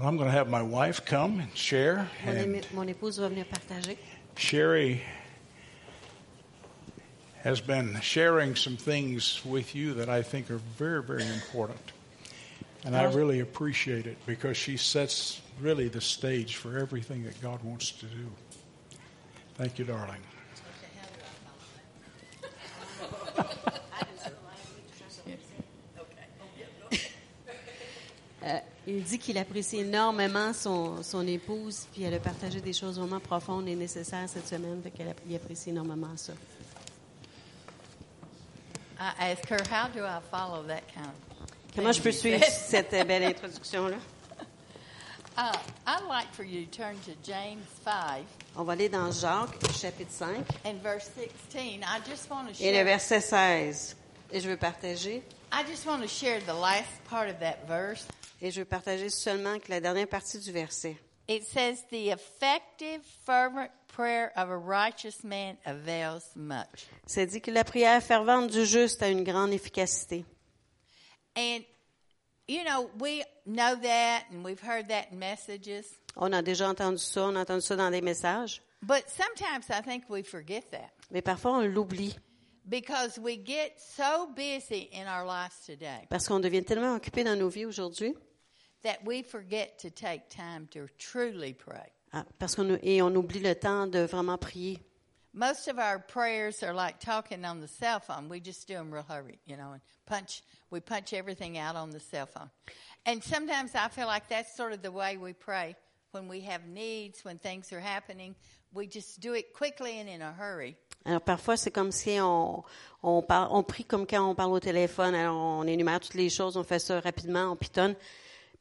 Well, 0.00 0.08
I'm 0.08 0.16
going 0.16 0.30
to 0.30 0.32
have 0.32 0.48
my 0.48 0.62
wife 0.62 1.04
come 1.04 1.40
and 1.40 1.54
share. 1.54 2.08
Mon, 2.24 2.36
And 2.36 2.72
mon 2.72 2.86
épouse 2.86 3.18
va 3.18 3.28
venir 3.28 3.44
partager. 3.44 3.98
Sherry 4.34 5.02
has 7.42 7.60
been 7.60 8.00
sharing 8.00 8.56
some 8.56 8.78
things 8.78 9.44
with 9.44 9.74
you 9.74 9.92
that 9.92 10.08
I 10.08 10.22
think 10.22 10.50
are 10.50 10.62
very, 10.78 11.02
very 11.02 11.26
important. 11.26 11.92
And 12.86 12.96
I 12.96 13.12
really 13.12 13.40
appreciate 13.40 14.06
it 14.06 14.16
because 14.24 14.56
she 14.56 14.78
sets 14.78 15.42
really 15.60 15.88
the 15.88 16.00
stage 16.00 16.56
for 16.56 16.78
everything 16.78 17.24
that 17.24 17.38
God 17.42 17.62
wants 17.62 17.90
to 17.90 18.06
do. 18.06 18.26
Thank 19.56 19.78
you, 19.78 19.84
darling. 19.84 20.22
Il 28.96 29.02
dit 29.04 29.18
qu'il 29.18 29.38
apprécie 29.38 29.78
énormément 29.78 30.52
son, 30.52 31.02
son 31.02 31.26
épouse, 31.26 31.86
puis 31.92 32.02
elle 32.02 32.14
a 32.14 32.18
partagé 32.18 32.60
des 32.60 32.72
choses 32.72 32.98
vraiment 32.98 33.20
profondes 33.20 33.68
et 33.68 33.76
nécessaires 33.76 34.28
cette 34.28 34.48
semaine, 34.48 34.82
app- 34.84 35.20
il 35.28 35.36
apprécie 35.36 35.70
énormément 35.70 36.16
ça. 36.16 36.32
I 38.98 39.30
asked 39.32 39.46
her, 39.48 39.58
how 39.70 39.88
do 39.88 40.04
I 40.04 40.20
follow 40.30 40.62
that 40.64 40.82
kind 40.92 41.06
of 41.06 41.12
Comment 41.74 41.92
je 41.92 42.02
peux 42.02 42.12
suivre 42.12 42.44
cette 42.44 42.92
euh, 42.92 43.04
belle 43.04 43.24
introduction-là? 43.24 43.96
Uh, 45.38 45.52
I'd 45.86 46.04
like 46.08 46.26
for 46.34 46.42
you 46.42 46.66
to 46.66 46.70
turn 46.70 46.96
to 47.06 47.12
James 47.22 47.64
5 47.84 48.24
On 48.56 48.64
va 48.64 48.72
aller 48.72 48.88
dans 48.90 49.10
Jacques, 49.12 49.56
chapitre 49.80 50.10
5, 50.10 50.44
and 50.66 50.82
verse 50.82 51.08
16. 51.50 51.82
I 51.82 52.00
just 52.06 52.28
want 52.28 52.48
to 52.52 52.62
et 52.62 52.70
le 52.72 52.76
share. 52.78 52.84
verset 52.84 53.20
16. 53.20 53.96
Et 54.32 54.40
je 54.40 54.48
veux 54.48 54.56
partager, 54.56 55.22
I 55.52 55.62
just 55.66 55.86
want 55.86 56.00
to 56.02 56.08
share 56.08 56.40
the 56.40 56.52
last 56.52 56.88
part 57.08 57.28
of 57.30 57.38
that 57.40 57.66
verse. 57.68 58.06
Et 58.40 58.50
je 58.50 58.62
partager 58.62 59.10
seulement 59.10 59.58
que 59.58 59.70
la 59.70 59.80
dernière 59.80 60.08
partie 60.08 60.38
du 60.38 60.52
verset. 60.52 60.96
It 61.28 61.44
says, 61.44 61.84
"The 61.90 62.08
effective, 62.12 63.02
fervent 63.24 63.70
prayer 63.86 64.32
of 64.36 64.50
a 64.50 64.56
righteous 64.56 65.22
man 65.22 65.56
avails 65.64 66.34
much." 66.34 66.86
C'est 67.06 67.26
dit 67.26 67.40
que 67.40 67.50
la 67.50 67.62
prière 67.64 68.02
fervente 68.02 68.50
du 68.50 68.64
juste 68.64 69.02
a 69.02 69.08
une 69.08 69.22
grande 69.22 69.52
efficacité. 69.52 70.24
And 71.36 71.60
you 72.48 72.64
know, 72.64 72.90
we 72.98 73.22
know 73.46 73.76
that, 73.76 74.24
and 74.32 74.44
we've 74.44 74.60
heard 74.60 74.88
that 74.88 75.12
in 75.12 75.18
messages. 75.18 75.84
On 76.16 76.32
a 76.32 76.42
déjà 76.42 76.68
entendu 76.68 76.98
ça, 76.98 77.22
on 77.26 77.36
a 77.36 77.42
entendu 77.42 77.62
ça 77.62 77.76
dans 77.76 77.90
des 77.90 78.00
messages, 78.00 78.60
But 78.82 79.04
sometimes 79.08 79.68
I 79.68 79.82
think 79.82 80.08
we 80.08 80.22
forget 80.22 80.70
that 80.70 80.90
mais 81.10 81.20
parfois 81.22 81.52
on 81.52 81.66
l'oublie 81.66 82.16
because 82.64 83.18
we 83.18 83.36
get 83.44 83.74
so 83.78 84.26
busy 84.34 84.88
in 84.92 85.06
our 85.06 85.24
lives 85.24 85.54
today 85.66 86.06
parce 86.08 86.26
qu'on 86.26 86.40
devient 86.40 86.64
tellement 86.64 86.94
occupé 86.94 87.22
dans 87.22 87.36
nos 87.36 87.48
vies 87.50 87.66
aujourd'hui 87.66 88.14
that 88.82 89.04
we 89.04 89.22
forget 89.22 89.78
to 89.80 89.90
take 89.90 90.28
time 90.28 90.68
to 90.72 90.88
truly 90.98 91.52
pray. 91.52 91.92
ah, 92.12 92.24
parce 92.38 92.54
qu'on 92.54 92.78
et 92.82 93.02
on 93.02 93.14
oublie 93.14 93.40
le 93.40 93.54
temps 93.54 93.86
de 93.86 94.00
vraiment 94.00 94.38
prier. 94.38 94.78
Most 95.32 95.68
of 95.68 95.78
our 95.78 96.00
prayers 96.00 96.62
are 96.64 96.74
like 96.74 96.98
talking 96.98 97.44
on 97.44 97.60
the 97.60 97.68
cell 97.68 98.00
phone. 98.00 98.28
We 98.28 98.40
just 98.40 98.66
do 98.66 98.74
them 98.74 98.90
real 98.92 99.04
hurry, 99.08 99.38
you 99.46 99.56
know, 99.56 99.72
and 99.72 99.80
punch. 100.06 100.42
We 100.70 100.80
punch 100.80 101.12
everything 101.12 101.56
out 101.56 101.76
on 101.76 101.90
the 101.90 102.00
cell 102.00 102.26
phone. 102.26 102.50
And 103.06 103.22
sometimes 103.22 103.76
I 103.76 103.88
feel 103.88 104.08
like 104.08 104.28
that's 104.28 104.56
sort 104.56 104.72
of 104.72 104.82
the 104.82 104.90
way 104.90 105.16
we 105.18 105.32
pray 105.32 105.76
when 106.10 106.26
we 106.26 106.40
have 106.40 106.66
needs, 106.66 107.24
when 107.24 107.38
things 107.38 107.72
are 107.72 107.80
happening. 107.80 108.34
We 108.72 108.88
just 108.88 109.20
do 109.20 109.34
it 109.34 109.54
quickly 109.54 110.00
and 110.00 110.08
in 110.08 110.20
a 110.20 110.32
hurry. 110.32 110.76
Alors 111.06 111.20
parfois 111.22 111.56
c'est 111.56 111.70
comme 111.70 111.92
si 111.92 112.18
on 112.20 112.62
on, 113.02 113.22
parle, 113.22 113.48
on 113.52 113.62
prie 113.62 113.84
comme 113.84 114.06
quand 114.06 114.28
on 114.28 114.34
parle 114.34 114.52
au 114.52 114.60
téléphone. 114.60 115.14
Alors 115.14 115.36
on 115.36 115.64
énumère 115.64 116.00
toutes 116.00 116.14
les 116.14 116.28
choses, 116.28 116.56
on 116.56 116.64
fait 116.64 116.80
ça 116.80 117.00
rapidement, 117.00 117.52
on 117.52 117.56
pitonne, 117.56 117.94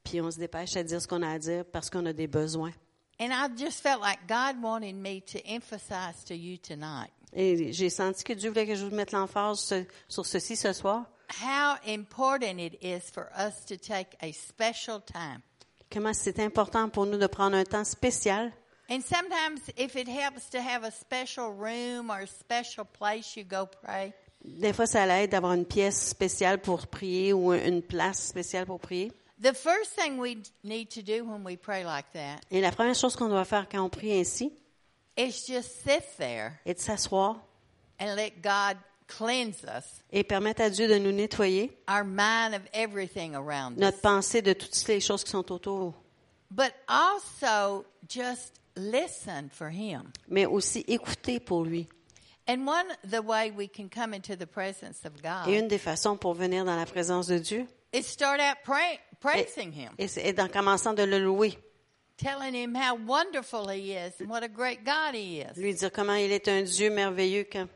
puis 0.04 0.22
on 0.22 0.32
se 0.32 0.38
dépêche 0.40 0.76
à 0.76 0.84
dire 0.84 1.02
ce 1.02 1.08
qu'on 1.08 1.22
a 1.22 1.30
à 1.32 1.40
dire 1.40 1.64
parce 1.72 1.90
qu'on 1.90 2.06
a 2.06 2.14
des 2.14 2.28
besoins. 2.28 2.72
And 3.20 3.32
I 3.32 3.50
just 3.58 3.82
felt 3.82 4.02
like 4.02 4.20
God 4.28 4.62
wanted 4.64 4.96
me 4.96 5.20
to 5.34 5.40
emphasize 5.46 6.24
to 6.28 6.34
you 6.34 6.58
tonight 6.58 7.12
Et 7.34 7.74
j'ai 7.74 7.90
senti 7.90 8.24
que 8.24 8.34
Dieu 8.34 8.50
voulait 8.50 8.66
que 8.66 8.76
je 8.76 8.86
vous 8.86 8.96
mette 8.96 9.12
l'emphase 9.12 9.60
sur- 10.08 10.26
ceci 10.26 10.56
ce 10.56 10.72
soir. 10.74 11.06
how 11.42 11.76
important 11.86 12.58
it 12.60 12.78
is 12.82 13.12
for 13.14 13.30
us 13.38 13.64
to 13.66 13.76
take 13.76 14.18
a 14.22 14.32
special 14.32 15.00
time. 15.02 15.42
Comment 15.92 16.14
c'est 16.14 16.40
important 16.40 16.90
pour 16.90 17.06
nous 17.06 17.18
de 17.18 17.28
prendre 17.28 17.56
un 17.58 17.64
temps 17.66 17.84
spécial. 17.84 18.52
And 18.90 19.02
sometimes, 19.02 19.60
if 19.78 19.96
it 19.96 20.08
helps 20.08 20.50
to 20.50 20.58
have 20.60 20.84
a 20.84 20.90
special 20.92 21.52
room 21.54 22.10
or 22.10 22.22
a 22.22 22.26
special 22.28 22.86
place 22.86 23.36
you 23.38 23.44
go 23.44 23.68
pray, 23.84 24.14
Des 24.44 24.72
fois, 24.74 24.86
ça 24.88 25.06
l'aide 25.06 25.32
d'avoir 25.32 25.52
une 25.54 25.66
pièce 25.66 26.10
spéciale 26.10 26.60
pour 26.62 26.88
prier 26.88 27.34
ou 27.34 27.52
une 27.54 27.82
place 27.84 28.28
spéciale 28.30 28.66
pour 28.66 28.80
prier. 28.80 29.12
The 29.42 29.54
first 29.54 29.92
thing 29.96 30.18
we 30.20 30.38
need 30.64 30.90
to 30.90 31.02
do 31.02 31.24
when 31.24 31.44
we 31.44 31.56
pray 31.58 31.84
like 31.84 32.12
that 32.14 32.42
Et 32.52 32.62
la 32.62 32.72
première 32.72 32.96
chose 32.96 33.16
qu'on 33.16 33.30
doit 33.30 33.46
faire 33.46 33.68
quand 33.70 33.82
on 33.84 33.90
prie 33.90 34.14
ainsi 34.20 34.52
is 35.18 35.46
just 35.48 35.84
sit 35.84 36.04
there 36.18 36.60
est 36.66 36.76
de 36.76 36.80
s'asseoir 36.80 37.38
and 38.00 38.16
let 38.16 38.42
God 38.42 38.78
cleanse 39.08 39.64
us, 39.64 40.02
et 40.12 40.24
permettre 40.24 40.62
à 40.62 40.70
Dieu 40.70 40.88
de 40.88 40.98
nous 41.00 41.12
nettoyer 41.12 41.72
our 41.90 42.04
mind 42.04 42.54
of 42.54 42.62
everything 42.74 43.36
around 43.36 43.74
us. 43.74 43.80
notre 43.80 44.02
pensée 44.02 44.42
de 44.42 44.54
toutes 44.54 44.88
les 44.88 45.00
choses 45.02 45.24
qui 45.24 45.32
sont 45.32 45.52
autour, 45.52 45.94
But 46.52 46.74
also 46.88 47.86
just 48.08 48.60
listen 48.76 49.50
for 49.52 49.70
Him. 49.70 50.12
mais 50.28 50.46
aussi 50.46 50.84
écouter 50.88 51.40
pour 51.40 51.64
lui. 51.64 51.88
And 52.48 52.66
one 52.68 52.88
the 53.04 53.22
way 53.24 53.52
we 53.52 53.68
can 53.68 53.90
come 53.90 54.14
into 54.14 54.36
the 54.36 54.48
presence 54.48 55.06
of 55.06 55.14
Et 55.18 55.22
God 55.22 55.48
une 55.54 55.68
des 55.68 55.78
façons 55.78 56.18
pour 56.18 56.34
venir 56.34 56.66
dans 56.66 56.76
la 56.76 56.86
présence 56.86 57.28
de 57.28 57.38
Dieu 57.38 57.68
is 57.94 58.04
start 58.04 58.40
out 58.40 58.58
pray, 58.64 58.94
est, 58.94 59.00
praising 59.20 59.72
Him, 59.74 59.90
et 59.98 60.10
est 60.18 60.40
en 60.40 60.48
commençant 60.48 60.94
de 60.94 61.04
le 61.04 61.20
louer, 61.20 61.58
telling 62.18 62.54
Him 62.56 62.76
how 62.76 62.96
wonderful 63.08 63.70
He 63.70 63.92
is 63.94 64.14
and 64.22 64.30
what 64.30 64.44
a 64.44 64.48
great 64.48 64.84
God 64.86 65.14
He 65.16 65.42
is. 65.42 65.58
lui 65.58 65.74
dire 65.74 65.92
comment 65.92 66.16
il 66.16 66.32
est 66.32 66.48
un 66.48 66.64
Dieu 66.64 66.90
merveilleux 66.90 67.46
quand- 67.52 67.68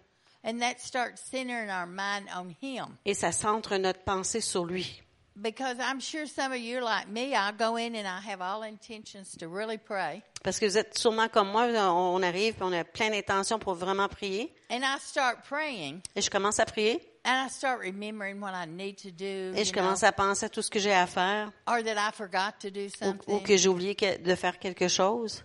And 0.45 0.59
that 0.59 0.79
starts 0.79 1.21
centering 1.21 1.69
our 1.69 1.85
mind 1.87 2.27
on 2.35 2.53
Him. 2.61 2.97
et 3.05 3.13
ça 3.13 3.31
centre 3.31 3.77
notre 3.77 4.01
pensée 4.03 4.41
sur 4.41 4.65
lui. 4.65 5.01
Because 5.35 5.77
I'm 5.79 5.99
sure 5.99 6.27
some 6.27 6.51
of 6.51 6.59
you 6.59 6.77
are 6.77 6.83
like 6.83 7.07
me. 7.07 7.33
I 7.33 7.51
go 7.57 7.75
in 7.75 7.95
and 7.95 8.05
I 8.05 8.19
have 8.21 8.39
all 8.39 8.61
intentions 8.61 9.35
to 9.39 9.47
really 9.47 9.79
pray. 9.79 10.21
Parce 10.43 10.59
que 10.59 10.65
vous 10.67 10.77
êtes 10.77 10.95
sûrement 10.95 11.27
comme 11.27 11.47
moi, 11.49 11.63
on 11.63 12.21
arrive, 12.21 12.55
on 12.61 12.71
a 12.71 12.83
plein 12.83 13.09
d'intentions 13.09 13.57
pour 13.57 13.73
vraiment 13.73 14.07
prier. 14.07 14.53
And 14.69 14.83
I 14.83 14.99
start 14.99 15.39
praying 15.49 16.01
Et 16.15 16.21
je 16.21 16.29
commence 16.29 16.59
à 16.59 16.65
prier, 16.65 17.01
and 17.25 17.45
I 17.45 17.49
start 17.49 17.79
remembering 17.81 18.39
what 18.41 18.53
I 18.53 18.65
need 18.65 18.97
to 19.03 19.09
do. 19.11 19.53
et 19.55 19.63
je 19.65 19.71
commence 19.73 20.03
à 20.03 20.11
penser 20.11 20.45
à 20.45 20.49
tout 20.49 20.61
ce 20.61 20.69
que 20.69 20.79
j'ai 20.79 20.93
à 20.93 21.07
faire, 21.07 21.51
or 21.67 21.81
that 21.83 21.95
I 21.97 22.11
forgot 22.13 22.59
to 22.61 22.69
do 22.69 22.85
ou, 22.85 22.89
something. 22.89 23.33
ou 23.35 23.39
que 23.39 23.55
j'ai 23.57 23.69
oublié 23.69 23.95
que- 23.95 24.17
de 24.17 24.35
faire 24.35 24.59
quelque 24.59 24.87
chose. 24.87 25.43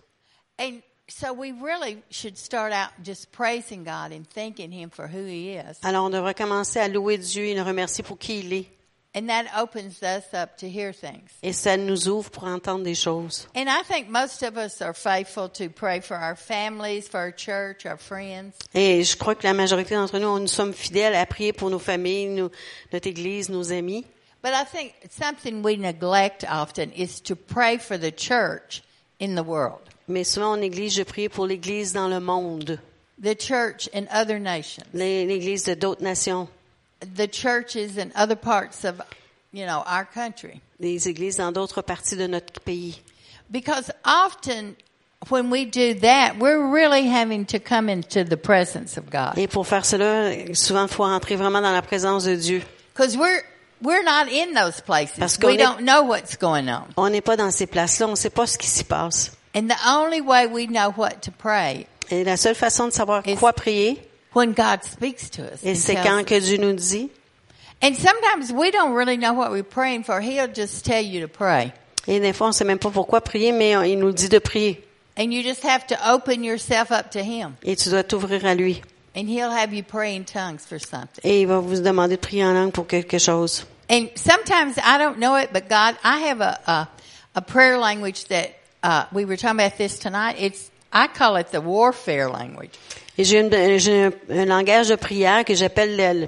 And 0.59 0.81
so 1.07 1.33
we 1.33 1.51
really 1.53 2.03
should 2.11 2.37
start 2.37 2.73
out 2.73 2.91
just 3.03 3.31
praising 3.31 3.83
God 3.83 4.11
and 4.11 4.23
thanking 4.33 4.71
Him 4.71 4.89
for 4.91 5.07
who 5.07 5.25
He 5.25 5.55
is. 5.55 5.77
Alors 5.83 6.05
on 6.05 6.09
devrait 6.09 6.35
commencer 6.35 6.79
à 6.79 6.87
louer 6.87 7.17
Dieu 7.17 7.45
et 7.45 7.55
le 7.55 7.61
remercier 7.63 8.03
pour 8.03 8.17
qui 8.17 8.39
il 8.41 8.53
est. 8.53 8.67
And 9.15 9.27
that 9.27 9.45
opens 9.57 10.03
us 10.03 10.23
up 10.35 10.55
to 10.57 10.67
hear 10.69 10.93
things. 10.93 11.31
Et 11.41 11.51
ça 11.51 11.77
nous 11.77 12.07
ouvre 12.07 12.29
pour 12.29 12.43
entendre 12.43 12.83
des 12.83 12.93
choses. 12.93 13.47
And 13.55 13.65
I 13.67 13.81
think 13.83 14.07
most 14.07 14.43
of 14.43 14.55
us 14.55 14.81
are 14.83 14.93
faithful 14.93 15.49
to 15.49 15.67
pray 15.69 15.99
for 15.99 16.15
our 16.15 16.35
families, 16.35 17.07
for 17.09 17.17
our 17.19 17.31
church, 17.35 17.87
our 17.87 17.97
friends. 17.97 18.53
Et 18.75 19.03
je 19.03 19.17
crois 19.17 19.33
que 19.33 19.47
la 19.47 19.53
majorité 19.55 19.95
d'entre 19.95 20.19
nous, 20.19 20.37
nous 20.39 20.47
sommes 20.47 20.73
fidèles 20.73 21.15
à 21.15 21.25
prier 21.25 21.53
pour 21.53 21.71
nos 21.71 21.79
familles, 21.79 22.27
nos- 22.27 22.51
notre 22.93 23.07
Église, 23.07 23.49
nos 23.49 23.71
amis. 23.71 24.05
But 24.43 24.53
I 24.53 24.63
think 24.63 24.93
something 25.09 25.63
we 25.63 25.75
neglect 25.75 26.45
often 26.47 26.91
is 26.95 27.19
to 27.23 27.35
pray 27.35 27.79
for 27.79 27.97
the 27.97 28.11
church 28.15 28.83
in 29.19 29.33
the 29.35 29.43
world, 29.43 29.81
Mais 30.07 30.23
souvent, 30.23 30.51
en 30.51 30.61
Église, 30.61 30.93
je 30.95 31.03
prie 31.03 31.29
pour 31.29 31.47
l'Église 31.47 31.93
dans 31.93 32.07
le 32.07 32.19
monde, 32.19 32.79
the 33.21 33.35
church 33.35 33.89
in 33.93 34.05
other 34.13 34.39
nations, 34.39 34.85
l'Église 34.93 35.63
de 35.65 35.73
d'autres 35.73 36.03
nations, 36.03 36.47
the 37.15 37.27
churches 37.27 37.97
in 37.97 38.11
other 38.15 38.35
parts 38.35 38.83
of, 38.85 39.01
you 39.51 39.65
know, 39.65 39.83
our 39.87 40.05
country. 40.05 40.61
les 40.79 41.07
Églises 41.07 41.37
dans 41.37 41.51
d'autres 41.51 41.81
parties 41.81 42.15
de 42.17 42.27
notre 42.27 42.59
pays. 42.61 42.99
Because 43.51 43.91
often 44.05 44.75
when 45.29 45.49
we 45.49 45.65
do 45.65 45.93
that, 46.01 46.37
we're 46.39 46.71
really 46.71 47.07
having 47.07 47.45
to 47.45 47.59
come 47.59 47.89
into 47.89 48.23
the 48.23 48.37
presence 48.37 48.97
of 48.97 49.09
God. 49.09 49.37
Et 49.37 49.47
pour 49.47 49.65
faire 49.67 49.85
cela, 49.85 50.31
souvent, 50.53 50.83
il 50.83 50.89
faut 50.89 51.03
entrer 51.03 51.35
vraiment 51.35 51.61
dans 51.61 51.73
la 51.73 51.81
présence 51.81 52.23
de 52.25 52.35
Dieu. 52.35 52.61
Because 52.93 53.17
we're, 53.17 53.41
we're 53.81 54.03
not 54.03 54.27
in 54.31 54.53
those 54.53 54.81
places. 54.81 55.17
Parce 55.19 55.37
We 55.41 55.55
est- 55.55 55.57
don't 55.57 55.81
know 55.81 56.03
what's 56.03 56.37
going 56.37 56.67
on. 56.69 56.83
On 56.97 57.09
n'est 57.09 57.21
pas 57.21 57.35
dans 57.37 57.51
ces 57.51 57.65
places-là, 57.67 58.07
on 58.07 58.11
ne 58.11 58.15
sait 58.15 58.29
pas 58.29 58.45
ce 58.47 58.57
qui 58.57 58.67
s'y 58.67 58.83
passe. 58.83 59.31
And 59.55 59.67
the 59.67 59.77
only 59.87 60.21
way 60.21 60.45
we 60.45 60.67
know 60.67 60.93
what 60.95 61.21
to 61.23 61.31
pray 61.31 61.87
Et 62.11 62.23
la 62.23 62.37
seule 62.37 62.55
façon 62.55 62.85
de 62.87 62.91
savoir 62.93 63.23
quoi 63.39 63.51
prier, 63.53 63.99
when 64.33 64.53
God 64.53 64.83
speaks 64.83 65.29
to 65.31 65.43
us. 65.43 65.63
et 65.63 65.71
and 65.71 65.75
c'est 65.75 65.95
quand 65.95 66.25
que 66.25 66.39
Dieu 66.39 66.57
nous 66.57 66.73
dit. 66.73 67.09
And 67.81 67.95
sometimes 67.95 68.51
we 68.51 68.71
don't 68.71 68.93
really 68.93 69.17
know 69.17 69.33
what 69.33 69.51
we're 69.51 69.63
praying 69.63 70.03
for. 70.03 70.19
He'll 70.19 70.51
just 70.53 70.85
tell 70.85 71.01
you 71.01 71.21
to 71.21 71.27
pray. 71.27 71.71
Et 72.07 72.19
des 72.19 72.33
fois, 72.33 72.47
on 72.47 72.51
sait 72.51 72.65
même 72.65 72.79
pas 72.79 72.91
pourquoi 72.91 73.21
prier, 73.21 73.51
mais 73.51 73.71
il 73.89 73.99
nous 73.99 74.11
dit 74.11 74.29
de 74.29 74.39
prier. 74.39 74.83
And 75.17 75.33
you 75.33 75.43
just 75.43 75.63
have 75.63 75.85
to 75.87 75.95
open 76.09 76.43
yourself 76.43 76.91
up 76.91 77.11
to 77.11 77.19
Him. 77.19 77.57
Et 77.63 77.75
tu 77.75 77.89
dois 77.89 78.03
t'ouvrir 78.03 78.45
à 78.45 78.55
lui. 78.55 78.81
And 79.15 79.27
He'll 79.27 79.51
have 79.51 79.73
you 79.73 79.83
pray 79.83 80.15
in 80.15 80.23
tongues 80.23 80.59
for 80.59 80.79
something. 80.79 81.21
Et 81.23 81.41
il 81.41 81.47
va 81.47 81.59
vous 81.59 81.81
demander 81.81 82.15
de 82.15 82.21
prier 82.21 82.43
en 82.43 82.53
langue 82.53 82.71
pour 82.71 82.87
quelque 82.87 83.17
chose. 83.17 83.65
And 83.89 84.09
sometimes 84.15 84.77
I 84.77 84.97
don't 84.97 85.17
know 85.17 85.35
it, 85.35 85.51
but 85.51 85.67
God, 85.67 85.97
I 86.03 86.19
have 86.29 86.41
a, 86.41 86.59
a, 86.67 86.87
a 87.35 87.41
prayer 87.41 87.77
language 87.77 88.25
that 88.25 88.51
uh, 88.83 89.05
we 89.11 89.25
were 89.25 89.35
talking 89.35 89.59
about 89.59 89.77
this 89.77 89.99
tonight. 89.99 90.35
It's 90.39 90.69
I 90.93 91.07
call 91.07 91.37
it 91.37 91.47
the 91.51 91.61
warfare 91.63 92.29
language. 92.29 92.71
Et 93.17 93.23
j'ai, 93.23 93.39
un, 93.39 94.11
un 94.29 94.45
langage 94.45 94.89
de 94.89 94.95
prière 94.95 95.43
que 95.45 95.53
j'appelle 95.53 95.95
le, 95.97 96.27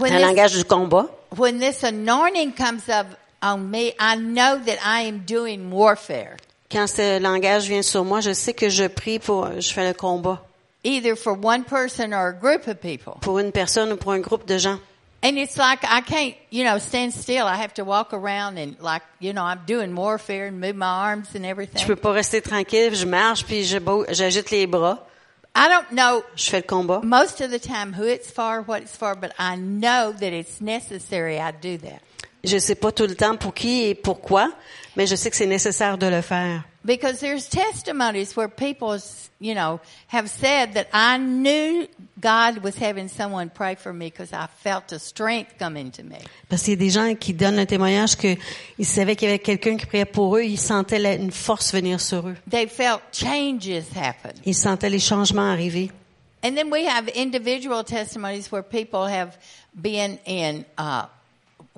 un 0.00 0.08
this- 0.08 0.20
langage 0.20 0.56
du 0.56 0.64
combat. 0.64 1.06
When 1.36 1.58
this 1.58 1.82
anointing 1.82 2.52
comes 2.52 2.88
up 2.88 3.06
on 3.42 3.58
me, 3.70 3.92
I 3.98 4.16
know 4.16 4.58
that 4.64 4.78
I 4.84 5.02
am 5.08 5.20
doing 5.26 5.70
warfare, 5.70 6.36
Quand 6.70 6.86
ce 6.86 7.18
langage 7.20 7.68
vient 7.68 7.82
sur 7.82 8.04
moi, 8.04 8.20
je 8.20 8.32
sais 8.32 8.54
que 8.54 8.68
je 8.70 8.86
prie 8.86 9.18
pour, 9.18 9.48
je 9.60 9.72
fais 9.72 9.86
le 9.86 9.94
combat 9.94 10.40
either 10.84 11.14
for 11.16 11.34
one 11.40 11.62
person 11.64 12.12
or 12.12 12.28
a 12.28 12.32
group 12.32 12.66
of 12.66 12.76
people. 12.80 13.14
pour 13.20 13.38
une 13.38 13.52
personne 13.52 13.92
ou 13.92 13.96
pour 13.96 14.12
un 14.12 14.18
groupe 14.20 14.46
de 14.46 14.58
gens. 14.58 14.78
And 15.24 15.38
it's 15.38 15.56
like 15.56 15.84
I 15.84 16.00
can't, 16.00 16.34
you 16.50 16.64
know, 16.64 16.78
stand 16.78 17.14
still. 17.14 17.46
I 17.46 17.56
have 17.56 17.74
to 17.74 17.84
walk 17.84 18.12
around 18.12 18.58
and 18.58 18.76
like, 18.80 19.02
you 19.20 19.32
know, 19.32 19.44
I'm 19.44 19.60
doing 19.66 19.94
warfare 19.94 20.46
and 20.46 20.60
move 20.60 20.74
my 20.74 20.86
arms 20.86 21.34
and 21.36 21.46
everything. 21.46 21.80
Je 21.80 21.86
peux 21.86 21.96
pas 21.96 22.12
rester 22.12 22.40
tranquille, 22.40 22.94
je 22.94 23.06
marche 23.06 23.44
puis 23.44 23.64
je 23.64 23.78
j'agite 24.10 24.50
les 24.50 24.66
bras, 24.66 24.98
I 25.54 25.68
don't 25.68 25.92
know 25.92 26.24
je 26.34 26.50
fais 26.50 26.58
le 26.58 26.66
combat. 26.66 27.02
most 27.04 27.40
of 27.40 27.50
the 27.50 27.60
time 27.60 27.92
who 27.92 28.04
it's 28.04 28.30
for, 28.30 28.62
what 28.62 28.82
it's 28.82 28.96
for, 28.96 29.14
but 29.14 29.32
I 29.38 29.56
know 29.56 30.12
that 30.12 30.32
it's 30.32 30.60
necessary 30.60 31.38
I 31.38 31.52
do 31.52 31.78
that. 31.78 32.02
Je 32.44 32.58
sais 32.58 32.74
pas 32.74 32.90
tout 32.92 33.06
le 33.06 33.14
temps 33.14 33.36
pour 33.36 33.54
qui 33.54 33.84
et 33.84 33.94
pourquoi, 33.94 34.50
mais 34.96 35.06
je 35.06 35.14
sais 35.14 35.30
que 35.30 35.36
c'est 35.36 35.46
nécessaire 35.46 35.96
de 35.98 36.06
le 36.06 36.20
faire. 36.22 36.64
Because 36.84 37.20
there's 37.20 37.48
testimonies 37.48 38.34
where 38.36 38.48
people, 38.48 38.98
you 39.40 39.54
know, 39.54 39.78
have 40.08 40.28
said 40.28 40.74
that 40.74 40.86
I 40.92 41.16
knew 41.18 41.86
God 42.20 42.58
was 42.64 42.72
having 42.80 43.06
someone 43.08 43.50
pray 43.50 43.76
for 43.76 43.92
me 43.92 44.06
because 44.10 44.32
I 44.32 44.48
felt 44.64 44.90
a 44.92 44.98
strength 44.98 45.52
come 45.60 45.76
into 45.76 46.02
me. 46.02 46.16
Parce 46.48 46.64
qu'il 46.64 46.72
y 46.72 46.76
a 46.76 46.78
des 46.80 46.90
gens 46.90 47.14
qui 47.14 47.34
donnent 47.34 47.60
un 47.60 47.66
témoignage 47.66 48.16
que 48.16 48.36
ils 48.80 48.84
savaient 48.86 49.14
qu'il 49.14 49.28
y 49.28 49.30
avait 49.30 49.38
quelqu'un 49.38 49.76
qui 49.76 49.86
priait 49.86 50.04
pour 50.04 50.36
eux, 50.36 50.42
ils 50.42 50.58
sentaient 50.58 50.98
la- 50.98 51.14
une 51.14 51.30
force 51.30 51.72
venir 51.72 52.00
sur 52.00 52.26
eux. 52.28 52.34
They 52.50 52.66
felt 52.66 53.00
changes 53.12 53.70
happen. 53.94 54.32
Ils 54.44 54.56
sentaient 54.56 54.90
les 54.90 54.98
changements 54.98 55.52
arriver. 55.52 55.92
And 56.44 56.56
then 56.56 56.72
we 56.72 56.84
have 56.88 57.08
individual 57.14 57.84
testimonies 57.84 58.50
where 58.50 58.64
people 58.64 59.06
have 59.06 59.38
been 59.72 60.18
in, 60.26 60.64
uh, 60.76 61.04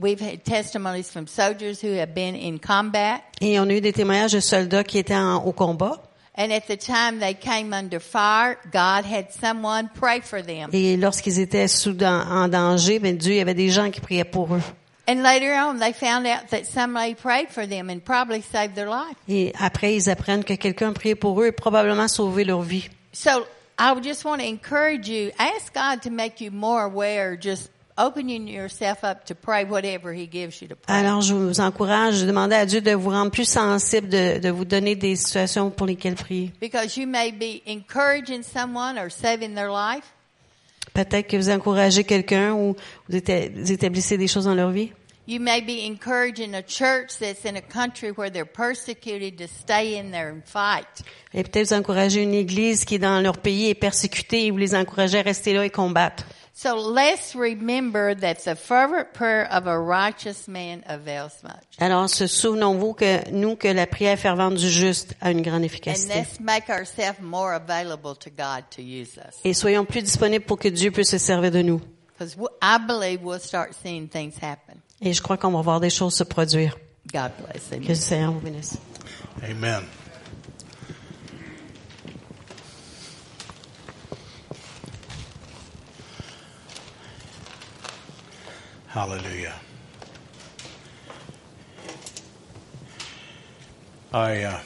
we've 0.01 0.21
had 0.21 0.45
testimonies 0.45 1.11
from 1.11 1.27
soldiers 1.27 1.81
who 1.83 1.93
have 1.99 2.15
been 2.15 2.35
in 2.35 2.59
combat. 2.59 3.21
Et 3.41 3.59
on 3.59 3.69
a 3.69 3.75
eu 3.75 3.81
des 3.81 3.93
témoignages 3.93 4.33
de 4.33 4.41
soldats 4.41 4.85
qui 4.85 4.99
étaient 4.99 5.15
en- 5.17 5.45
au 5.45 5.53
combat. 5.53 6.01
And 6.37 6.51
at 6.51 6.63
the 6.67 6.77
time 6.77 7.21
they 7.21 7.35
came 7.35 7.73
under 7.73 8.01
fire, 8.01 8.57
God 8.73 9.05
had 9.05 9.27
someone 9.31 9.89
pray 9.95 10.21
for 10.21 10.43
them. 10.43 10.69
Et 10.73 10.97
lorsqu'ils 10.97 11.39
étaient 11.39 11.69
sous 11.69 11.97
en 12.03 12.49
danger, 12.49 12.99
ben 12.99 13.17
Dieu, 13.17 13.35
il 13.35 13.39
y 13.39 13.41
avait 13.41 13.55
des 13.55 13.69
gens 13.71 13.91
qui 13.91 14.01
priaient 14.01 14.25
pour 14.25 14.53
eux. 14.55 14.61
And 15.07 15.23
later 15.23 15.53
on 15.55 15.79
they 15.79 15.93
found 15.93 16.27
out 16.27 16.49
that 16.51 16.65
somebody 16.65 17.15
prayed 17.15 17.51
for 17.51 17.69
them 17.69 17.89
and 17.91 18.01
probably 18.05 18.41
saved 18.43 18.75
their 18.75 18.89
life. 18.89 19.17
Et 19.29 19.53
après, 19.61 19.95
ils 19.95 20.09
apprennent 20.11 20.43
que 20.43 20.55
quelqu'un 20.55 20.93
priait 20.93 21.15
pour 21.15 21.41
eux 21.41 21.47
et 21.49 21.53
probablement 21.53 22.09
sauvé 22.09 22.43
leur 22.45 22.63
vie. 22.63 22.89
So 23.13 23.47
I 23.79 23.93
just 24.03 24.25
want 24.25 24.39
to 24.39 24.45
encourage 24.47 25.07
you, 25.09 25.31
ask 25.39 25.73
God 25.75 26.01
to 26.03 26.11
make 26.11 26.41
you 26.41 26.51
more 26.51 26.83
aware, 26.83 27.37
just 27.41 27.71
opening 27.97 28.49
yourself 28.49 29.05
up 29.05 29.25
to 29.27 29.35
pray 29.35 29.65
whatever 29.65 30.13
He 30.13 30.27
gives 30.31 30.61
you 30.61 30.69
to 30.69 30.77
pray. 30.77 30.95
Alors, 30.97 31.21
je 31.23 31.35
vous 31.35 31.61
encourage, 31.61 32.17
je 32.17 32.27
demande 32.27 32.53
à 32.53 32.67
Dieu 32.67 32.81
de 32.81 32.93
vous 32.93 33.11
rendre 33.11 33.31
plus 33.31 33.49
sensible, 33.49 34.09
de, 34.09 34.39
de 34.39 34.49
vous 34.51 34.65
donner 34.65 34.97
des 34.97 35.17
situations 35.17 35.71
pour 35.71 35.87
lesquelles 35.87 36.15
prier. 36.17 36.53
Because 36.61 36.97
you 36.97 37.07
may 37.07 37.31
be 37.33 37.63
encouraging 37.67 38.43
someone 38.43 38.99
or 38.99 39.11
saving 39.11 39.55
their 39.55 39.71
life. 39.71 40.05
Peut-être 40.93 41.27
que 41.29 41.37
vous 41.37 41.51
encouragez 41.51 42.05
quelqu'un 42.05 42.53
ou 42.53 42.77
vous 43.09 43.17
éta- 43.17 43.51
vous 43.53 43.73
établissez 43.73 44.17
des 44.17 44.29
choses 44.29 44.45
dans 44.45 44.55
leur 44.55 44.71
vie. 44.71 44.93
You 45.27 45.41
may 45.41 45.63
be 45.63 45.81
encouraging 45.91 46.55
a 46.55 46.63
church 46.63 47.17
that's 47.19 47.47
in 47.47 47.57
a 47.57 47.63
country 47.63 48.11
where 48.11 48.31
they're 48.31 48.45
persecuted 48.45 49.39
to 49.39 49.47
stay 49.49 49.99
in 49.99 50.11
there 50.11 50.29
and 50.31 50.43
fight. 50.45 50.87
Et 51.33 51.43
peut-être 51.43 51.69
vous 51.69 51.73
encouragez 51.75 52.23
une 52.23 52.35
église 52.35 52.85
qui, 52.85 52.99
dans 52.99 53.21
leur 53.23 53.39
pays, 53.39 53.71
est 53.71 53.75
persécutée 53.75 54.45
et 54.47 54.51
vous 54.51 54.59
les 54.59 54.75
encouragez 54.75 55.19
à 55.19 55.23
rester 55.23 55.55
là 55.55 55.65
et 55.65 55.71
combattre. 55.71 56.25
So 56.57 56.77
let's 56.77 57.35
remember 57.35 58.15
that 58.15 58.45
the 58.45 58.55
fervent 58.55 59.13
prayer 59.13 59.45
of 59.51 59.67
a 59.67 59.77
righteous 59.77 60.47
man 60.47 60.85
avails 60.87 61.33
much. 61.43 61.65
Alors, 61.81 62.09
se 62.09 62.29
souvenons-vous 62.29 62.95
que 62.95 63.29
nous, 63.33 63.57
que 63.57 63.67
la 63.67 63.87
prière 63.89 64.17
fervente 64.17 64.55
du 64.55 64.69
juste 64.69 65.15
a 65.21 65.33
une 65.33 65.43
grande 65.43 65.63
And 65.63 65.65
efficacité. 65.65 66.15
let's 66.15 66.39
make 66.39 66.69
ourselves 66.69 67.21
more 67.21 67.55
available 67.55 68.15
to 68.15 68.31
God 68.31 68.65
to 68.71 68.83
use 68.83 69.19
us. 69.19 69.35
Et 69.43 69.53
soyons 69.53 69.85
plus 69.85 70.03
disponibles 70.03 70.45
pour 70.47 70.59
que 70.61 70.69
Dieu 70.69 70.93
puisse 70.93 71.11
se 71.11 71.19
servir 71.19 71.51
de 71.51 71.63
nous. 71.63 71.81
Because 72.17 72.37
I 72.63 72.79
believe 72.79 73.23
we'll 73.25 73.41
start 73.41 73.75
seeing 73.83 74.07
things 74.07 74.37
happen. 74.41 74.81
Et 75.01 75.13
je 75.13 75.21
crois 75.21 75.37
qu'on 75.37 75.51
va 75.51 75.61
voir 75.61 75.81
des 75.81 75.91
choses 75.91 76.15
se 76.15 76.23
produire. 76.23 76.77
God 77.13 77.33
bless. 77.41 77.73
Amen. 77.73 77.83
Que 77.83 77.89
le 77.89 77.95
Seigneur 77.97 78.31
vous 78.31 78.39
bénisse. 78.41 78.79
Amen. 79.43 79.83
Hallelujah. 88.95 89.55
I 94.13 94.43
uh, 94.45 94.61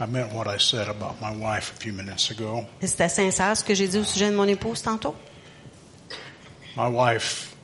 I 0.00 0.06
meant 0.06 0.32
what 0.32 0.46
I 0.46 0.56
said 0.58 0.88
about 0.88 1.20
my 1.20 1.32
wife 1.34 1.72
a 1.76 1.80
few 1.80 1.92
minutes 1.92 2.30
ago. 2.30 2.64
Et 2.80 2.86
C'était 2.86 3.08
sincère 3.08 3.56
ce 3.56 3.64
que 3.64 3.74
j'ai 3.74 3.88
dit 3.88 3.98
au 3.98 4.04
sujet 4.04 4.30
de 4.30 4.36
mon 4.36 4.46
épouse 4.46 4.82
tantôt. 4.82 5.16
My 6.76 6.88
wife 6.88 7.54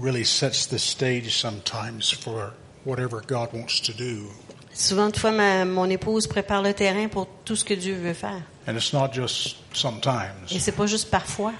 really 0.00 0.24
sets 0.24 0.68
the 0.70 0.78
stage 0.78 1.30
sometimes 1.36 2.10
for 2.12 2.52
whatever 2.84 3.20
God 3.20 3.48
wants 3.52 3.80
to 3.80 3.92
do. 3.92 4.30
Souvent, 4.72 5.10
de 5.10 5.16
fois, 5.16 5.32
ma- 5.32 5.64
mon 5.64 5.88
épouse 5.90 6.26
prépare 6.28 6.62
le 6.62 6.72
terrain 6.72 7.08
pour 7.08 7.28
tout 7.44 7.56
ce 7.56 7.64
que 7.64 7.74
Dieu 7.74 7.94
veut 7.96 8.14
faire. 8.14 8.42
And 8.68 8.76
it's 8.76 8.92
not 8.92 9.12
just 9.12 9.56
Et 9.72 9.76
sometimes. 9.76 10.46
c'est 10.60 10.72
pas 10.72 10.86
juste 10.86 11.10
parfois. 11.10 11.52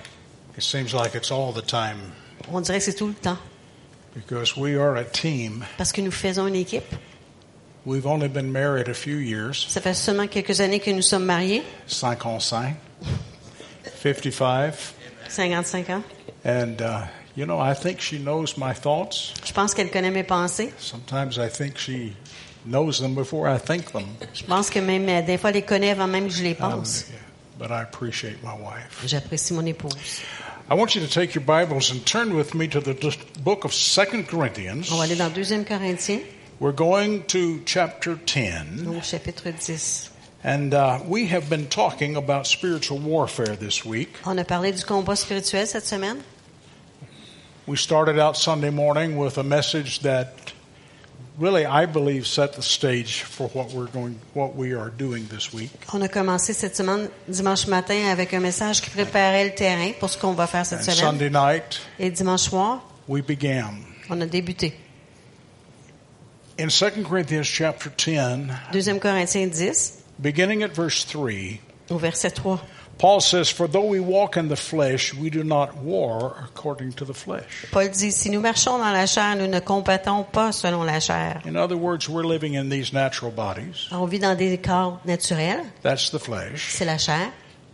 It 0.56 0.62
seems 0.62 0.92
like 0.94 1.14
it's 1.14 1.30
all 1.30 1.52
the 1.52 1.64
time 1.66 2.12
On 2.52 2.60
dirait 2.60 2.78
que 2.78 2.84
c'est 2.84 2.94
tout 2.94 3.08
le 3.08 3.14
temps. 3.14 3.38
because 4.14 4.56
we 4.56 4.76
are 4.76 4.96
a 4.96 5.04
team. 5.04 5.64
Parce 5.76 5.90
que 5.92 6.00
nous 6.00 6.12
faisons 6.12 6.46
une 6.46 6.54
équipe. 6.56 6.84
We've 7.86 8.06
only 8.06 8.28
been 8.28 8.50
married 8.52 8.88
a 8.88 8.94
few 8.94 9.16
years, 9.18 9.66
Ça 9.68 9.80
fait 9.80 9.94
seulement 9.94 10.26
quelques 10.28 10.60
années 10.60 10.80
que 10.80 10.90
nous 10.90 11.02
sommes 11.02 11.24
mariés. 11.24 11.62
cinq 11.86 12.24
ans 12.24 12.40
cinq, 12.40 12.76
55. 14.02 14.74
55 15.28 15.90
ans. 15.90 16.02
And, 16.44 16.80
uh, 16.80 17.06
you 17.36 17.44
know, 17.46 17.58
I 17.58 17.74
think 17.74 18.00
she 18.00 18.18
knows 18.18 18.56
my 18.56 18.72
thoughts. 18.74 19.34
Je 19.44 19.52
pense 19.52 19.74
qu'elle 19.74 19.90
connaît 19.90 20.10
mes 20.12 20.22
pensées. 20.24 20.72
Sometimes 20.78 21.38
I 21.38 21.48
think 21.48 21.76
she 21.78 22.12
knows 22.64 23.00
them 23.00 23.14
before 23.14 23.48
I 23.48 23.58
think 23.58 23.92
them. 23.92 24.06
Je 24.34 24.44
pense 24.44 24.70
que 24.70 24.78
même, 24.80 25.08
euh, 25.08 25.22
des 25.22 25.38
fois, 25.38 25.50
elle 25.50 25.56
les 25.56 25.62
connaît 25.62 25.90
avant 25.90 26.06
même 26.06 26.28
que 26.28 26.34
je 26.34 26.42
les 26.42 26.56
Um, 26.60 26.70
pense. 26.70 27.06
yeah, 27.10 27.18
but 27.58 27.70
I 27.70 27.82
appreciate 27.82 28.42
my 28.42 28.52
wife. 28.54 29.02
J'apprécie 29.06 29.52
mon 29.54 29.64
épouse. 29.66 29.94
I 30.68 30.74
want 30.74 30.94
you 30.94 31.02
to 31.02 31.08
take 31.08 31.34
your 31.34 31.44
Bibles 31.44 31.90
and 31.90 32.04
turn 32.06 32.34
with 32.34 32.54
me 32.54 32.66
to 32.68 32.80
the 32.80 32.94
book 33.42 33.64
of 33.64 33.74
Second 33.74 34.28
Corinthians. 34.28 34.90
On 34.90 34.96
va 34.96 35.04
aller 35.04 35.14
dans 35.16 35.30
2 35.30 35.64
Corinthiens, 35.64 36.22
We're 36.58 36.72
going 36.72 37.24
to 37.24 37.60
chapter 37.66 38.16
10. 38.16 38.86
au 38.88 39.00
chapitre 39.02 39.52
10. 39.52 40.10
And 40.42 40.72
uh, 40.72 41.00
we 41.06 41.26
have 41.26 41.50
been 41.50 41.66
talking 41.68 42.16
about 42.16 42.46
spiritual 42.46 42.98
warfare 42.98 43.56
this 43.56 43.84
week. 43.84 44.08
On 44.24 44.38
a 44.38 44.44
parlé 44.44 44.72
du 44.72 44.82
combat 44.84 45.16
spirituel 45.18 45.66
cette 45.66 45.84
semaine. 45.84 46.22
We 47.66 47.76
started 47.76 48.18
out 48.18 48.36
Sunday 48.36 48.70
morning 48.70 49.16
with 49.18 49.36
a 49.36 49.42
message 49.42 50.00
that 50.00 50.52
really, 51.38 51.64
I 51.66 51.86
believe, 51.86 52.26
set 52.26 52.52
the 52.54 52.62
stage 52.62 53.22
for 53.22 53.48
what 53.48 53.72
we're 53.72 53.86
going, 53.88 54.18
what 54.34 54.54
we 54.54 54.72
are 54.74 54.90
doing 54.90 55.26
this 55.28 55.52
week. 55.52 55.70
On 55.92 56.02
a 56.02 56.08
commencé 56.08 56.52
cette 56.54 56.76
semaine, 56.76 57.08
dimanche 57.28 57.66
matin, 57.66 58.08
avec 58.10 58.32
un 58.34 58.40
message 58.40 58.80
qui 58.80 58.90
préparait 58.90 59.44
le 59.44 59.54
terrain 59.54 59.92
pour 59.98 60.10
ce 60.10 60.18
qu'on 60.18 60.32
va 60.32 60.46
faire 60.46 60.64
cette 60.66 60.80
And 60.80 60.92
semaine. 60.92 61.10
Sunday 61.18 61.30
night, 61.30 61.80
Et 61.98 62.10
dimanche 62.10 62.42
soir, 62.42 62.82
we 63.08 63.22
began. 63.22 63.78
on 64.10 64.20
a 64.20 64.26
débuté. 64.26 64.74
In 66.58 66.68
2 66.68 67.02
Corinthians 67.02 67.42
chapter 67.46 67.90
10, 67.90 68.48
2 68.72 69.00
Corinthiens 69.00 69.48
10, 69.50 70.04
beginning 70.20 70.62
at 70.62 70.68
verse 70.72 71.04
3, 71.04 71.60
au 71.90 71.98
verset 71.98 72.30
3. 72.30 72.60
Paul 72.98 73.20
says, 73.20 73.50
For 73.50 73.66
though 73.66 73.86
we 73.86 73.98
walk 74.00 74.36
in 74.36 74.48
the 74.48 74.56
flesh, 74.56 75.12
we 75.14 75.28
do 75.28 75.42
not 75.42 75.76
war 75.78 76.36
according 76.44 76.92
to 76.94 77.04
the 77.04 77.12
flesh. 77.14 77.66
Paul 77.72 77.88
dit, 77.88 78.12
si 78.12 78.30
nous 78.30 78.40
marchons 78.40 78.78
dans 78.78 78.92
la 78.92 79.06
chair, 79.06 79.34
nous 79.36 79.48
ne 79.48 79.60
combattons 79.60 80.22
pas 80.24 80.52
selon 80.52 80.84
la 80.84 81.00
chair. 81.00 81.42
In 81.44 81.56
other 81.56 81.76
words, 81.76 82.08
we're 82.08 82.24
living 82.24 82.54
in 82.54 82.68
these 82.68 82.92
natural 82.92 83.30
bodies. 83.32 83.88
On 83.90 84.06
vit 84.06 84.20
dans 84.20 84.36
des 84.36 84.58
corps 84.58 85.00
naturels, 85.04 85.64
That's 85.82 86.10
the 86.10 86.18
flesh. 86.20 86.70
c'est 86.70 86.84
la 86.84 86.96
chair, 86.98 87.32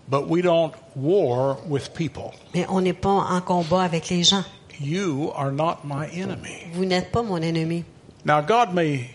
But 0.09 0.27
we 0.29 0.43
don't 0.43 0.75
war 0.97 1.59
with 1.69 1.93
people. 1.95 2.33
mais 2.55 2.67
on 2.69 2.81
n'est 2.81 2.95
pas 2.99 3.11
en 3.11 3.41
combat 3.43 3.83
avec 3.83 4.09
les 4.09 4.25
gens. 4.25 4.45
You 4.81 5.31
are 5.37 5.53
not 5.53 5.85
my 5.85 6.09
enemy. 6.15 6.67
Vous 6.73 6.87
n'êtes 6.87 7.12
pas 7.12 7.23
mon 7.23 7.37
ennemi. 7.43 7.85
Now, 8.25 8.41
God 8.41 8.73
may, 8.75 9.11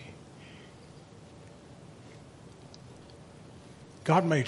God 4.03 4.25
may 4.25 4.43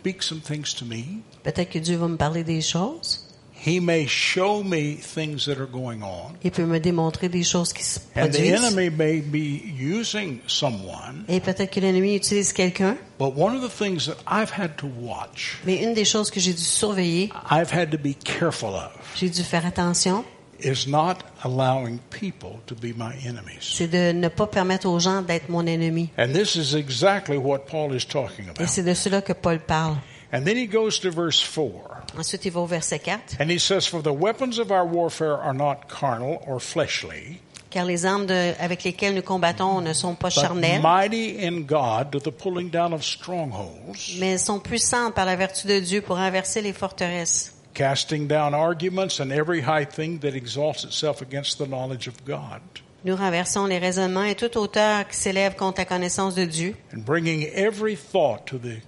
speak 0.00 0.22
some 0.22 0.40
things 0.40 0.74
to 0.74 0.84
me, 0.84 1.22
Peut-être 1.42 1.70
que 1.70 1.78
Dieu 1.78 1.96
va 1.96 2.08
me 2.08 2.16
parler 2.16 2.42
des 2.44 2.60
choses, 2.62 3.26
He 3.62 3.78
may 3.78 4.06
show 4.06 4.62
me 4.62 4.94
things 4.96 5.44
that 5.44 5.58
are 5.60 5.66
going 5.70 6.00
on. 6.02 6.32
Il 6.42 6.50
peut 6.50 6.64
me 6.64 6.78
démontrer 6.80 7.28
des 7.28 7.42
choses 7.42 7.74
qui 7.74 7.82
se 7.84 7.98
And 8.16 8.28
the 8.28 8.38
produisent. 8.38 8.64
enemy 8.64 8.88
may 8.88 9.20
be 9.20 9.60
using 9.78 10.40
someone. 10.46 11.24
Et 11.28 11.40
peut-être 11.40 11.70
que 11.70 11.78
l'ennemi 11.80 12.14
utilise 12.16 12.54
quelqu'un. 12.54 12.96
But 13.18 13.34
one 13.36 13.54
of 13.54 13.60
the 13.62 13.68
things 13.70 14.06
that 14.06 14.16
I've 14.26 14.50
had 14.50 14.76
to 14.78 14.86
watch, 14.86 15.58
Mais 15.66 15.82
une 15.82 15.92
des 15.92 16.06
choses 16.06 16.30
que 16.30 16.40
j'ai 16.40 16.54
dû 16.54 16.62
surveiller, 16.62 17.30
I've 17.50 17.70
had 17.70 17.90
to 17.90 17.98
be 17.98 18.14
careful 18.24 18.70
of, 18.70 18.92
j'ai 19.14 19.28
dû 19.28 19.42
faire 19.42 19.66
attention, 19.66 20.24
is 20.64 20.86
not 20.86 21.18
allowing 21.44 21.98
people 22.10 22.60
to 22.66 22.74
be 22.74 22.92
my 22.96 23.14
enemies. 23.26 23.60
c'est 23.60 23.88
de 23.88 24.12
ne 24.12 24.28
pas 24.28 24.46
permettre 24.46 24.88
aux 24.88 24.98
gens 24.98 25.22
d'être 25.22 25.48
mon 25.48 25.66
ennemi. 25.66 26.10
And 26.18 26.32
this 26.32 26.56
is 26.56 26.74
exactly 26.76 27.36
what 27.36 27.60
Paul 27.70 27.94
is 27.94 28.04
talking 28.06 28.46
Et 28.46 28.50
about. 28.50 28.66
c'est 28.68 28.82
de 28.84 28.94
cela 28.94 29.22
que 29.22 29.32
Paul 29.32 29.60
parle. 29.60 29.96
And 30.32 30.44
then 30.44 30.56
he 30.56 30.66
goes 30.68 31.00
to 31.00 31.10
verse 31.10 31.40
4. 31.42 31.72
Ensuite, 32.16 32.44
il 32.44 32.52
va 32.52 32.60
au 32.60 32.66
verset 32.66 33.00
4. 33.00 33.36
And 33.40 33.50
he 33.50 33.58
says, 33.58 33.86
For 33.86 34.00
the 34.00 34.12
weapons 34.12 34.58
of 34.60 34.70
our 34.70 34.84
warfare 34.86 35.36
are 35.36 35.54
not 35.54 35.88
carnal 35.88 36.38
or 36.46 36.60
fleshly, 36.60 37.40
Car 37.70 37.84
les 37.84 38.04
armes 38.04 38.26
de- 38.26 38.54
avec 38.60 38.82
lesquelles 38.84 39.14
nous 39.14 39.22
combattons 39.22 39.80
ne 39.80 39.92
sont 39.92 40.14
pas 40.16 40.30
charnelles, 40.30 40.80
mighty 40.82 41.36
in 41.44 41.60
God 41.62 42.10
to 42.12 42.18
the 42.20 42.32
pulling 42.32 42.68
down 42.68 42.92
of 42.92 43.04
strongholds, 43.04 44.16
mais 44.18 44.38
sont 44.38 44.58
puissantes 44.60 45.14
par 45.14 45.24
la 45.24 45.36
vertu 45.36 45.66
de 45.68 45.78
Dieu 45.80 46.00
pour 46.00 46.16
renverser 46.16 46.62
les 46.62 46.72
forteresses, 46.72 47.54
casting 47.74 48.26
down 48.26 48.54
arguments 48.54 49.20
and 49.20 49.32
every 49.32 49.60
high 49.60 49.84
thing 49.84 50.18
that 50.18 50.34
exalts 50.34 50.84
itself 50.84 51.22
against 51.22 51.58
the 51.58 51.66
knowledge 51.66 52.06
of 52.08 52.24
God, 52.24 52.60
Nous 53.02 53.16
renversons 53.16 53.66
les 53.66 53.78
raisonnements 53.78 54.24
et 54.24 54.34
toute 54.34 54.56
hauteur 54.56 55.08
qui 55.08 55.16
s'élève 55.16 55.56
contre 55.56 55.80
la 55.80 55.84
connaissance 55.86 56.34
de 56.34 56.44
Dieu, 56.44 56.76
and 56.92 57.04
bringing 57.04 57.44
every 57.54 57.96
thought 57.96 58.46
to 58.46 58.58
the, 58.58 58.82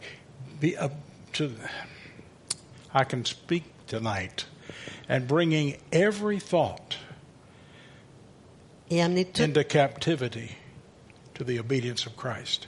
be, 0.61 0.77
uh, 0.77 0.89
to 1.33 1.51
I 2.93 3.05
can 3.05 3.25
speak 3.25 3.65
tonight, 3.87 4.45
and 5.09 5.27
bringing 5.27 5.79
every 5.93 6.39
thought 6.39 6.99
et 8.91 9.01
amener 9.01 9.25
tout, 9.25 9.45
into 9.45 9.65
captivity 9.65 10.57
to 11.35 11.45
the 11.45 11.59
obedience 11.59 12.05
of 12.05 12.15
Christ. 12.17 12.67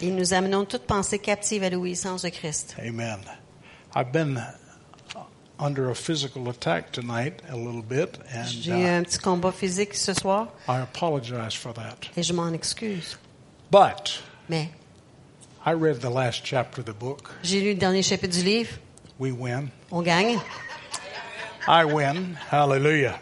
et 0.00 0.10
nous 0.10 0.32
amenons 0.32 0.64
toute 0.64 0.86
pensée 0.86 1.18
captive 1.18 1.64
à 1.64 1.70
l'obéissance 1.70 2.22
de 2.22 2.30
Christ. 2.30 2.76
Amen. 2.78 3.18
I've 3.94 4.12
been 4.12 4.40
under 5.58 5.90
a 5.90 5.94
physical 5.94 6.48
attack 6.48 6.92
tonight 6.92 7.40
a 7.50 7.56
little 7.56 7.82
bit, 7.82 8.18
and 8.32 8.46
J'ai 8.46 8.72
uh, 8.84 8.98
un 8.98 9.02
petit 9.04 9.18
combat 9.18 9.52
physique 9.52 9.94
ce 9.94 10.12
soir 10.14 10.48
I 10.68 10.78
apologize 10.80 11.54
for 11.54 11.72
that. 11.74 12.08
et 12.16 12.22
je 12.22 12.32
m'en 12.32 12.52
excuse. 12.54 13.16
But 13.70 14.20
Mais 14.48 14.68
I 15.66 15.72
read 15.72 16.00
the 16.00 16.10
last 16.10 16.42
chapter 16.44 16.80
of 16.80 16.86
the 16.86 16.94
book. 16.98 17.30
j'ai 17.42 17.60
lu 17.60 17.70
le 17.74 17.78
dernier 17.78 18.02
chapitre 18.02 18.36
du 18.38 18.42
livre. 18.44 18.78
We 19.18 19.32
win. 19.32 19.70
On 19.90 20.02
gagne. 20.02 20.38
I 21.66 21.84
win. 21.84 22.36
Hallelujah. 22.50 23.18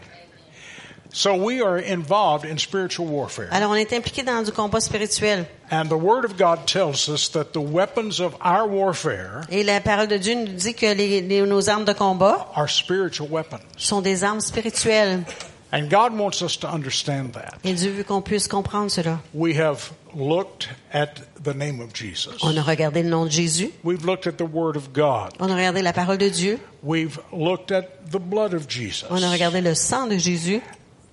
So 1.13 1.35
we 1.35 1.63
are 1.63 1.79
involved 1.79 2.45
in 2.45 2.59
spiritual 2.59 3.07
warfare. 3.09 3.49
Alors, 3.53 3.71
on 3.71 3.75
est 3.75 3.93
impliqué 3.93 4.23
dans 4.23 4.43
du 4.45 4.53
combat 4.53 4.81
spirituel. 4.81 5.47
And 5.71 5.87
the 5.89 5.93
Word 5.99 6.25
of 6.25 6.37
God 6.37 6.67
tells 6.67 7.09
us 7.09 7.29
that 7.33 7.53
the 7.53 7.61
weapons 7.61 8.21
of 8.21 8.35
our 8.45 8.67
warfare 8.69 9.43
Et 9.51 9.63
la 9.65 9.81
parole 9.81 10.07
de 10.09 10.17
Dieu 10.19 10.35
nous 10.35 10.53
dit 10.53 10.75
que 10.75 10.87
les- 10.95 11.21
les- 11.23 11.43
nos 11.43 11.69
armes 11.69 11.85
de 11.85 11.93
combat 11.93 12.47
are 12.55 12.69
spiritual 12.69 13.29
weapons. 13.31 13.61
sont 13.77 14.01
des 14.03 14.23
armes 14.25 14.41
spirituelles. 14.41 15.25
And 15.73 15.89
God 15.91 16.17
wants 16.17 16.41
us 16.43 16.57
to 16.61 16.69
understand 16.69 17.33
that. 17.35 17.55
Et 17.65 17.73
Dieu 17.75 17.91
veut 17.91 18.05
qu'on 18.05 18.23
puisse 18.23 18.47
comprendre 18.47 18.89
cela. 18.91 19.19
We 19.35 19.59
have 19.59 19.91
looked 20.15 20.69
at 20.93 21.09
the 21.43 21.55
name 21.55 21.81
of 21.81 21.93
Jesus. 21.93 22.37
On 22.43 22.57
a 22.57 22.63
regardé 22.63 23.03
le 23.03 23.09
nom 23.11 23.25
de 23.27 23.31
Jésus. 23.31 23.71
We've 23.83 24.05
looked 24.07 24.29
at 24.29 24.37
the 24.39 24.49
Word 24.49 24.77
of 24.77 24.93
God. 24.93 25.33
On 25.41 25.51
a 25.51 25.57
regardé 25.57 25.83
la 25.83 25.93
parole 25.93 26.19
de 26.19 26.29
Dieu. 26.31 26.59
We've 26.85 27.19
looked 27.33 27.73
at 27.73 27.83
the 28.13 28.21
blood 28.21 28.55
of 28.55 28.69
Jesus. 28.69 29.07
On 29.11 29.21
a 29.23 29.29
regardé 29.31 29.61
le 29.61 29.75
sang 29.75 30.07
de 30.07 30.17
Jésus. 30.17 30.63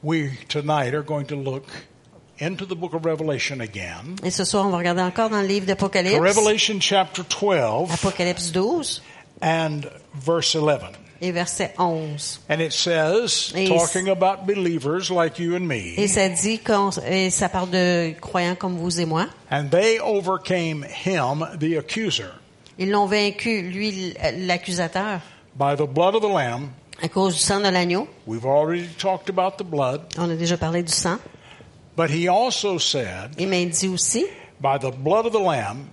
We 0.04 0.32
tonight 0.50 0.94
are 0.94 1.02
going 1.04 1.28
to 1.28 1.36
look 1.36 1.66
into 2.38 2.66
the 2.66 2.76
book 2.76 2.94
of 2.94 3.06
Revelation 3.06 3.62
again. 3.62 4.16
Et 4.24 4.32
ce 4.32 4.44
soir, 4.44 4.66
on 4.66 4.70
va 4.70 4.78
regarder 4.78 5.02
encore 5.02 5.30
dans 5.30 5.42
le 5.42 5.48
livre 5.48 5.66
d'Apocalypse. 5.66 6.20
Revelation 6.20 6.80
chapter 6.82 7.24
12 7.24 7.92
Apocalypse 7.94 8.52
12 8.52 9.00
and 9.42 9.82
verse 10.16 10.56
11. 10.56 10.98
et 11.22 11.32
verset 11.32 11.74
11. 11.80 12.42
And 12.50 12.60
it 12.60 12.74
says, 12.74 13.54
Et- 13.56 13.70
talking 13.70 14.10
about 14.10 14.46
believers 14.46 15.10
like 15.10 15.40
you 15.40 15.56
and 15.56 15.66
me. 15.66 15.94
Et 15.98 16.08
ça 16.10 16.28
dit 16.28 16.60
qu'on, 16.60 16.90
et 17.08 17.30
ça 17.30 17.48
parle 17.48 17.70
de 17.70 18.14
croyants 18.20 18.56
comme 18.58 18.76
vous 18.78 19.00
et 19.00 19.06
moi. 19.06 19.28
and 19.50 19.70
they 19.72 20.00
overcame 20.02 20.84
him, 20.84 21.46
the 21.60 21.78
accuser, 21.78 22.28
Ils 22.78 22.90
l'ont 22.92 23.06
vaincu, 23.08 23.62
lui, 23.72 24.14
l'accusateur, 24.40 25.22
by 25.58 25.76
the 25.78 25.88
blood 25.88 26.16
of 26.16 26.22
the 26.22 26.28
Lamb. 26.28 26.72
À 27.02 27.08
cause 27.10 27.34
du 27.34 27.40
sang 27.40 27.60
de 27.60 27.70
l'agneau. 27.70 28.08
We've 28.28 28.46
already 28.46 28.88
talked 28.98 29.30
about 29.30 29.58
the 29.58 29.64
blood, 29.68 30.02
On 30.18 30.30
a 30.30 30.36
déjà 30.36 30.58
parlé 30.58 30.84
du 30.84 30.92
sang. 30.92 31.18
but 31.96 32.10
he 32.10 32.28
also 32.28 32.78
said, 32.80 33.32
Et 33.38 33.46
mais 33.46 33.64
il 33.64 33.70
dit 33.70 33.88
aussi, 33.88 34.26
by 34.62 34.78
the 34.80 34.92
blood 34.96 35.26
of 35.26 35.34
the 35.34 35.40
Lamb, 35.40 35.86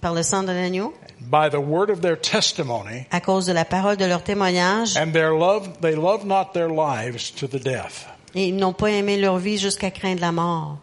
par 0.00 0.14
le 0.14 0.22
sang 0.22 0.42
de 0.42 0.52
l'agneau, 0.52 0.92
by 1.20 1.48
the 1.50 1.60
word 1.60 1.90
of 1.90 2.00
their 2.00 2.16
testimony, 2.20 3.06
à 3.10 3.20
cause 3.20 3.46
de 3.46 3.52
la 3.52 3.64
parole 3.64 3.96
de 3.96 4.04
leur 4.04 4.22
témoignage, 4.22 4.96
and 4.96 5.12
their 5.12 5.32
love, 5.32 5.68
they 5.80 5.94
love 5.94 6.24
not 6.24 6.52
their 6.54 6.68
lives 6.68 7.30
to 7.34 7.46
the 7.46 7.62
death. 7.62 8.06
et 8.34 8.48
ils 8.48 8.56
n'ont 8.56 8.72
pas 8.72 8.90
aimé 8.90 9.16
leur 9.16 9.38
vie 9.38 9.58
jusqu'à 9.58 9.90
craindre 9.90 10.20
la 10.20 10.32
mort. 10.32 10.78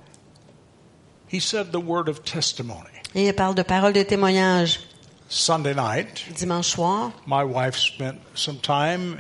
He 1.32 1.40
said 1.40 1.72
the 1.72 1.78
word 1.84 2.08
of 2.10 2.24
testimony. 2.24 2.88
Et 3.16 3.26
il 3.28 3.34
parle 3.34 3.56
de 3.56 3.64
parole 3.64 3.94
de 3.94 4.04
témoignage. 4.04 4.80
Sunday 5.30 5.74
night, 5.74 6.26
Dimanche 6.36 6.68
soir, 6.68 7.12
my 7.26 7.44
wife 7.44 7.78
spent 7.78 8.18
some 8.36 8.58
time 8.58 9.18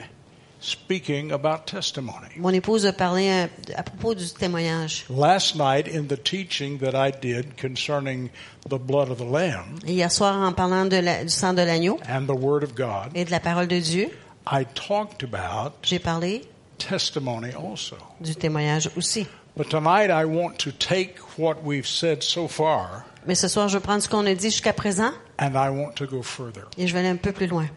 speaking 0.62 1.32
about 1.32 1.65
testimony. 1.65 2.27
mon 2.38 2.51
épouse 2.53 2.86
a 2.86 2.94
parlé 2.94 3.30
à, 3.30 3.50
à 3.75 3.84
propos 3.84 4.13
du 4.15 4.25
témoignage. 4.32 5.06
Last 5.10 5.56
night, 5.56 5.88
in 5.94 6.03
the 6.03 6.22
teaching 6.22 6.77
that 6.80 6.94
I 6.96 7.12
did 7.12 7.60
concerning 7.60 8.30
the 8.70 8.77
blood 8.80 9.10
of 9.10 9.18
the 9.18 9.25
Lamb 9.30 9.80
Et 9.88 9.94
hier 9.94 10.12
soir, 10.12 10.38
en 10.38 10.53
parlant 10.53 10.86
de 10.86 10.98
la- 10.98 11.24
du 11.24 11.30
sang 11.30 11.53
de 11.53 11.62
l'agneau 11.63 12.00
and 12.08 12.25
the 12.27 12.38
Word 12.39 12.63
of 12.63 12.75
God, 12.75 13.10
et 13.15 13.25
de 13.25 13.32
la 13.32 13.39
parole 13.39 13.68
de 13.68 13.80
Dieu, 13.80 14.10
I 14.50 14.65
talked 14.75 15.24
about 15.24 15.74
j'ai 15.84 16.00
parlé 16.00 16.44
testimony 16.77 17.50
also. 17.53 17.96
du 18.20 18.36
témoignage 18.36 18.89
aussi. 18.96 19.27
But 19.58 19.68
tonight, 19.70 20.10
I 20.10 20.24
want 20.25 20.53
to 20.60 20.72
take 20.72 21.15
what 21.38 21.58
we've 21.63 21.86
said 21.88 22.24
so 22.24 22.48
far 22.48 23.03
Mais 23.27 23.36
ce 23.36 23.48
soir, 23.48 23.68
je 23.68 23.77
prendre 23.77 24.01
ce 24.01 24.08
qu'on 24.10 24.25
a 24.25 24.34
dit 24.34 24.50
jusqu'à 24.50 24.74
présent 24.74 25.12
and 25.38 25.51
I 25.56 25.70
want 25.70 25.91
to 25.96 26.06
go 26.08 26.22
further. 26.24 26.63
et 26.77 26.88
je 26.88 26.94
vais 26.94 27.00
aller 27.00 27.10
un 27.10 27.18
peu 27.18 27.32
plus 27.32 27.48
loin. 27.48 27.68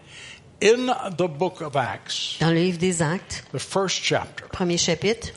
In 0.65 0.87
the 1.19 1.29
book 1.29 1.61
of 1.61 1.77
Acts, 1.77 2.39
Dans 2.41 2.49
le 2.49 2.59
livre 2.59 2.79
des 2.79 3.03
Actes, 3.03 3.45
the 3.53 3.59
first 3.59 4.03
chapter, 4.03 4.47
premier 4.51 4.79
chapitre, 4.79 5.29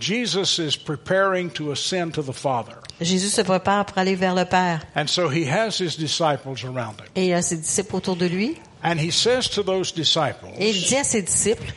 Jesus 0.00 0.58
is 0.58 0.76
preparing 0.76 1.48
to 1.50 1.70
ascend 1.70 2.12
to 2.14 2.22
the 2.22 2.32
Father. 2.32 2.74
Jésus 3.00 3.30
se 3.30 3.42
prépare 3.42 3.86
pour 3.86 3.98
aller 3.98 4.16
vers 4.16 4.34
le 4.34 4.44
Père. 4.44 4.82
And 4.96 5.06
so 5.06 5.28
he 5.28 5.44
has 5.44 5.78
his 5.78 5.96
disciples 5.96 6.64
around 6.64 7.00
him. 7.00 7.06
Et 7.14 7.28
il 7.28 7.34
a 7.34 7.42
ses 7.42 7.58
disciples 7.58 7.94
autour 7.94 8.16
de 8.16 8.26
lui. 8.26 8.58
And 8.82 8.98
he 8.98 9.12
says 9.12 9.48
to 9.50 9.62
those 9.62 9.92
disciples, 9.92 10.48
Et 10.58 10.70
il 10.70 10.82
dit 10.82 10.96
à 10.96 11.04
ses 11.04 11.22
disciples, 11.22 11.72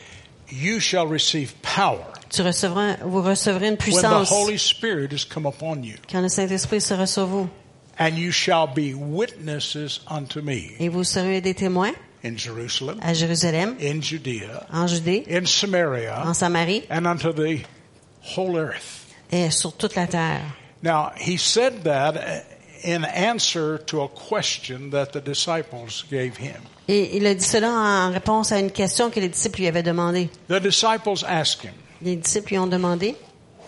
You 0.50 0.80
shall 0.80 1.06
receive 1.06 1.54
power 1.62 2.04
tu 2.30 2.42
recevras, 2.42 2.96
vous 3.04 3.22
recevrez 3.22 3.68
une 3.68 3.74
when 3.74 3.76
the 3.76 3.82
puissance 3.82 4.30
Holy 4.30 4.58
Spirit 4.58 5.12
has 5.12 5.24
come 5.24 5.46
upon 5.46 5.82
you, 5.82 5.94
quand 6.10 6.20
le 6.20 6.28
Saint-Esprit 6.28 6.80
sera 6.80 7.06
sur 7.06 7.26
vous. 7.26 7.48
and 8.00 8.18
you 8.18 8.32
shall 8.32 8.66
be 8.66 8.92
witnesses 8.92 10.00
unto 10.08 10.42
me 10.42 10.74
Et 10.80 10.88
vous 10.88 11.04
serez 11.04 11.40
des 11.40 11.54
témoins 11.54 11.92
in 12.24 12.36
Jerusalem, 12.36 12.98
à 13.02 13.14
Jérusalem, 13.14 13.76
in 13.80 14.00
Judea, 14.00 14.66
en 14.72 14.86
Judée, 14.86 15.24
in 15.30 15.46
Samaria, 15.46 16.22
en 16.26 16.34
Samarie 16.34 16.84
and 16.90 17.06
unto 17.06 17.32
the 17.32 17.62
whole 18.36 18.56
earth. 18.58 19.06
et 19.30 19.50
sur 19.50 19.72
toute 19.72 19.94
la 19.94 20.06
terre. 20.06 20.42
Now, 20.82 21.10
he 21.16 21.36
said 21.36 21.82
that 21.84 22.14
in 22.84 23.04
answer 23.04 23.78
to 23.86 24.02
a 24.02 24.08
question 24.08 24.90
that 24.90 25.12
the 25.12 25.20
disciples 25.20 26.04
gave 26.10 26.36
him. 26.36 26.60
Et 26.88 27.16
il 27.16 27.26
a 27.26 27.34
dit 27.34 27.44
cela 27.44 27.68
en 27.68 28.10
réponse 28.12 28.52
à 28.52 28.58
une 28.60 28.70
question 28.70 29.10
que 29.10 29.20
les 29.20 29.28
disciples 29.28 29.60
lui 29.60 29.66
avaient 29.68 29.82
demandé. 29.82 30.30
The 30.48 30.60
disciples 30.60 31.24
asked 31.26 31.62
him, 31.64 31.74
Les 32.00 32.16
disciples 32.16 32.50
lui 32.50 32.58
ont 32.58 32.66
demandé, 32.68 33.16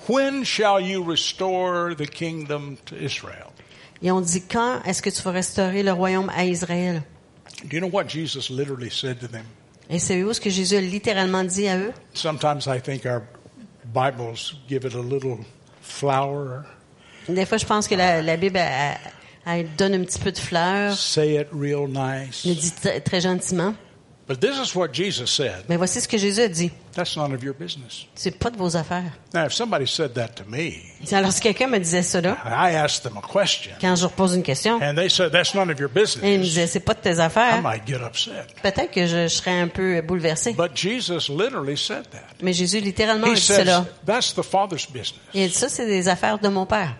When 0.08 0.44
shall 0.44 0.80
you 0.80 1.04
restore 1.04 1.94
the 1.94 2.06
kingdom 2.08 2.76
to 2.86 2.96
Israel? 2.96 3.48
ils 4.02 4.10
ont 4.12 4.22
dit, 4.22 4.42
quand 4.42 4.80
est-ce 4.86 5.02
que 5.02 5.10
tu 5.10 5.20
vas 5.22 5.30
restaurer 5.32 5.82
le 5.82 5.92
royaume 5.92 6.30
à 6.34 6.44
Israël? 6.44 7.02
Do 7.64 7.76
you 7.76 7.80
know 7.80 7.90
what 7.90 8.04
Jesus 8.08 8.50
literally 8.50 8.90
said 8.90 9.20
to 9.20 9.28
them? 9.28 9.44
Et 9.88 9.98
savez-vous 9.98 10.34
ce 10.34 10.40
que 10.40 10.50
Jésus 10.50 10.76
a 10.76 10.80
littéralement 10.80 11.44
dit 11.44 11.66
à 11.68 11.76
eux? 11.78 11.92
Sometimes 12.14 12.66
I 12.66 12.80
think 12.80 13.04
our 13.06 13.22
Bibles 13.92 14.54
give 14.68 14.84
it 14.84 14.94
a 14.94 15.00
little 15.02 15.38
flower. 15.82 16.62
Des 17.28 17.44
fois, 17.44 17.58
je 17.58 17.66
pense 17.66 17.86
que 17.88 17.94
la, 17.96 18.22
la 18.22 18.36
Bible, 18.36 18.56
elle, 18.58 18.96
elle 19.46 19.68
donne 19.76 19.94
un 19.94 20.04
petit 20.04 20.18
peu 20.18 20.30
de 20.32 20.38
fleurs, 20.38 20.96
Say 20.96 21.34
it 21.40 21.48
real 21.52 21.88
nice. 21.88 22.44
le 22.44 22.54
dit 22.54 22.70
très, 22.72 23.00
très 23.00 23.20
gentiment. 23.20 23.74
But 24.30 24.38
this 24.38 24.56
is 24.64 24.76
what 24.76 24.90
Jesus 24.92 25.28
said. 25.28 25.64
Mais 25.68 25.76
voici 25.76 26.00
ce 26.00 26.06
que 26.06 26.16
Jésus 26.16 26.40
a 26.40 26.46
dit. 26.46 26.70
That's 26.94 27.16
none 27.16 27.34
of 27.34 27.42
your 27.42 27.52
business. 27.52 28.06
C'est 28.14 28.38
pas 28.38 28.48
de 28.50 28.56
vos 28.56 28.76
affaires. 28.76 29.10
Now, 29.34 29.46
if 29.46 29.52
somebody 29.52 29.88
said 29.88 30.14
that 30.14 30.36
to 30.36 30.44
me, 30.46 30.74
Alors, 31.10 31.32
si 31.32 31.40
quelqu'un 31.40 31.66
me 31.66 31.78
disait 31.80 32.04
cela, 32.04 32.36
I 32.46 32.76
asked 32.76 33.02
them 33.02 33.16
a 33.18 33.22
question, 33.22 33.72
quand 33.80 33.96
je 33.96 34.04
repose 34.04 34.36
une 34.36 34.44
question, 34.44 34.78
and 34.80 34.94
they 34.94 35.08
said, 35.10 35.32
that's 35.32 35.52
none 35.52 35.68
of 35.68 35.80
your 35.80 35.90
et 35.90 35.94
il 35.94 35.98
me 35.98 36.04
business, 36.04 36.40
disait, 36.42 36.66
c'est 36.68 36.78
pas 36.78 36.94
de 36.94 37.00
tes 37.00 37.16
I 37.16 37.20
affaires, 37.22 37.60
might 37.60 37.82
get 37.84 37.96
upset. 38.06 38.46
peut-être 38.62 38.92
que 38.92 39.04
je, 39.04 39.24
je 39.24 39.34
serais 39.34 39.58
un 39.58 39.66
peu 39.66 40.00
bouleversé. 40.00 40.52
But 40.52 40.76
Jesus 40.76 41.28
literally 41.28 41.76
said 41.76 42.04
that. 42.12 42.36
Mais 42.40 42.52
Jésus 42.52 42.78
littéralement 42.78 43.26
a 43.26 43.30
He 43.30 43.34
dit 43.34 43.40
says, 43.40 43.64
cela. 43.64 43.84
that's 44.06 44.32
the 44.32 44.44
Father's 44.44 44.86
business. 44.86 45.18
Il 45.34 45.42
a 45.42 45.48
dit 45.48 45.54
ça, 45.54 45.68
c'est 45.68 45.86
des 45.86 46.06
affaires 46.06 46.38
de 46.38 46.46
mon 46.48 46.66
Père. 46.66 46.94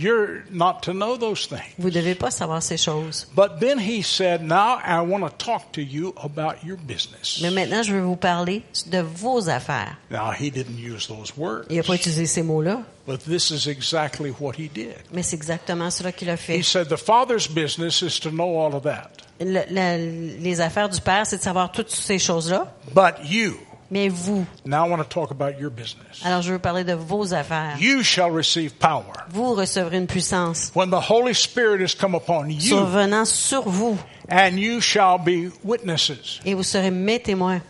You're 0.00 0.44
not 0.52 0.82
to 0.84 0.92
know 0.92 1.16
those 1.16 1.48
things. 1.48 1.74
Vous 1.76 1.90
devez 1.90 2.14
pas 2.14 2.30
savoir 2.30 2.62
ces 2.62 2.76
choses. 2.76 3.26
But 3.34 3.58
then 3.58 3.80
he 3.80 4.00
said, 4.02 4.42
now 4.42 4.78
I 4.84 5.00
want 5.00 5.22
to 5.26 5.30
talk 5.44 5.72
to 5.72 5.80
you 5.82 6.14
about 6.22 6.62
your 6.64 6.76
business. 6.76 7.40
Mais 7.42 7.50
maintenant, 7.50 7.82
je 7.82 7.92
veux 7.94 8.02
vous 8.02 8.14
parler 8.14 8.62
de 8.86 9.00
vos 9.00 9.48
affaires. 9.48 9.96
Now, 10.10 10.30
he 10.30 10.50
didn't 10.52 10.78
use 10.78 11.08
those 11.08 11.32
words, 11.36 11.66
Il 11.68 11.76
n'a 11.78 11.82
pas 11.82 11.96
utilisé 11.96 12.26
ces 12.26 12.42
mots-là, 12.44 12.82
but 13.08 13.18
this 13.24 13.50
is 13.50 13.68
exactly 13.68 14.30
what 14.38 14.52
he 14.56 14.68
did. 14.72 14.94
mais 15.12 15.24
c'est 15.24 15.34
exactement 15.34 15.90
cela 15.90 16.12
qu'il 16.12 16.30
a 16.30 16.36
fait. 16.36 16.56
He 16.60 16.62
said, 16.62 16.86
the 16.88 16.96
Father's 16.96 17.48
business 17.48 18.00
is 18.00 18.20
to 18.20 18.30
know 18.30 18.56
all 18.60 18.76
of 18.76 18.84
that. 18.84 19.10
Le- 19.40 19.64
le- 19.70 20.38
les 20.40 20.60
affaires 20.60 20.88
du 20.88 21.00
Père, 21.00 21.26
c'est 21.26 21.38
de 21.38 21.42
savoir 21.42 21.72
toutes 21.72 21.90
ces 21.90 22.18
choses-là. 22.20 22.72
But 22.94 23.24
you, 23.28 23.56
Mais 23.90 24.08
vous, 24.10 24.44
now 24.66 24.84
I 24.84 24.90
want 24.90 24.98
to 24.98 25.04
talk 25.08 25.30
about 25.30 25.58
your 25.58 25.70
business. 25.70 26.20
alors 26.22 26.42
je 26.42 26.52
veux 26.52 26.58
parler 26.58 26.84
de 26.84 26.92
vos 26.92 27.32
affaires. 27.32 27.76
You 27.80 28.02
shall 28.02 28.30
receive 28.30 28.74
power. 28.74 29.24
Vous 29.30 29.54
recevrez 29.54 29.96
une 29.96 30.06
puissance 30.06 30.70
When 30.74 30.90
the 30.90 31.00
Holy 31.10 31.34
Spirit 31.34 31.80
has 31.82 31.94
come 31.98 32.14
upon 32.14 32.50
you, 32.50 32.60
survenant 32.60 33.24
sur 33.24 33.62
vous 33.68 33.96
and 34.30 34.58
you 34.58 34.80
shall 34.82 35.18
be 35.18 35.50
witnesses. 35.64 36.40
et 36.44 36.52
vous 36.54 36.62
serez 36.64 36.90
mes 36.90 37.18
témoins. 37.18 37.62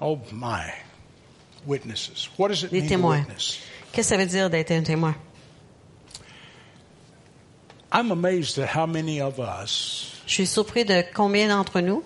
Oh 0.00 0.18
my, 0.32 0.62
witnesses. 1.66 2.30
What 2.38 2.48
does 2.48 2.62
it 2.62 2.70
Des 2.70 2.80
mean 2.80 2.88
to 2.88 2.94
témoins. 2.94 3.18
witness? 3.20 3.58
Qu'est-ce 3.92 4.08
que 4.10 4.14
ça 4.14 4.16
veut 4.16 4.26
dire 4.26 4.48
d'être 4.48 4.70
un 4.72 4.82
témoin? 4.82 5.14
I'm 7.92 8.10
amazed 8.10 8.58
at 8.58 8.68
how 8.74 8.86
many 8.86 9.20
of 9.20 9.38
us 9.38 10.12
Je 10.26 10.32
suis 10.34 10.46
surpris 10.46 10.84
de 10.84 11.04
combien 11.14 11.48
d'entre 11.48 11.80
nous 11.80 12.02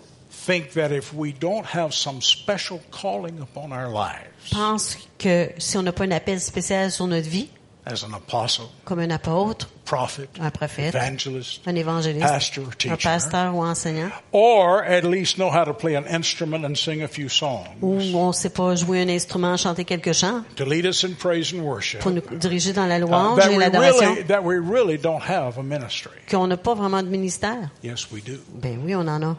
think 0.46 0.72
that 0.72 0.90
if 0.90 1.12
we 1.12 1.32
don't 1.32 1.66
have 1.66 1.92
some 1.92 2.20
special 2.20 2.80
calling 2.90 3.40
upon 3.40 3.72
our 3.72 3.88
lives 3.88 4.50
pensent 4.50 4.96
que 5.18 5.52
si 5.58 5.76
on 5.76 5.82
n'a 5.82 5.92
pas 5.92 6.04
un 6.04 6.12
appel 6.12 6.40
spécial 6.40 6.90
sur 6.90 7.06
notre 7.06 7.28
vie, 7.28 7.48
as 7.86 8.04
an 8.04 8.14
apostle, 8.14 8.66
comme 8.84 9.00
un 9.00 9.10
apôtre, 9.10 9.68
prophet, 9.84 10.28
un 10.38 10.50
prophète, 10.50 10.94
evangelist, 10.94 11.60
un 11.66 11.74
évangéliste, 11.74 12.26
pastor, 12.26 12.64
un 12.66 12.76
teacher, 12.76 12.96
pasteur 12.96 13.54
ou 13.54 13.62
enseignant, 13.64 14.10
or 14.32 14.82
at 14.84 15.02
least 15.02 15.36
know 15.36 15.50
how 15.50 15.64
to 15.64 15.74
play 15.74 15.94
an 15.94 16.04
instrument 16.06 16.64
and 16.64 16.76
sing 16.76 17.02
a 17.02 17.08
few 17.08 17.28
songs 17.28 17.66
ou 17.82 17.98
on 18.14 18.28
ne 18.28 18.32
sait 18.32 18.50
pas 18.50 18.74
jouer 18.76 19.02
un 19.02 19.08
instrument, 19.08 19.56
chanter 19.56 19.84
quelques 19.84 20.12
chants, 20.12 20.42
to 20.56 20.64
lead 20.64 20.86
us 20.86 21.04
in 21.04 21.14
praise 21.14 21.52
and 21.54 21.62
worship, 21.62 22.00
pour 22.00 22.12
nous 22.12 22.22
diriger 22.38 22.72
dans 22.72 22.86
la 22.86 22.98
uh, 22.98 23.00
louange 23.00 23.38
that, 23.38 23.50
et 23.50 23.56
we 23.56 23.58
l'adoration, 23.58 24.14
really, 24.14 24.24
that 24.24 24.42
we 24.42 24.56
really 24.58 24.98
don't 24.98 25.22
have 25.22 25.58
a 25.58 25.62
ministry. 25.62 26.12
qu'on 26.30 26.46
n'a 26.46 26.56
pas 26.56 26.74
vraiment 26.74 27.02
de 27.02 27.08
ministère. 27.08 27.70
Yes, 27.82 28.10
we 28.10 28.22
do. 28.22 28.38
Ben 28.54 28.80
oui, 28.84 28.94
on 28.94 29.06
en 29.08 29.22
a. 29.22 29.36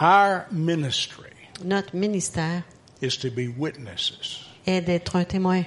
Our 0.00 0.46
ministry 0.50 1.28
Notre 1.62 1.94
ministère 1.94 2.62
is 3.02 3.18
to 3.18 3.30
be 3.30 3.48
witnesses. 3.48 4.44
est 4.66 4.80
d'être 4.82 5.16
un 5.16 5.24
témoin. 5.24 5.64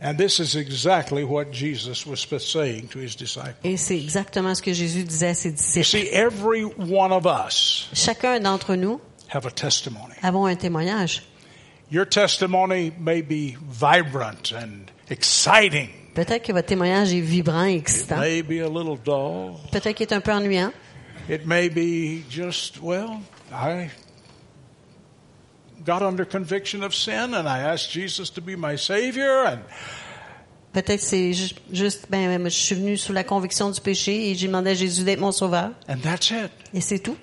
And 0.00 0.16
this 0.18 0.38
is 0.38 0.54
exactly 0.54 1.24
what 1.24 1.50
Jesus 1.50 2.06
was 2.06 2.18
saying 2.40 2.88
to 2.88 2.98
his 2.98 3.16
disciples. 3.16 3.56
Et 3.64 3.76
c'est 3.76 3.96
exactement 3.98 4.54
ce 4.54 4.60
que 4.62 4.72
Jésus 4.72 5.02
disait 5.04 5.28
à 5.30 5.34
ses 5.34 5.48
You 5.50 5.54
disciples. 5.56 5.86
see, 5.86 6.08
every 6.12 6.64
one 6.64 7.10
of 7.12 7.26
us 7.26 7.88
Chacun 7.94 8.38
d'entre 8.40 8.74
nous 8.76 9.00
have 9.32 9.46
a 9.46 9.50
testimony. 9.50 10.14
avons 10.22 10.46
un 10.46 10.56
témoignage. 10.56 11.22
Your 11.90 12.04
testimony 12.06 12.92
may 12.98 13.22
be 13.22 13.56
vibrant 13.70 14.52
and 14.52 14.90
exciting. 15.10 15.88
Peut-être 16.14 16.44
que 16.44 16.52
votre 16.52 16.66
témoignage 16.68 17.12
est 17.12 17.20
vibrant 17.20 17.64
et 17.64 17.74
It 17.76 17.80
excitant. 17.80 18.20
may 18.20 18.42
be 18.42 18.60
a 18.60 18.68
little 18.68 18.96
dull. 18.98 19.56
Peut-être 19.72 19.94
qu'il 19.96 20.06
est 20.06 20.12
un 20.12 20.20
peu 20.20 20.32
ennuyant. 20.32 20.72
It 21.28 21.46
may 21.46 21.68
be 21.70 22.22
just, 22.28 22.80
well, 22.82 23.20
I 23.54 23.90
got 25.84 26.02
under 26.02 26.24
conviction 26.24 26.82
of 26.82 26.94
sin 26.94 27.34
and 27.34 27.46
I 27.48 27.60
asked 27.60 27.90
Jesus 27.92 28.30
to 28.34 28.40
be 28.40 28.56
my 28.56 28.76
Savior 28.76 29.46
and 29.46 29.58
Peut-être 30.72 31.00
c'est 31.02 31.32
ju- 31.32 31.54
juste, 31.72 32.06
ben, 32.10 32.42
je 32.44 32.48
suis 32.48 32.74
venu 32.74 32.96
sous 32.96 33.12
la 33.12 33.22
conviction 33.22 33.70
du 33.70 33.80
péché 33.80 34.30
et 34.30 34.34
j'ai 34.34 34.48
demandé 34.48 34.70
à 34.70 34.74
Jésus 34.74 35.04
d'être 35.04 35.20
mon 35.20 35.30
sauveur. 35.30 35.70
and 35.88 35.98
that's 36.02 36.30
it. 36.32 36.50
Et 36.72 36.80
c'est 36.80 36.98
tout. 36.98 37.16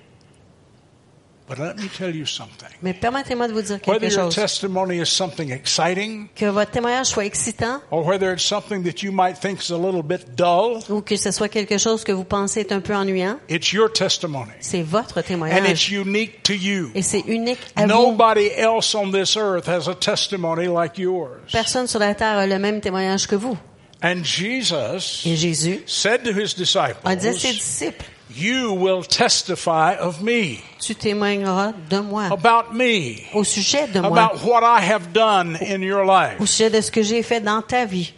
But 1.52 1.60
let 1.60 1.76
me 1.84 1.90
tell 1.90 2.16
you 2.16 2.26
something. 2.26 2.70
Mais 2.82 2.94
permettez-moi 2.94 3.50
de 3.50 3.54
vous 3.54 3.62
dire 3.62 3.80
Whether 3.86 4.00
quelque 4.08 4.14
your 4.14 4.24
chose. 4.32 4.36
testimony 4.36 5.02
is 5.02 5.08
something 5.08 5.52
exciting 5.52 6.30
Que 6.34 6.46
votre 6.46 6.72
témoignage 6.72 7.08
soit 7.08 7.26
excitant 7.26 7.82
or 7.92 8.06
whether 8.06 8.32
it's 8.32 8.46
something 8.46 8.84
that 8.84 9.04
you 9.04 9.12
might 9.12 9.36
think 9.38 9.62
is 9.62 9.70
a 9.70 9.78
little 9.78 10.02
bit 10.02 10.38
dull, 10.38 10.80
ou 10.90 11.02
que 11.02 11.18
ce 11.18 11.30
soit 11.32 11.50
quelque 11.50 11.78
chose 11.78 12.06
que 12.06 12.14
vous 12.14 12.24
pensez 12.24 12.62
être 12.62 12.72
un 12.72 12.80
peu 12.80 12.96
ennuyant, 12.96 13.38
it's 13.50 13.74
your 13.74 13.92
testimony. 13.92 14.52
c'est 14.62 14.82
votre 14.82 15.18
And 15.18 15.20
it's 15.20 15.28
témoignage. 15.28 15.92
unique 15.92 16.42
to 16.44 16.54
you. 16.54 16.90
Et 16.96 17.02
c'est 17.02 17.26
unique 17.28 17.60
à 17.76 17.82
vous. 17.82 17.88
Nobody 17.90 18.48
else 18.56 18.96
on 18.96 19.12
this 19.12 19.36
earth 19.36 19.68
has 19.68 19.90
a 19.90 19.96
testimony 19.96 20.68
like 20.68 20.98
yours. 20.98 21.52
Personne 21.52 21.88
sur 21.88 22.00
la 22.00 22.16
terre 22.16 22.38
a 22.38 22.48
le 22.48 22.60
même 22.60 22.80
témoignage 22.80 23.28
que 23.28 23.36
vous. 23.36 23.58
And 24.02 24.24
Jesus 24.24 25.26
Et 25.26 25.36
Jésus 25.36 25.84
said 25.86 26.24
to 26.24 26.32
his 26.32 26.56
a 27.04 27.16
dit 27.18 27.28
à 27.28 27.34
ses 27.34 27.52
disciples, 27.52 27.54
disciples, 27.54 28.06
You 28.36 28.74
will 28.74 29.04
testify 29.04 29.96
of 30.00 30.22
me, 30.22 30.60
tu 30.80 30.96
témoigneras 30.96 31.74
de 31.90 32.00
moi, 32.00 32.28
about 32.32 32.74
me, 32.74 33.18
au 33.34 33.44
sujet 33.44 33.88
de 33.88 34.00
moi, 34.00 34.10
about 34.12 34.44
what 34.46 34.64
I 34.64 34.82
have 34.82 35.12
done 35.14 35.58
in 35.62 35.82
your 35.82 36.04
au 36.04 36.08
life. 36.08 36.38
sujet 36.46 36.70
de 36.70 36.82
ce 36.82 36.90
que 36.92 37.02
j'ai 37.04 37.24
fait 37.24 37.42
dans 37.42 37.62
ta 37.62 37.86
vie. 37.86 38.14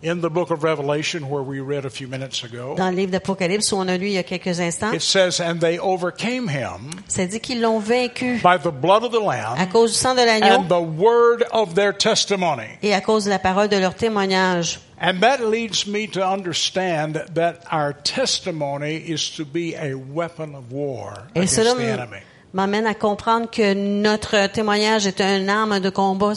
In 0.00 0.20
the 0.20 0.30
book 0.30 0.52
of 0.52 0.62
Revelation, 0.62 1.28
where 1.28 1.42
we 1.42 1.58
read 1.58 1.84
a 1.84 1.90
few 1.90 2.06
minutes 2.06 2.44
ago, 2.44 2.76
Dans 2.76 2.88
le 2.90 2.96
livre 2.96 3.10
d'Apocalypse 3.10 3.72
où 3.72 3.78
on 3.78 3.88
a 3.88 3.96
lu 3.98 4.06
il 4.06 4.12
y 4.12 4.18
a 4.18 4.22
quelques 4.22 4.60
instants, 4.60 4.92
it 4.92 5.02
says, 5.02 5.40
And 5.40 5.58
they 5.58 5.76
overcame 5.80 6.46
him 6.46 6.90
ça 7.08 7.26
dit 7.26 7.40
qu'ils 7.40 7.60
l'ont 7.60 7.80
vaincu 7.80 8.38
by 8.40 8.56
the 8.62 8.70
blood 8.70 9.02
of 9.02 9.10
the 9.10 9.20
à 9.20 9.56
Lamb 9.56 9.68
cause 9.72 9.94
du 9.94 9.98
sang 9.98 10.14
de 10.14 10.24
l'agneau 10.24 10.60
and 10.60 10.68
the 10.68 10.80
word 10.80 11.42
of 11.50 11.74
their 11.74 11.92
testimony. 11.92 12.78
et 12.80 12.94
à 12.94 13.00
cause 13.00 13.24
de 13.24 13.30
la 13.30 13.40
parole 13.40 13.68
de 13.68 13.76
leur 13.76 13.94
témoignage. 13.96 14.78
And 15.00 15.18
that 15.20 15.38
leads 15.40 15.84
me 15.88 16.06
to 16.06 16.20
understand 16.24 17.24
that 17.34 17.64
our 17.72 17.92
testimony 17.92 18.98
is 18.98 19.30
to 19.36 19.44
be 19.44 19.74
a 19.74 19.94
weapon 19.96 20.54
of 20.54 20.70
war 20.70 21.24
Et 21.34 21.38
against 21.40 21.56
cela 21.56 21.74
the 21.74 21.80
enemy. 21.82 22.22
m'amène 22.54 22.86
à 22.86 22.94
comprendre 22.94 23.50
que 23.50 23.74
notre 23.74 24.46
témoignage 24.46 25.08
est 25.08 25.20
une 25.20 25.48
arme 25.48 25.80
de 25.80 25.90
combat. 25.90 26.34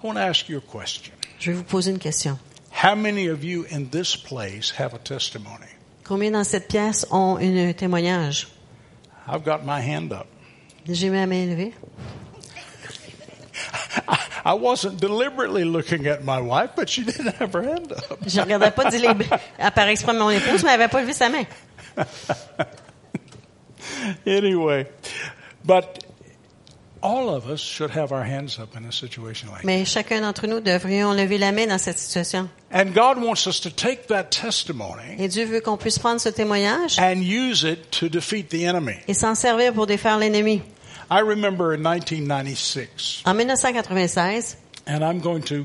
I 0.00 0.06
want 0.06 0.14
to 0.14 0.20
ask 0.20 0.48
you 0.48 0.58
a 0.58 0.60
question. 0.60 1.17
Je 1.38 1.52
vais 1.52 1.56
vous 1.56 1.64
poser 1.64 1.92
une 1.92 1.98
question. 1.98 2.38
How 2.82 2.94
many 2.96 3.28
of 3.28 3.44
you 3.44 3.64
in 3.70 3.90
this 3.90 4.16
place 4.16 4.72
have 4.78 4.94
a 4.94 4.98
testimony? 4.98 5.66
Combien 6.04 6.32
dans 6.32 6.44
cette 6.44 6.68
pièce 6.68 7.06
ont 7.10 7.38
un 7.40 7.72
témoignage? 7.72 8.48
I've 9.26 9.44
got 9.44 9.64
my 9.64 9.80
hand 9.80 10.12
up. 10.12 10.26
J'ai 10.88 11.10
ma 11.10 11.26
main 11.26 11.46
levée. 11.46 11.74
I 14.44 14.54
wasn't 14.54 14.98
deliberately 15.00 15.64
looking 15.64 16.06
at 16.06 16.24
my 16.24 16.40
wife, 16.40 16.70
but 16.74 16.88
she 16.88 17.04
didn't 17.04 17.34
have 17.34 17.52
her 17.52 17.62
hand 17.62 17.92
up. 17.92 18.18
Je 18.26 18.40
regardais 18.40 18.70
pas 18.74 18.90
par 19.74 19.88
exprès 19.88 20.14
mon 20.14 20.30
épouse, 20.30 20.64
mais 20.64 20.70
elle 20.70 20.80
avait 20.80 20.88
pas 20.88 21.02
levé 21.02 21.12
sa 21.12 21.28
main. 21.28 21.44
anyway, 24.26 24.86
but 25.64 26.04
Mais 29.64 29.84
chacun 29.84 30.20
d'entre 30.20 30.46
nous 30.46 30.60
devrions 30.60 31.12
lever 31.12 31.38
la 31.38 31.52
main 31.52 31.66
dans 31.66 31.78
cette 31.78 31.98
situation. 31.98 32.48
And 32.72 32.86
God 32.94 33.18
wants 33.22 33.46
us 33.46 33.60
to 33.60 33.70
take 33.70 34.06
that 34.08 34.24
testimony 34.30 35.16
Et 35.18 35.28
Dieu 35.28 35.44
veut 35.46 35.60
qu'on 35.60 35.76
puisse 35.76 35.98
prendre 35.98 36.20
ce 36.20 36.28
témoignage 36.28 36.98
and 36.98 37.20
use 37.22 37.62
it 37.62 37.90
to 37.90 38.08
defeat 38.08 38.48
the 38.50 38.64
enemy. 38.64 38.96
et 39.06 39.14
s'en 39.14 39.34
servir 39.34 39.72
pour 39.72 39.86
défaire 39.86 40.18
l'ennemi. 40.18 40.62
I 41.10 41.20
remember 41.20 41.72
in 41.72 41.78
1996, 41.82 43.22
En 43.24 43.34
1996, 43.34 44.56
and 44.86 45.02
I'm 45.02 45.20
going 45.20 45.42
to 45.44 45.64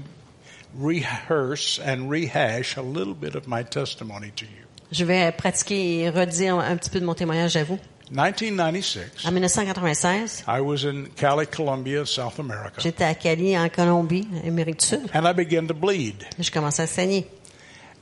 rehearse 0.80 1.80
and 1.80 2.10
rehash 2.10 2.78
a 2.78 2.82
little 2.82 3.14
bit 3.14 3.36
of 3.36 3.48
my 3.48 3.64
testimony 3.64 4.32
to 4.38 4.46
you. 4.46 4.52
je 4.92 5.04
vais 5.06 5.32
pratiquer 5.32 6.02
et 6.02 6.10
redire 6.10 6.60
un 6.60 6.78
petit 6.78 6.90
peu 6.90 7.00
de 7.00 7.06
mon 7.06 7.14
témoignage 7.16 7.56
à 7.58 7.64
vous. 7.64 7.80
1996, 8.14 9.26
En 9.26 9.32
1996, 9.32 10.44
I 10.48 10.60
was 10.62 10.86
in 10.86 11.08
Cali, 11.16 11.48
Colombia, 11.48 12.06
South 12.06 12.40
America, 12.40 12.80
j'étais 12.80 13.04
à 13.04 13.16
Cali, 13.16 13.58
en 13.58 13.68
Colombie, 13.70 14.28
Amérique 14.46 14.80
du 14.80 14.86
Sud. 14.86 15.10
and 15.14 15.26
I 15.28 15.34
began 15.34 15.66
to 15.68 15.74
bleed. 15.74 16.24
Je 16.40 16.52
commençais 16.52 16.84
à 16.84 16.88
saigner. 16.88 17.26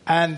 And 0.07 0.35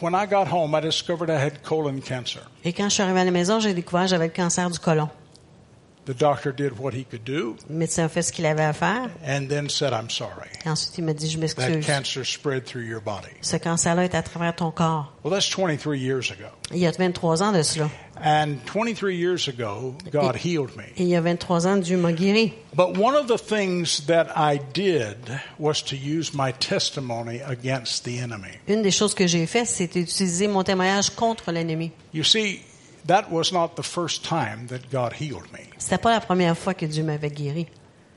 when 0.00 0.14
I 0.14 0.26
got 0.26 0.46
home, 0.50 0.74
I 0.74 0.80
discovered 0.80 1.28
I 1.28 1.36
had 1.38 1.62
colon 1.62 2.00
cancer. 2.00 2.42
Et 2.64 2.72
quand 2.72 2.88
je 2.88 2.94
suis 2.94 3.02
arrivée 3.02 3.20
à 3.20 3.24
la 3.24 3.30
maison, 3.30 3.60
j'ai 3.60 3.74
découvert 3.74 4.04
que 4.04 4.10
j'avais 4.10 4.26
le 4.28 4.32
cancer 4.34 4.70
du 4.70 4.78
côlon. 4.78 5.08
The 6.06 6.12
doctor 6.14 6.52
did 6.52 6.78
what 6.78 6.92
he 6.92 7.04
could 7.06 7.24
do 7.24 7.56
Le 7.70 7.76
médecin 7.76 8.04
a 8.04 8.08
fait 8.10 8.20
ce 8.20 8.30
qu'il 8.30 8.44
avait 8.44 8.62
à 8.64 8.74
faire. 8.74 9.08
and 9.26 9.46
then 9.48 9.70
said, 9.70 9.92
I'm 9.94 10.10
sorry. 10.10 10.50
Et 10.64 10.68
ensuite, 10.68 10.98
il 10.98 11.04
m'a 11.04 11.14
dit, 11.14 11.30
je 11.30 11.36
That 11.38 11.40
m'excuse. 11.40 11.86
cancer 11.86 12.24
spread 12.26 12.64
through 12.66 12.84
your 12.86 13.00
body. 13.00 13.28
Ce 13.40 13.56
cancer-là 13.56 14.04
est 14.04 14.14
à 14.14 14.22
travers 14.22 14.54
ton 14.54 14.70
corps. 14.70 15.14
Well, 15.24 15.32
that's 15.32 15.48
23 15.50 15.96
years 15.96 16.30
ago. 16.30 16.48
Il 16.72 16.78
y 16.78 16.86
a 16.86 16.90
23 16.90 17.42
ans 17.42 17.52
de 17.52 17.62
cela. 17.62 17.88
And 18.20 18.64
23 18.66 19.16
years 19.16 19.48
ago, 19.48 19.96
God 20.10 20.36
healed 20.36 20.76
me. 20.76 20.84
Et 20.96 21.02
il 21.02 21.08
y 21.08 21.16
a 21.16 21.20
23 21.20 21.66
ans, 21.66 21.76
Dieu 21.78 21.96
m'a 21.96 22.12
guéri. 22.12 22.52
But 22.74 22.96
one 22.96 23.16
of 23.16 23.26
the 23.26 23.38
things 23.38 24.06
that 24.06 24.28
I 24.36 24.58
did 24.72 25.16
was 25.58 25.82
to 25.82 25.96
use 25.96 26.32
my 26.32 26.52
testimony 26.52 27.40
against 27.40 28.04
the 28.04 28.20
enemy. 28.20 28.58
Une 28.68 28.82
des 28.82 28.92
choses 28.92 29.14
que 29.14 29.26
j'ai 29.26 29.46
fait, 29.46 29.64
c'est 29.64 29.88
d'utiliser 29.88 30.46
mon 30.48 30.62
témoignage 30.62 31.10
contre 31.10 31.50
l'ennemi. 31.50 31.90
You 32.12 32.22
see, 32.22 32.62
that 33.06 33.30
was 33.30 33.52
not 33.52 33.74
the 33.76 33.82
first 33.82 34.24
time 34.24 34.68
that 34.68 34.90
God 34.90 35.12
healed 35.14 35.52
me. 35.52 35.68
C'était 35.78 35.98
pas 35.98 36.12
la 36.12 36.20
première 36.20 36.56
fois 36.56 36.74
que 36.74 36.86
Dieu 36.86 37.02
m'avait 37.02 37.30
guéri. 37.30 37.66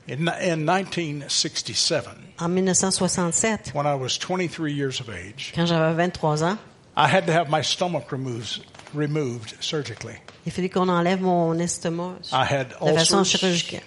In, 0.08 0.26
in 0.28 0.64
1967, 0.64 2.06
En 2.40 2.48
1967, 2.48 3.74
when 3.74 3.86
I 3.86 3.94
was 3.94 4.16
23 4.16 4.72
years 4.72 5.00
of 5.00 5.10
age, 5.10 5.52
quand 5.54 5.66
j'avais 5.66 5.92
23 5.94 6.44
ans, 6.44 6.58
I 6.96 7.06
had 7.06 7.26
to 7.26 7.32
have 7.32 7.50
my 7.50 7.62
stomach 7.62 8.10
removed, 8.10 8.64
removed 8.94 9.54
surgically. 9.60 10.14
il 10.46 10.52
fallait 10.52 10.68
qu'on 10.68 10.88
enlève 10.88 11.20
mon 11.22 11.58
estomac 11.58 12.14
I 12.32 12.44
had 12.48 12.68
de 12.80 12.92
façon 12.92 13.24
chirurgicale. 13.24 13.82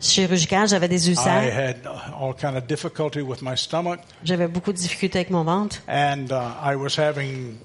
Chirurgicale, 0.00 0.66
j'avais 0.68 0.88
des 0.88 1.06
I 1.08 1.10
ulcères, 1.10 1.54
had 1.56 1.76
all 2.20 2.34
kind 2.34 2.56
of 2.56 2.66
difficulty 2.66 3.20
with 3.22 3.40
my 3.42 3.56
stomach, 3.56 4.00
j'avais 4.24 4.48
beaucoup 4.48 4.72
de 4.72 4.78
difficultés 4.78 5.18
avec 5.20 5.30
mon 5.30 5.44
ventre. 5.44 5.76
and 5.88 6.32
uh, 6.32 6.54
I 6.60 6.74
was 6.74 6.96
having 6.98 7.58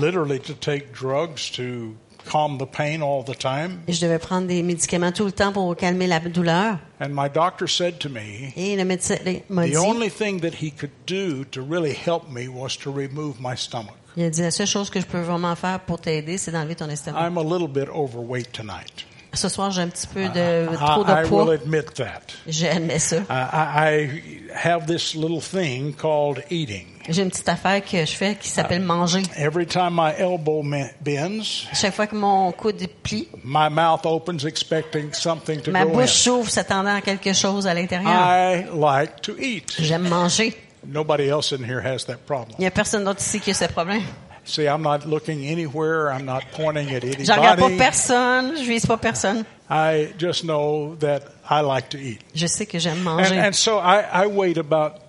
literally 0.00 0.40
to 0.40 0.54
take 0.54 0.92
drugs 0.92 1.50
to 1.52 1.94
calm 2.28 2.58
the 2.58 2.66
pain 2.66 3.00
all 3.00 3.22
the 3.22 3.36
time. 3.38 3.82
Et 3.86 3.92
je 3.92 4.00
devais 4.00 4.18
prendre 4.18 4.48
des 4.48 4.64
médicaments 4.64 5.12
tout 5.12 5.24
le 5.26 5.30
temps 5.30 5.52
pour 5.52 5.76
calmer 5.76 6.08
la 6.08 6.18
douleur. 6.18 6.78
And 7.00 7.10
my 7.10 7.28
doctor 7.32 7.68
said 7.68 8.00
to 8.00 8.08
me, 8.08 8.52
Et 8.56 8.74
le 8.74 8.84
médecin 8.84 9.14
m'a 9.48 9.66
the 9.66 9.70
dit, 9.70 9.76
only 9.76 10.10
thing 10.10 10.40
that 10.40 10.54
he 10.60 10.72
could 10.72 10.90
do 11.06 11.44
to 11.52 11.62
really 11.62 11.94
help 11.94 12.28
me 12.28 12.48
was 12.48 12.76
to 12.78 12.90
remove 12.90 13.40
my 13.40 13.54
stomach. 13.56 13.94
Il 14.16 14.24
a 14.24 14.30
dit, 14.30 14.40
la 14.42 14.50
seule 14.50 14.66
chose 14.66 14.90
que 14.90 15.00
je 15.00 15.06
peux 15.06 15.20
vraiment 15.20 15.54
faire 15.56 15.80
pour 15.80 16.00
t'aider, 16.00 16.38
c'est 16.38 16.50
d'enlever 16.50 16.74
ton 16.74 16.88
estomac. 16.88 17.20
I'm 17.20 17.36
a 17.38 17.42
little 17.42 17.68
bit 17.68 17.88
overweight 17.92 18.50
tonight. 18.52 19.06
Ce 19.32 19.50
soir, 19.50 19.70
j'ai 19.70 19.82
un 19.82 19.88
petit 19.88 20.06
peu 20.06 20.26
de 20.30 20.64
I, 20.72 20.76
trop 20.76 21.02
I 21.02 21.06
de 21.08 21.12
will 21.20 21.28
poids. 21.28 21.52
admit 21.52 21.84
that. 21.96 22.22
J'admets 22.46 22.98
ça. 22.98 23.16
I, 23.18 23.22
I 23.30 24.04
I 24.06 24.66
have 24.66 24.86
this 24.86 25.14
little 25.14 25.42
thing 25.42 25.92
called 25.92 26.42
eating. 26.48 26.86
J'ai 27.06 27.20
une 27.22 27.28
petite 27.28 27.48
affaire 27.50 27.84
que 27.84 27.98
je 27.98 28.12
fais 28.12 28.34
qui 28.36 28.48
s'appelle 28.48 28.80
manger. 28.80 29.22
Every 29.36 29.66
time 29.66 29.90
my 29.94 30.12
elbow 30.18 30.62
me- 30.62 30.88
bends, 31.02 31.66
Chaque 31.74 31.94
fois 31.94 32.06
que 32.06 32.16
mon 32.16 32.50
coude 32.52 32.82
plie, 33.02 33.28
my 33.44 33.68
mouth 33.70 34.06
opens 34.06 34.44
expecting 34.46 35.12
something 35.12 35.60
to 35.60 35.70
ma 35.70 35.84
bouche 35.84 36.14
s'ouvre 36.14 36.48
s'attendant 36.50 36.94
à 36.96 37.02
quelque 37.02 37.34
chose 37.34 37.66
à 37.66 37.74
l'intérieur. 37.74 38.10
I 38.10 38.64
like 38.74 39.20
to 39.20 39.32
eat. 39.38 39.74
J'aime 39.78 40.08
manger. 40.08 40.56
Nobody 40.88 41.28
else 41.28 41.52
in 41.52 41.64
here 41.64 41.80
has 41.80 42.04
that 42.06 42.18
problem. 42.26 42.54
Il 42.58 42.62
n'y 42.62 42.66
a 42.66 42.70
personne 42.70 43.04
d'autre 43.04 43.20
ici 43.20 43.40
qui 43.40 43.50
a 43.50 43.54
ce 43.54 43.64
problème. 43.66 44.02
See, 44.44 44.62
I'm 44.66 44.82
not 44.82 45.00
looking 45.06 45.44
anywhere. 45.46 46.08
I'm 46.12 46.24
not 46.24 46.42
pointing 46.54 46.94
at 46.94 47.00
Je 47.02 47.32
regarde 47.32 47.58
pas 47.58 47.66
anybody. 47.66 47.76
personne, 47.76 48.52
je 48.56 48.62
vise 48.62 48.86
pas 48.86 48.96
personne. 48.96 49.44
I 49.68 50.10
just 50.18 50.44
know 50.44 50.94
that 51.00 51.22
I 51.50 51.62
like 51.62 51.88
to 51.90 51.98
eat. 51.98 52.20
Je 52.34 52.46
sais 52.46 52.64
que 52.66 52.78
j'aime 52.78 52.98
And, 52.98 53.16
manger. 53.16 53.34
and 53.40 53.52
so 53.54 53.78
I, 53.78 54.04
I 54.24 54.26
weighed 54.28 54.56
about 54.58 55.00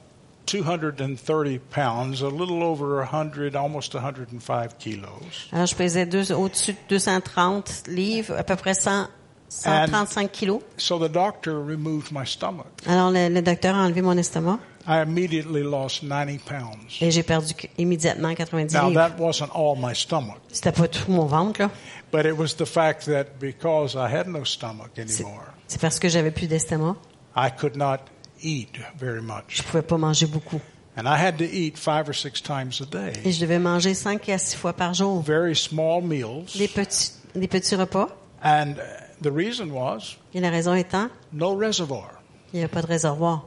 230 0.48 1.60
pounds, 1.70 2.22
a 2.22 2.30
little 2.30 2.64
over 2.64 3.02
100, 3.04 3.56
almost 3.56 3.94
105 3.94 4.78
kilos. 4.80 5.50
Alors, 5.52 5.68
je 5.68 5.76
pesais 5.76 6.06
deux- 6.08 6.32
au-dessus 6.34 6.74
de 6.74 6.78
230 6.90 7.84
livres, 7.88 8.34
à 8.38 8.44
peu 8.44 8.56
près 8.56 8.74
100, 8.74 9.08
135 9.50 10.32
kilos. 10.32 10.62
So 10.78 10.98
the 10.98 11.12
doctor 11.12 11.54
removed 11.64 12.12
my 12.12 12.26
stomach. 12.26 12.68
Alors, 12.88 13.12
le, 13.12 13.30
le 13.30 13.42
docteur 13.42 13.76
a 13.76 13.80
enlevé 13.84 14.02
mon 14.02 14.18
estomac 14.18 14.58
I 14.88 15.02
immediately 15.02 15.64
lost 15.64 16.02
90 16.04 16.40
pounds. 16.40 16.98
et 17.02 17.12
j'ai 17.12 17.24
perdu 17.24 17.54
immédiatement 17.78 18.34
90 18.36 18.74
Now, 18.74 18.88
livres. 18.90 18.94
that 18.96 19.20
wasn't 19.20 19.50
all 19.54 19.76
my 19.76 19.94
stomach, 19.94 20.38
C'était 20.52 20.72
pas 20.72 20.88
tout 20.88 21.12
mon 21.12 21.26
ventre, 21.26 21.60
là. 21.62 21.70
but 22.12 22.26
it 22.26 22.38
was 22.38 22.56
the 22.56 22.66
fact 22.66 23.06
that 23.06 23.38
because 23.40 23.96
I 23.96 24.08
had 24.14 24.28
no 24.28 24.46
stomach 24.46 24.98
anymore, 24.98 25.44
C'est 25.68 25.82
parce 25.82 26.00
que 26.00 26.08
j'avais 26.08 26.32
plus 26.32 26.48
d'estomac. 26.48 26.96
I 27.36 27.50
could 27.52 27.76
not 27.76 27.98
eat 28.42 28.70
very 28.98 29.22
much. 29.22 29.44
Je 29.58 29.64
pouvais 29.64 29.82
pas 29.82 29.98
manger 29.98 30.26
beaucoup. 30.28 30.62
And 30.96 31.06
I 31.06 31.16
had 31.22 31.38
to 31.38 31.44
eat 31.44 31.78
five 31.78 32.08
or 32.08 32.16
six 32.16 32.42
times 32.42 32.82
a 32.82 32.86
day. 32.86 33.14
Et 33.26 33.32
je 33.32 33.42
devais 33.42 33.60
manger 33.60 33.94
5 33.94 34.28
à 34.30 34.38
6 34.40 34.56
fois 34.56 34.74
par 34.74 34.94
jour. 34.96 35.22
Very 35.22 35.56
small 35.56 36.02
meals. 36.02 36.46
Des 36.56 36.68
petits, 36.68 37.12
des 37.36 37.48
petits 37.48 37.76
repas. 37.76 38.08
And 38.44 38.78
uh, 38.78 39.22
the 39.22 39.32
reason 39.32 39.70
was 39.72 40.16
Et 40.34 40.40
la 40.40 40.50
raison 40.50 40.74
étant, 40.74 41.10
no 41.34 41.56
reservoir, 41.56 42.10
il 42.54 42.58
n'y 42.58 42.64
avait 42.64 42.72
pas 42.74 42.82
de 42.82 42.88
réservoir, 42.88 43.46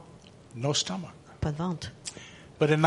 no 0.55 0.73
stomach. 0.73 1.11
Pas 1.41 1.51
de 1.51 1.57
But 2.59 2.69
in 2.71 2.77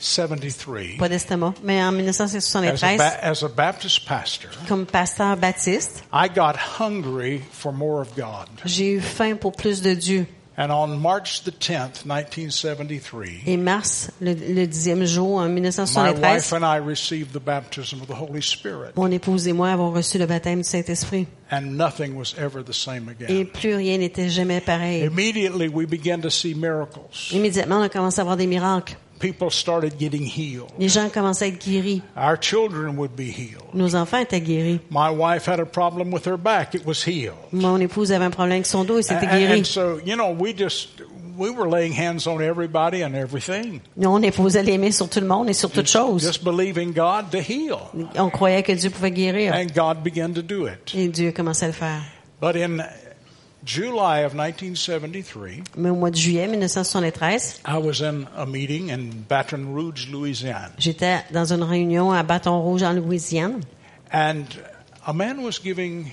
1973, 0.00 0.96
pas 0.98 1.08
d'estomac. 1.08 1.54
Mais 1.62 1.82
en 1.82 1.88
as 1.88 1.90
a, 1.90 1.92
1973, 1.92 2.96
ba- 2.98 3.18
as 3.22 3.42
a 3.42 3.48
Baptist 3.48 4.06
pastor, 4.06 4.50
comme 4.68 4.86
pasteur 4.86 5.36
baptiste, 5.36 6.04
I 6.12 6.28
got 6.28 6.54
hungry 6.80 7.42
for 7.52 7.72
more 7.72 8.00
of 8.00 8.14
God. 8.16 8.48
j'ai 8.64 8.92
eu 8.94 9.00
faim 9.00 9.36
pour 9.36 9.52
plus 9.52 9.82
de 9.82 9.94
Dieu. 9.94 10.26
And 10.60 10.72
on 10.72 10.98
March 11.00 11.44
the 11.44 11.52
10th, 11.52 12.04
1973, 12.04 13.42
Et 13.46 13.56
mars, 13.56 14.10
le, 14.20 14.32
le 14.34 14.66
dixième 14.66 15.04
jour, 15.04 15.36
en 15.38 15.48
my 15.48 15.60
1973, 15.60 16.20
wife 16.20 16.52
and 16.52 16.64
I 16.64 16.78
received 16.78 17.32
the 17.32 17.38
baptism 17.40 18.00
of 18.02 18.08
the 18.08 18.14
Holy 18.20 18.42
Spirit, 18.42 18.96
mon 18.96 19.08
épouse 19.12 19.46
et 19.46 19.52
moi 19.52 19.70
avons 19.70 19.92
reçu 19.92 20.18
le 20.18 20.26
baptême 20.26 20.58
du 20.62 20.64
Saint-Esprit. 20.68 21.28
and 21.52 21.76
nothing 21.76 22.16
was 22.16 22.34
ever 22.36 22.62
the 22.64 22.72
same 22.74 23.08
Et 23.08 23.24
again. 23.24 23.46
plus 23.52 23.74
rien 23.76 23.98
n'était 23.98 24.28
jamais 24.28 24.60
pareil. 24.60 25.04
Immediately, 25.04 25.68
we 25.68 25.86
began 25.86 26.20
to 26.20 26.28
see 26.28 26.54
miracles. 26.54 27.30
Immédiatement, 27.32 27.78
on 27.78 27.82
a 27.82 27.88
commencé 27.88 28.18
à 28.18 28.22
avoir 28.22 28.36
des 28.36 28.46
miracles. 28.48 28.96
People 29.18 29.50
started 29.50 29.94
getting 29.98 30.22
healed. 30.24 30.68
Les 30.78 30.88
gens 30.88 31.08
commençaient 31.08 31.46
à 31.46 31.48
être 31.48 31.58
guéris. 31.64 32.02
Our 32.16 32.36
children 32.40 32.96
would 32.96 33.12
be 33.16 33.30
healed. 33.30 33.64
Nos 33.74 33.94
enfants 33.94 34.18
étaient 34.18 34.40
guéris. 34.40 34.80
My 34.90 35.10
wife 35.10 35.46
had 35.48 35.60
a 35.60 35.66
problem 35.66 36.12
with 36.12 36.26
her 36.26 36.36
back. 36.36 36.74
It 36.74 36.86
was 36.86 37.04
healed. 37.06 37.34
Mon 37.52 37.78
épouse 37.80 38.12
avait 38.12 38.24
un 38.24 38.30
problème 38.30 38.56
avec 38.56 38.66
son 38.66 38.84
dos 38.84 38.98
et 38.98 39.02
c'était 39.02 39.26
And, 39.26 39.30
and 39.30 39.38
guéri. 39.38 39.64
so, 39.64 39.98
you 40.04 40.14
know, 40.14 40.30
we 40.38 40.52
just, 40.56 41.02
we 41.36 41.50
were 41.50 41.68
laying 41.68 41.92
hands 41.92 42.26
on 42.26 42.40
everybody 42.40 43.02
and 43.02 43.14
everything. 43.14 43.80
Nous, 43.96 44.08
on 44.08 44.20
déposait 44.20 44.62
les 44.62 44.78
mains 44.78 44.92
sur 44.92 45.08
tout 45.08 45.20
le 45.20 45.26
monde 45.26 45.48
et 45.48 45.54
sur 45.54 45.70
toutes 45.70 45.88
choses. 45.88 46.22
Just 46.24 46.44
believing 46.44 46.92
God 46.92 47.30
to 47.32 47.38
heal. 47.38 47.78
On 48.16 48.30
croyait 48.30 48.62
que 48.62 48.72
Dieu 48.72 48.90
pouvait 48.90 49.10
guérir. 49.10 49.52
And 49.54 49.66
God 49.74 50.02
began 50.04 50.32
to 50.32 50.42
do 50.42 50.66
it. 50.68 50.94
Et 50.94 51.08
Dieu 51.08 51.32
commençait 51.32 51.64
à 51.64 51.68
le 51.68 51.74
faire. 51.74 52.02
But 52.40 52.54
in 52.56 52.78
July 53.64 54.24
of 54.24 54.34
1973, 54.34 55.62
Mais 55.76 55.90
au 55.90 55.96
mois 55.96 56.10
de 56.10 56.16
juillet 56.16 56.46
1973, 56.46 57.60
I 57.66 57.76
was 57.78 58.02
in 58.02 58.26
a 58.36 58.46
meeting 58.46 58.90
in 58.90 59.10
Baton 59.28 59.66
Rouge, 59.74 60.08
Louisiana. 60.10 60.70
j'étais 60.78 61.18
dans 61.32 61.52
une 61.52 61.62
réunion 61.62 62.12
à 62.12 62.22
Bâton 62.22 62.60
Rouge 62.60 62.82
en 62.82 62.92
Louisiane. 62.92 63.60
And 64.12 64.44
a 65.06 65.12
man 65.12 65.40
was 65.44 65.58
giving 65.62 66.06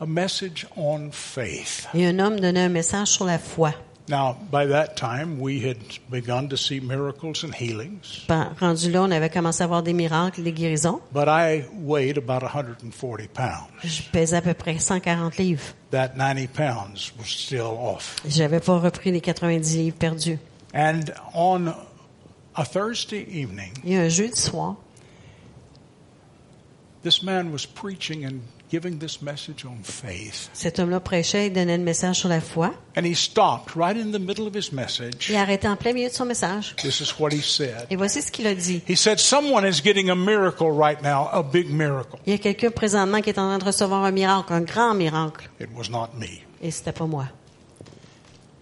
a 0.00 0.06
message 0.06 0.66
on 0.76 1.10
faith. 1.12 1.86
Et 1.94 2.06
un 2.06 2.18
homme 2.18 2.40
donnait 2.40 2.64
un 2.64 2.68
message 2.68 3.08
sur 3.08 3.24
la 3.24 3.38
foi. 3.38 3.72
Now, 4.10 4.36
by 4.50 4.66
that 4.66 4.96
time, 4.96 5.38
we 5.40 5.60
had 5.64 5.76
begun 6.10 6.48
to 6.48 6.56
see 6.56 6.80
miracles 6.80 7.44
and 7.44 7.54
healings, 7.54 8.24
Ben, 8.28 8.52
rendu 8.60 8.90
là, 8.90 9.02
on 9.02 9.10
avait 9.12 9.30
commencé 9.30 9.62
à 9.62 9.66
avoir 9.66 9.84
des 9.84 9.92
miracles, 9.92 10.42
des 10.42 10.52
guérisons. 10.52 11.00
but 11.12 11.28
I 11.28 11.64
weighed 11.72 12.18
about 12.18 12.42
140 12.42 13.28
pounds. 13.32 13.68
Je 13.84 14.02
pesais 14.10 14.34
à 14.36 14.42
peu 14.42 14.52
près 14.54 14.78
140 14.80 15.36
livres. 15.38 15.62
That 15.92 16.16
90 16.16 16.48
pounds 16.48 17.12
was 17.18 17.26
still 17.26 17.76
off. 17.80 18.16
J'avais 18.26 18.58
pas 18.58 18.78
repris 18.80 19.12
les 19.12 19.20
90 19.20 19.76
livres 19.76 19.96
perdus. 19.96 20.38
And 20.74 21.12
on 21.32 21.68
a 22.56 22.64
Thursday 22.64 23.22
evening, 23.30 23.72
Et 23.84 23.96
un 23.96 24.08
jeudi 24.08 24.34
soir, 24.40 24.74
this 27.04 27.22
man 27.22 27.52
was 27.52 27.64
preaching 27.64 28.24
and 28.24 28.40
giving 28.70 28.98
this 28.98 29.20
message 29.20 29.64
on 29.64 29.82
faith. 29.82 30.48
cet 30.52 30.78
homme-là 30.78 31.00
prêchait 31.00 31.46
et 31.46 31.50
donnait 31.50 31.76
le 31.76 31.84
message 31.84 32.16
sur 32.16 32.28
la 32.28 32.40
foi. 32.40 32.72
And 32.96 33.04
he 33.04 33.14
stopped 33.14 33.74
right 33.74 33.96
in 33.96 34.12
the 34.12 34.20
middle 34.20 34.46
of 34.46 34.54
his 34.54 34.72
message. 34.72 35.28
Il 35.28 35.36
a 35.36 35.42
arrêté 35.42 35.68
en 35.68 35.76
plein 35.76 35.92
milieu 35.92 36.08
de 36.08 36.14
son 36.14 36.24
message. 36.24 36.74
This 36.76 37.00
is 37.00 37.14
what 37.18 37.30
he 37.32 37.42
said. 37.42 37.86
Et 37.90 37.96
voici 37.96 38.22
ce 38.22 38.30
qu'il 38.30 38.46
a 38.46 38.54
dit. 38.54 38.82
He 38.88 38.96
said, 38.96 39.18
Someone 39.18 39.66
is 39.66 39.82
getting 39.82 40.10
a 40.10 40.14
miracle 40.14 40.70
right 40.70 41.00
now, 41.02 41.28
a 41.32 41.42
big 41.42 41.68
miracle. 41.70 42.18
Il 42.26 42.32
y 42.32 42.36
a 42.36 42.38
quelqu'un 42.38 42.70
présentement 42.70 43.20
qui 43.20 43.30
est 43.30 43.38
en 43.38 43.48
train 43.48 43.58
de 43.58 43.64
recevoir 43.64 44.04
un 44.04 44.12
miracle, 44.12 44.52
un 44.52 44.62
grand 44.62 44.94
miracle. 44.94 45.48
It 45.60 45.68
was 45.74 45.90
not 45.90 46.10
me. 46.18 46.40
Et 46.62 46.70
c'était 46.70 46.92
pas 46.92 47.06
moi. 47.06 47.26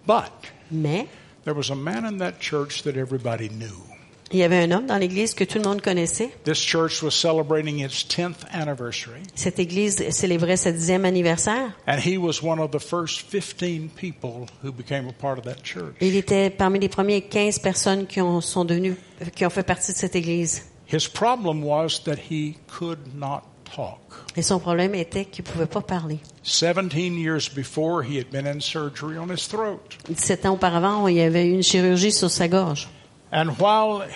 But 0.07 0.31
Mais 0.71 1.07
there 1.45 1.55
was 1.55 1.69
a 1.71 1.75
man 1.75 2.05
in 2.05 2.17
that 2.17 2.39
church 2.39 2.83
that 2.83 2.95
everybody 2.95 3.49
knew. 3.49 3.88
Il 4.31 4.39
y 4.39 4.43
avait 4.43 4.57
un 4.63 4.71
homme 4.71 4.85
dans 4.85 4.97
l'église 4.97 5.33
que 5.33 5.43
tout 5.43 5.57
le 5.57 5.63
monde 5.63 5.81
connaissait. 5.81 6.29
This 6.43 6.59
church 6.59 7.01
was 7.01 7.11
celebrating 7.11 7.79
its 7.79 8.05
10th 8.07 8.45
anniversary, 8.53 9.21
Cette 9.35 9.59
église 9.59 10.07
célébrait 10.11 10.57
ce 10.57 10.69
dixième 10.69 11.05
anniversaire. 11.05 11.71
and 11.87 11.97
he 11.99 12.17
was 12.17 12.41
one 12.43 12.59
of 12.59 12.71
the 12.71 12.79
first 12.79 13.21
15 13.29 13.89
people 13.95 14.45
who 14.63 14.71
became 14.71 15.07
a 15.07 15.13
part 15.13 15.37
of 15.39 15.45
that 15.45 15.63
church. 15.63 15.95
Il 16.01 16.15
était 16.15 16.49
parmi 16.49 16.79
les 16.79 16.89
premières 16.89 17.27
15 17.29 17.59
personnes 17.59 18.05
qui 18.07 18.21
ont, 18.21 18.41
sont 18.41 18.65
devenues, 18.65 18.95
qui 19.35 19.45
ont 19.45 19.49
fait 19.49 19.63
partie 19.63 19.91
de 19.93 19.97
cette 19.97 20.15
église. 20.15 20.63
His 20.91 21.07
problem 21.07 21.63
was 21.63 22.01
that 22.05 22.17
he 22.31 22.55
could 22.67 22.99
not 23.15 23.41
talk. 23.75 23.99
Et 24.35 24.41
son 24.41 24.59
problème 24.59 24.95
était 24.95 25.25
qu'il 25.25 25.43
pouvait 25.43 25.67
pas 25.67 25.81
parler. 25.81 26.17
17 26.43 26.93
years 27.17 27.47
before, 27.53 28.01
he 28.03 28.17
had 28.17 28.29
been 28.31 28.47
in 28.47 28.59
surgery 28.59 29.17
on 29.19 29.29
his 29.31 29.47
throat. 29.47 29.79
17 30.07 30.45
ans 30.47 30.53
auparavant, 30.53 31.07
il 31.07 31.17
y 31.17 31.21
avait 31.21 31.45
eu 31.47 31.53
une 31.53 31.61
chirurgie 31.63 32.11
sur 32.11 32.31
sa 32.31 32.47
gorge. 32.47 32.87
And 33.31 33.51
while 33.59 34.07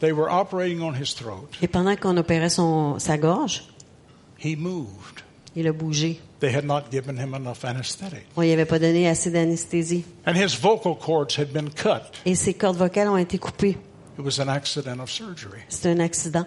they 0.00 0.12
were 0.12 0.28
operating 0.28 0.80
on 0.82 0.94
his 0.94 1.14
throat, 1.14 1.48
Et 1.62 1.68
pendant 1.68 1.96
qu'on 1.96 2.16
opérait 2.16 2.50
son, 2.50 2.98
sa 2.98 3.16
gorge, 3.16 3.64
he 4.42 4.56
moved. 4.56 5.22
il 5.56 5.66
a 5.68 5.72
bougé. 5.72 6.20
They 6.40 6.52
had 6.54 6.64
not 6.64 6.90
given 6.90 7.16
him 7.16 7.34
enough 7.34 7.64
anesthetic. 7.64 8.26
On 8.36 8.42
lui 8.42 8.52
avait 8.52 8.66
pas 8.66 8.78
donné 8.78 9.08
assez 9.08 9.30
d'anesthésie. 9.30 10.04
And 10.26 10.34
his 10.36 10.54
vocal 10.60 10.94
cords 10.96 11.38
had 11.38 11.52
been 11.52 11.70
cut. 11.70 12.02
Et 12.26 12.34
ses 12.34 12.54
cordes 12.54 12.76
vocales 12.76 13.08
ont 13.08 13.16
été 13.16 13.38
coupées. 13.38 13.78
It 14.18 14.24
was 14.24 14.40
an 14.40 14.48
accident 14.48 15.00
of 15.00 15.10
surgery. 15.10 15.60
C'est 15.68 15.88
un 15.90 16.00
accident. 16.00 16.46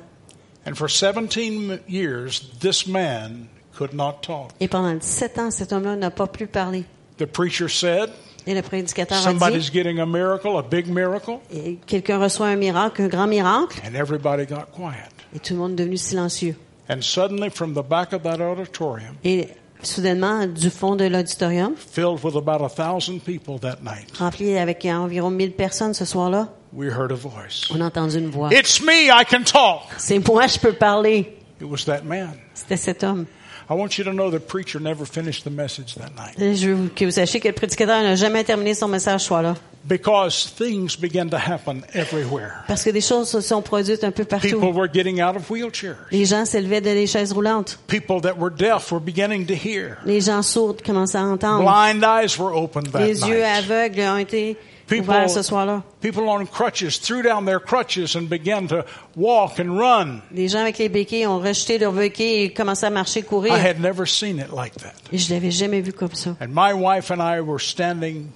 And 0.65 0.75
for 0.75 0.89
17 0.89 1.81
years, 1.87 2.41
this 2.59 2.85
man 2.87 3.47
could 3.77 3.93
not 3.93 4.21
talk. 4.21 4.51
Et 4.59 4.67
pendant 4.67 4.93
17 4.95 5.39
ans, 5.39 5.51
cet 5.51 5.71
homme-là 5.71 5.95
n'a 5.95 6.11
pas 6.11 6.27
pu 6.27 6.45
parler. 6.47 6.83
The 7.17 7.25
preacher 7.25 7.69
said, 7.69 8.09
Et 8.47 8.53
le 8.55 8.61
prédicateur 8.61 9.17
a 9.17 9.21
Somebody's 9.21 9.69
dit, 9.69 9.77
getting 9.77 9.99
a 9.99 10.05
miracle, 10.05 10.57
a 10.57 10.61
big 10.63 10.87
miracle. 10.87 11.39
et 11.53 11.77
quelqu'un 11.85 12.17
reçoit 12.17 12.47
un 12.47 12.55
miracle, 12.55 13.01
un 13.01 13.07
grand 13.09 13.27
miracle, 13.27 13.79
And 13.85 13.93
everybody 13.93 14.45
got 14.45 14.67
quiet. 14.73 15.09
et 15.35 15.39
tout 15.39 15.53
le 15.53 15.59
monde 15.59 15.73
est 15.73 15.83
devenu 15.83 15.97
silencieux. 15.97 16.55
And 16.89 17.01
suddenly, 17.01 17.49
from 17.49 17.73
the 17.73 17.83
back 17.87 18.13
of 18.13 18.23
that 18.23 18.39
auditorium, 18.41 19.15
Et 19.25 19.49
soudainement, 19.83 20.47
du 20.47 20.69
fond 20.69 20.95
de 20.95 21.03
l'auditorium, 21.05 21.75
filled 21.75 22.23
with 22.23 22.35
about 22.37 22.63
a 22.63 22.69
thousand 22.69 23.19
people 23.25 23.59
that 23.59 23.79
night, 23.83 24.15
rempli 24.17 24.57
avec 24.57 24.85
environ 24.85 25.29
1000 25.29 25.51
personnes 25.51 25.93
ce 25.93 26.05
soir-là, 26.05 26.47
we 26.71 26.87
heard 26.89 27.11
a 27.11 27.15
voice. 27.15 27.69
on 27.69 27.81
a 27.81 27.85
entendu 27.87 28.17
une 28.19 28.29
voix. 28.29 28.49
It's 28.53 28.81
me, 28.81 29.09
I 29.11 29.25
can 29.29 29.43
talk. 29.43 29.83
C'est 29.97 30.25
moi, 30.25 30.47
je 30.47 30.57
peux 30.57 30.71
parler. 30.73 31.35
It 31.59 31.67
was 31.67 31.83
that 31.85 32.03
man. 32.05 32.31
C'était 32.53 32.77
cet 32.77 33.03
homme. 33.03 33.25
I 33.69 33.73
want 33.73 33.97
you 33.97 34.03
to 34.05 34.11
know 34.13 34.31
the 34.31 34.39
preacher 34.39 34.79
never 34.79 35.05
finished 35.05 35.43
the 35.43 35.49
message 35.51 35.95
that 35.95 36.11
night 36.15 36.39
Et 36.39 36.55
Je 36.55 36.69
veux 36.69 36.87
que 36.89 37.03
vous 37.05 37.11
sachiez 37.11 37.39
que 37.41 37.49
le 37.49 37.53
prédicateur 37.53 38.01
n'a 38.01 38.15
jamais 38.15 38.43
terminé 38.45 38.73
son 38.73 38.87
message 38.87 39.21
ce 39.21 39.27
soir-là. 39.27 39.55
because 39.83 40.51
things 40.57 40.97
began 40.99 41.29
to 41.29 41.37
happen 41.37 41.81
everywhere. 41.93 42.63
Parce 42.67 42.83
que 42.83 42.89
des 42.91 42.99
choses 43.01 43.29
se 43.29 43.39
sont 43.41 43.61
produites 43.61 44.03
un 44.03 44.11
peu 44.11 44.25
People 44.25 44.59
partout. 44.59 44.73
were 44.77 44.87
getting 44.93 45.21
out 45.21 45.35
of 45.37 45.49
wheelchairs. 45.49 45.95
Les 46.11 46.25
gens 46.25 46.43
s'élevaient 46.45 46.81
de 46.81 46.89
les 46.91 47.07
chaises 47.07 47.31
roulantes. 47.33 47.77
People 47.87 48.19
that 48.21 48.37
were 48.37 48.49
deaf 48.53 48.91
were 48.91 48.99
beginning 49.01 49.45
to 49.45 49.53
hear. 49.53 49.97
Les 50.05 50.19
gens 50.21 50.41
sourds 50.41 50.77
commençaient 50.85 51.17
à 51.17 51.23
entendre. 51.25 51.63
Blind 51.63 52.03
eyes 52.03 52.37
were 52.37 52.53
opened 52.53 52.91
that 52.91 52.99
Les 53.05 53.21
yeux 53.21 53.39
night. 53.41 53.69
aveugles 53.69 54.01
ont 54.01 54.17
été 54.17 54.57
People- 54.87 55.29
ce 55.29 55.41
soir-là. 55.41 55.83
People 56.01 56.23
on 56.29 56.45
crutches 56.45 56.99
threw 57.01 57.21
down 57.21 57.45
their 57.45 57.59
crutches 57.59 58.15
and 58.15 58.29
began 58.29 58.67
to 58.67 58.83
walk 59.15 59.59
and 59.59 59.77
run. 59.77 60.21
Les 60.31 60.47
gens 60.47 60.59
avec 60.61 60.77
les 60.77 60.89
béquilles 60.89 61.27
ont 61.27 61.39
rejeté 61.39 61.77
leurs 61.77 61.91
béquilles 61.93 62.43
et 62.45 62.53
commencé 62.53 62.85
à 62.85 62.89
marcher, 62.89 63.21
courir. 63.21 63.53
I 63.53 63.59
had 63.59 63.79
never 63.79 64.05
seen 64.07 64.37
it 64.39 64.51
like 64.55 64.75
that. 64.77 64.93
Et 65.11 65.17
je 65.17 65.33
l'avais 65.33 65.51
jamais 65.51 65.81
vu 65.81 65.91
comme 65.91 66.13
ça. 66.13 66.35
And 66.41 66.47
my 66.49 66.73
wife 66.73 67.11
and 67.11 67.19
I 67.21 67.41
were 67.41 67.59
standing 67.59 68.27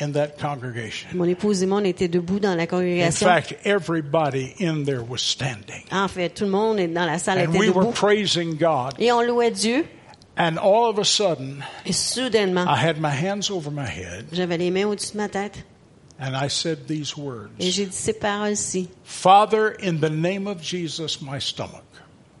in 0.00 0.12
that 0.12 0.36
congregation. 0.40 1.08
Mon 1.14 1.24
épouse 1.24 1.62
et 1.62 1.66
moi, 1.66 1.78
on 1.80 1.84
était 1.84 2.08
debout 2.08 2.40
dans 2.40 2.54
la 2.56 2.64
In 2.64 2.66
congrégation. 2.66 3.26
fact, 3.26 3.54
everybody 3.64 4.54
in 4.60 4.84
there 4.84 5.02
was 5.08 5.18
standing. 5.18 5.84
En 5.92 6.08
fait, 6.08 6.30
tout 6.30 6.44
le 6.44 6.50
monde 6.50 6.78
dans 6.92 7.06
la 7.06 7.18
salle 7.18 7.38
And 7.38 7.50
était 7.54 7.58
we 7.58 7.70
were 7.70 7.92
praising 7.92 8.56
God. 8.58 8.94
Et 8.98 9.12
on 9.12 9.22
louait 9.22 9.50
Dieu. 9.52 9.84
And 10.36 10.58
all 10.58 10.90
of 10.90 10.98
a 10.98 11.04
sudden, 11.04 11.62
Et 11.86 11.92
soudainement, 11.94 12.66
I 12.68 12.76
had 12.76 12.98
my 13.00 13.10
hands 13.10 13.50
over 13.50 13.70
my 13.70 13.86
head 13.86 14.26
j'avais 14.32 14.58
les 14.58 14.70
mains 14.70 14.86
au-dessus 14.88 15.12
de 15.12 15.18
ma 15.18 15.28
tête. 15.28 15.62
and 16.18 16.34
I 16.36 16.48
said 16.48 16.86
these 16.88 17.12
Et 17.16 17.20
words 17.20 17.50
j'ai 17.60 17.86
dit 17.86 17.92
ces 17.92 18.14
paroles-ci. 18.14 18.88
Father, 19.04 19.76
in 19.80 20.00
the 20.00 20.10
name 20.10 20.46
of 20.48 20.60
Jesus, 20.60 21.20
my 21.22 21.38
stomach. 21.38 21.84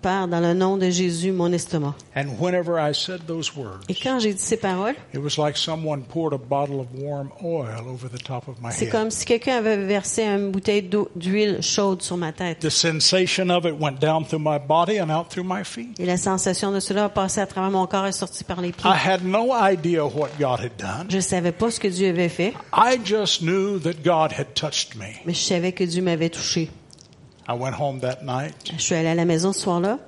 Père, 0.04 0.28
dans 0.28 0.40
le 0.40 0.52
nom 0.52 0.76
de 0.76 0.90
Jésus, 0.90 1.32
mon 1.32 1.50
estomac. 1.50 1.94
And 2.14 2.26
whenever 2.38 2.74
I 2.78 2.92
said 2.94 3.20
those 3.26 3.50
words, 3.56 3.80
Et 3.88 3.94
quand 3.94 4.18
j'ai 4.20 4.34
dit 4.34 4.38
ces 4.42 4.58
paroles, 4.58 4.94
it 5.14 5.18
was 5.18 5.38
like 5.42 5.56
someone 5.56 6.02
poured 6.02 6.34
a 6.34 6.36
bottle 6.38 6.78
of 6.80 6.88
warm 6.94 7.30
oil 7.42 7.88
over 7.88 8.06
the 8.10 8.22
top 8.22 8.46
of 8.46 8.56
my 8.60 8.68
c'est 8.70 8.84
head. 8.84 8.92
comme 8.92 9.10
si 9.10 9.24
quelqu'un 9.24 9.56
avait 9.56 9.78
versé 9.78 10.22
une 10.24 10.50
bouteille 10.50 10.82
d'eau- 10.82 11.08
d'huile 11.16 11.62
chaude 11.62 12.02
sur 12.02 12.18
ma 12.18 12.32
tête. 12.32 12.58
The 12.58 12.68
sensation 12.68 13.48
of 13.48 13.64
it 13.64 13.72
went 13.80 13.98
down 13.98 14.26
through 14.26 14.42
my 14.44 14.58
body 14.58 15.00
and 15.00 15.08
out 15.08 15.30
through 15.30 15.46
my 15.48 15.64
feet. 15.64 15.98
Et 15.98 16.04
la 16.04 16.18
sensation 16.18 16.70
de 16.70 16.80
cela 16.80 17.04
a 17.04 17.08
passé 17.08 17.40
à 17.40 17.46
travers 17.46 17.70
mon 17.70 17.86
corps 17.86 18.06
et 18.06 18.12
sorti 18.12 18.44
par 18.44 18.60
les 18.60 18.72
pieds. 18.72 18.90
I 18.90 19.08
had 19.08 19.24
no 19.24 19.52
idea 19.54 20.04
what 20.04 20.28
God 20.38 20.60
had 20.60 20.72
done. 20.78 21.06
Je 21.08 21.20
savais 21.20 21.52
pas 21.52 21.70
ce 21.70 21.80
que 21.80 21.88
Dieu 21.88 22.10
avait 22.10 22.28
fait, 22.28 22.52
I 22.76 22.98
just 23.02 23.40
knew 23.40 23.78
that 23.78 24.02
God 24.04 24.32
had 24.38 24.52
touched 24.54 24.96
me. 24.96 25.06
mais 25.24 25.32
je 25.32 25.40
savais 25.40 25.72
que 25.72 25.84
Dieu 25.84 26.02
m'avait 26.02 26.28
touché. 26.28 26.68
I 27.48 27.52
went 27.54 27.74
home 27.78 28.00
that 28.00 28.22
night 28.24 28.54
Je 28.76 28.80
suis 28.82 28.94
allée 28.94 29.08
à 29.08 29.14
la 29.14 29.24
maison 29.24 29.52
ce 29.52 29.60
soir-là 29.60 29.98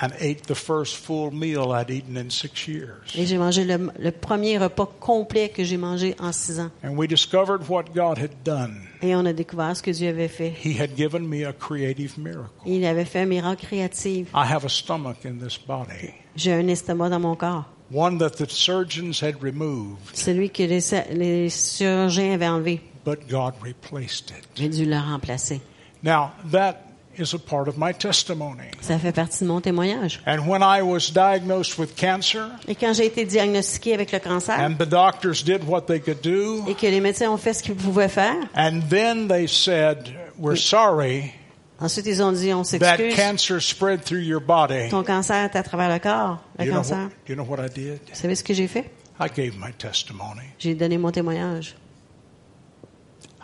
and 0.00 0.08
ate 0.20 0.42
the 0.46 0.54
first 0.54 0.96
full 0.96 1.30
meal 1.32 1.72
I'd 1.74 1.90
eaten 1.90 2.16
in 2.18 2.28
six 2.30 2.66
years. 2.68 3.14
et 3.16 3.24
j'ai 3.26 3.38
mangé 3.38 3.64
le, 3.64 3.90
le 3.98 4.10
premier 4.12 4.58
repas 4.58 4.86
complet 5.00 5.48
que 5.48 5.64
j'ai 5.64 5.78
mangé 5.78 6.14
en 6.20 6.32
six 6.32 6.60
ans. 6.60 6.70
And 6.84 6.96
we 6.96 7.08
discovered 7.08 7.62
what 7.68 7.84
God 7.94 8.18
had 8.18 8.42
done. 8.44 8.82
Et 9.02 9.14
on 9.16 9.24
a 9.24 9.32
découvert 9.32 9.74
ce 9.76 9.82
que 9.82 9.90
Dieu 9.90 10.08
avait 10.10 10.28
fait. 10.28 10.52
He 10.62 10.78
had 10.78 10.96
given 10.96 11.20
me 11.26 11.46
a 11.46 11.52
creative 11.54 12.18
miracle. 12.18 12.50
Il 12.66 12.84
avait 12.84 13.06
fait 13.06 13.20
un 13.20 13.26
miracle 13.26 13.64
créatif. 13.66 14.28
I 14.34 14.44
have 14.50 14.64
a 14.66 14.68
stomach 14.68 15.24
in 15.24 15.38
this 15.38 15.56
body, 15.58 16.12
J'ai 16.34 16.52
un 16.52 16.68
estomac 16.68 17.08
dans 17.08 17.20
mon 17.20 17.34
corps. 17.34 17.64
one 17.90 18.18
that 18.18 18.32
the 18.36 18.50
surgeons 18.50 19.22
had 19.22 19.42
removed, 19.42 20.14
Celui 20.14 20.50
que 20.50 20.64
les, 20.64 20.80
les 21.14 21.48
chirurgiens 21.48 22.34
avaient 22.34 22.48
enlevé. 22.48 22.80
but 23.04 23.26
God 23.30 23.54
replaced 23.62 24.30
it. 24.30 24.46
Le 24.60 24.96
remplacer. 24.98 25.60
Now, 26.02 26.32
that 26.50 26.82
is 27.18 27.34
a 27.34 27.38
part 27.38 27.68
of 27.68 27.76
my 27.76 27.92
testimony. 27.92 28.70
Ça 28.80 28.98
fait 28.98 29.12
partie 29.12 29.44
de 29.44 29.48
mon 29.48 29.60
témoignage. 29.60 30.20
And 30.26 30.46
when 30.48 30.62
I 30.62 30.82
was 30.82 31.10
diagnosed 31.12 31.78
with 31.78 31.94
cancer, 31.96 32.50
Et 32.68 32.74
quand 32.74 32.92
j'ai 32.94 33.06
été 33.06 33.24
diagnostiqué 33.24 33.94
avec 33.94 34.12
le 34.12 34.18
cancer 34.20 34.54
and 34.58 34.74
the 34.78 34.88
doctors 34.88 35.42
did 35.44 35.64
what 35.66 35.82
they 35.82 36.00
could 36.00 36.20
do, 36.22 36.64
et 36.68 36.74
que 36.74 36.86
les 36.86 37.00
médecins 37.00 37.30
ont 37.30 37.36
fait 37.38 37.54
ce 37.54 37.62
qu'ils 37.62 37.74
pouvaient 37.76 38.08
faire, 38.08 38.36
and 38.56 38.82
then 38.90 39.28
they 39.28 39.46
said, 39.46 40.14
We're 40.38 40.58
sorry 40.58 41.32
ensuite 41.78 42.06
ils 42.06 42.22
ont 42.22 42.32
dit 42.32 42.52
on 42.54 42.62
that 42.62 42.78
s'excuse, 42.96 43.14
cancer 43.16 43.60
spread 43.60 44.02
through 44.02 44.22
your 44.22 44.40
body. 44.40 44.88
ton 44.90 45.02
cancer 45.04 45.36
est 45.36 45.56
à 45.56 45.62
travers 45.62 45.90
le 45.92 45.98
corps, 45.98 46.38
le 46.58 46.64
You 46.66 46.70
know, 46.72 46.78
cancer. 46.78 46.96
what, 46.98 47.10
you 47.28 47.34
know 47.34 47.44
what 47.44 47.58
I 47.64 47.68
did? 47.68 48.00
Vous 48.08 48.14
savez 48.20 48.34
ce 48.34 48.42
que 48.44 48.54
j'ai 48.54 48.68
fait? 48.68 48.90
I 49.18 49.28
gave 49.34 49.56
my 49.58 49.72
testimony. 49.72 50.42
J'ai 50.58 50.74
donné 50.74 50.98
mon 50.98 51.10
témoignage. 51.10 51.74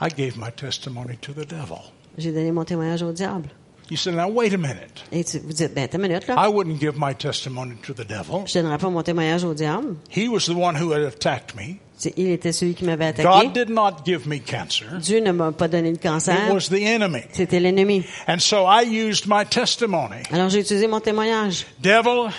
I 0.00 0.08
gave 0.08 0.36
my 0.36 0.50
testimony 0.50 1.16
to 1.18 1.32
the 1.32 1.46
devil. 1.46 1.78
J'ai 2.18 2.32
donné 2.32 2.52
mon 2.52 2.64
témoignage 2.64 3.02
au 3.02 3.12
diable. 3.12 3.48
You 3.92 3.98
said, 3.98 4.14
Now, 4.14 4.26
wait 4.28 4.54
a 4.54 4.56
minute. 4.56 5.04
Et 5.12 5.22
tu, 5.22 5.38
vous 5.40 5.52
dites, 5.52 5.74
ben, 5.74 5.86
une 5.92 6.00
minute, 6.00 6.26
là. 6.26 6.34
I 6.38 6.48
wouldn't 6.48 6.80
give 6.80 6.96
my 6.96 7.12
testimony 7.12 7.74
to 7.82 7.92
the 7.92 8.06
devil. 8.08 8.46
Je 8.46 8.58
donnerai 8.58 8.78
pas 8.78 8.88
mon 8.88 9.02
témoignage 9.02 9.44
au 9.44 9.52
diable. 9.52 9.96
He 10.08 10.28
was 10.28 10.46
the 10.46 10.56
one 10.56 10.74
who 10.74 10.92
had 10.92 11.02
attacked 11.02 11.54
me. 11.54 11.76
Il 12.16 12.30
était 12.30 12.52
celui 12.52 12.72
qui 12.74 12.86
m'avait 12.86 13.12
God 13.12 13.26
attaqué. 13.26 13.52
did 13.52 13.68
not 13.68 14.02
give 14.06 14.26
me 14.26 14.38
cancer, 14.38 14.86
Dieu 14.98 15.20
ne 15.20 15.30
m'a 15.30 15.52
pas 15.52 15.68
donné 15.68 15.90
le 15.90 15.96
it 15.96 16.02
cancer. 16.02 16.34
was 16.50 16.70
the 16.70 16.82
enemy. 16.82 17.24
C'était 17.34 17.60
l'ennemi. 17.60 18.02
And 18.26 18.38
so 18.40 18.64
I 18.64 18.80
used 18.82 19.26
my 19.26 19.44
testimony. 19.44 20.22
Alors 20.32 20.48
j'ai 20.48 20.60
utilisé 20.60 20.86
mon 20.86 21.00
témoignage. 21.00 21.66
Devil, 21.82 22.30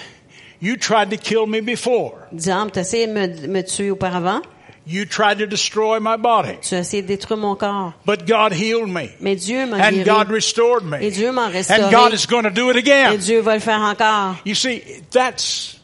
you 0.59 0.75
tried 0.75 1.11
to 1.11 1.17
kill 1.17 1.45
me 1.45 1.61
before. 1.61 2.13
Diable, 2.31 2.71
tu 2.71 2.79
as 2.79 2.81
essayé 2.81 3.05
de 3.05 3.13
me, 3.13 3.47
me 3.47 3.61
tuer 3.61 3.91
auparavant. 3.91 4.41
You 4.85 5.05
tried 5.05 5.37
to 5.39 5.47
destroy 5.47 5.99
my 5.99 6.17
body. 6.17 6.57
Tu 6.61 6.75
as 6.75 6.79
essayé 6.79 7.01
de 7.01 7.07
détruire 7.07 7.37
mon 7.37 7.55
corps. 7.55 7.93
But 8.05 8.27
God 8.27 8.51
healed 8.51 8.89
me. 8.89 9.09
Mais 9.21 9.35
Dieu 9.35 9.65
m'a 9.65 9.79
guéri. 9.79 10.01
And. 10.01 10.05
God 10.05 10.29
restored 10.29 10.83
me. 10.83 10.97
Et 11.01 11.11
Dieu 11.11 11.31
m'a 11.31 11.47
restauré. 11.47 11.83
And. 11.83 11.91
God 11.91 12.13
is 12.13 12.25
going 12.25 12.43
to 12.43 12.49
do 12.49 12.69
it 12.69 12.75
again. 12.75 13.13
Et. 13.13 13.17
Dieu 13.17 13.41
va 13.41 13.53
le 13.53 13.61
faire 13.61 13.79
encore. 13.79 14.35
You 14.45 14.55
see, 14.55 14.83
that's 15.11 15.79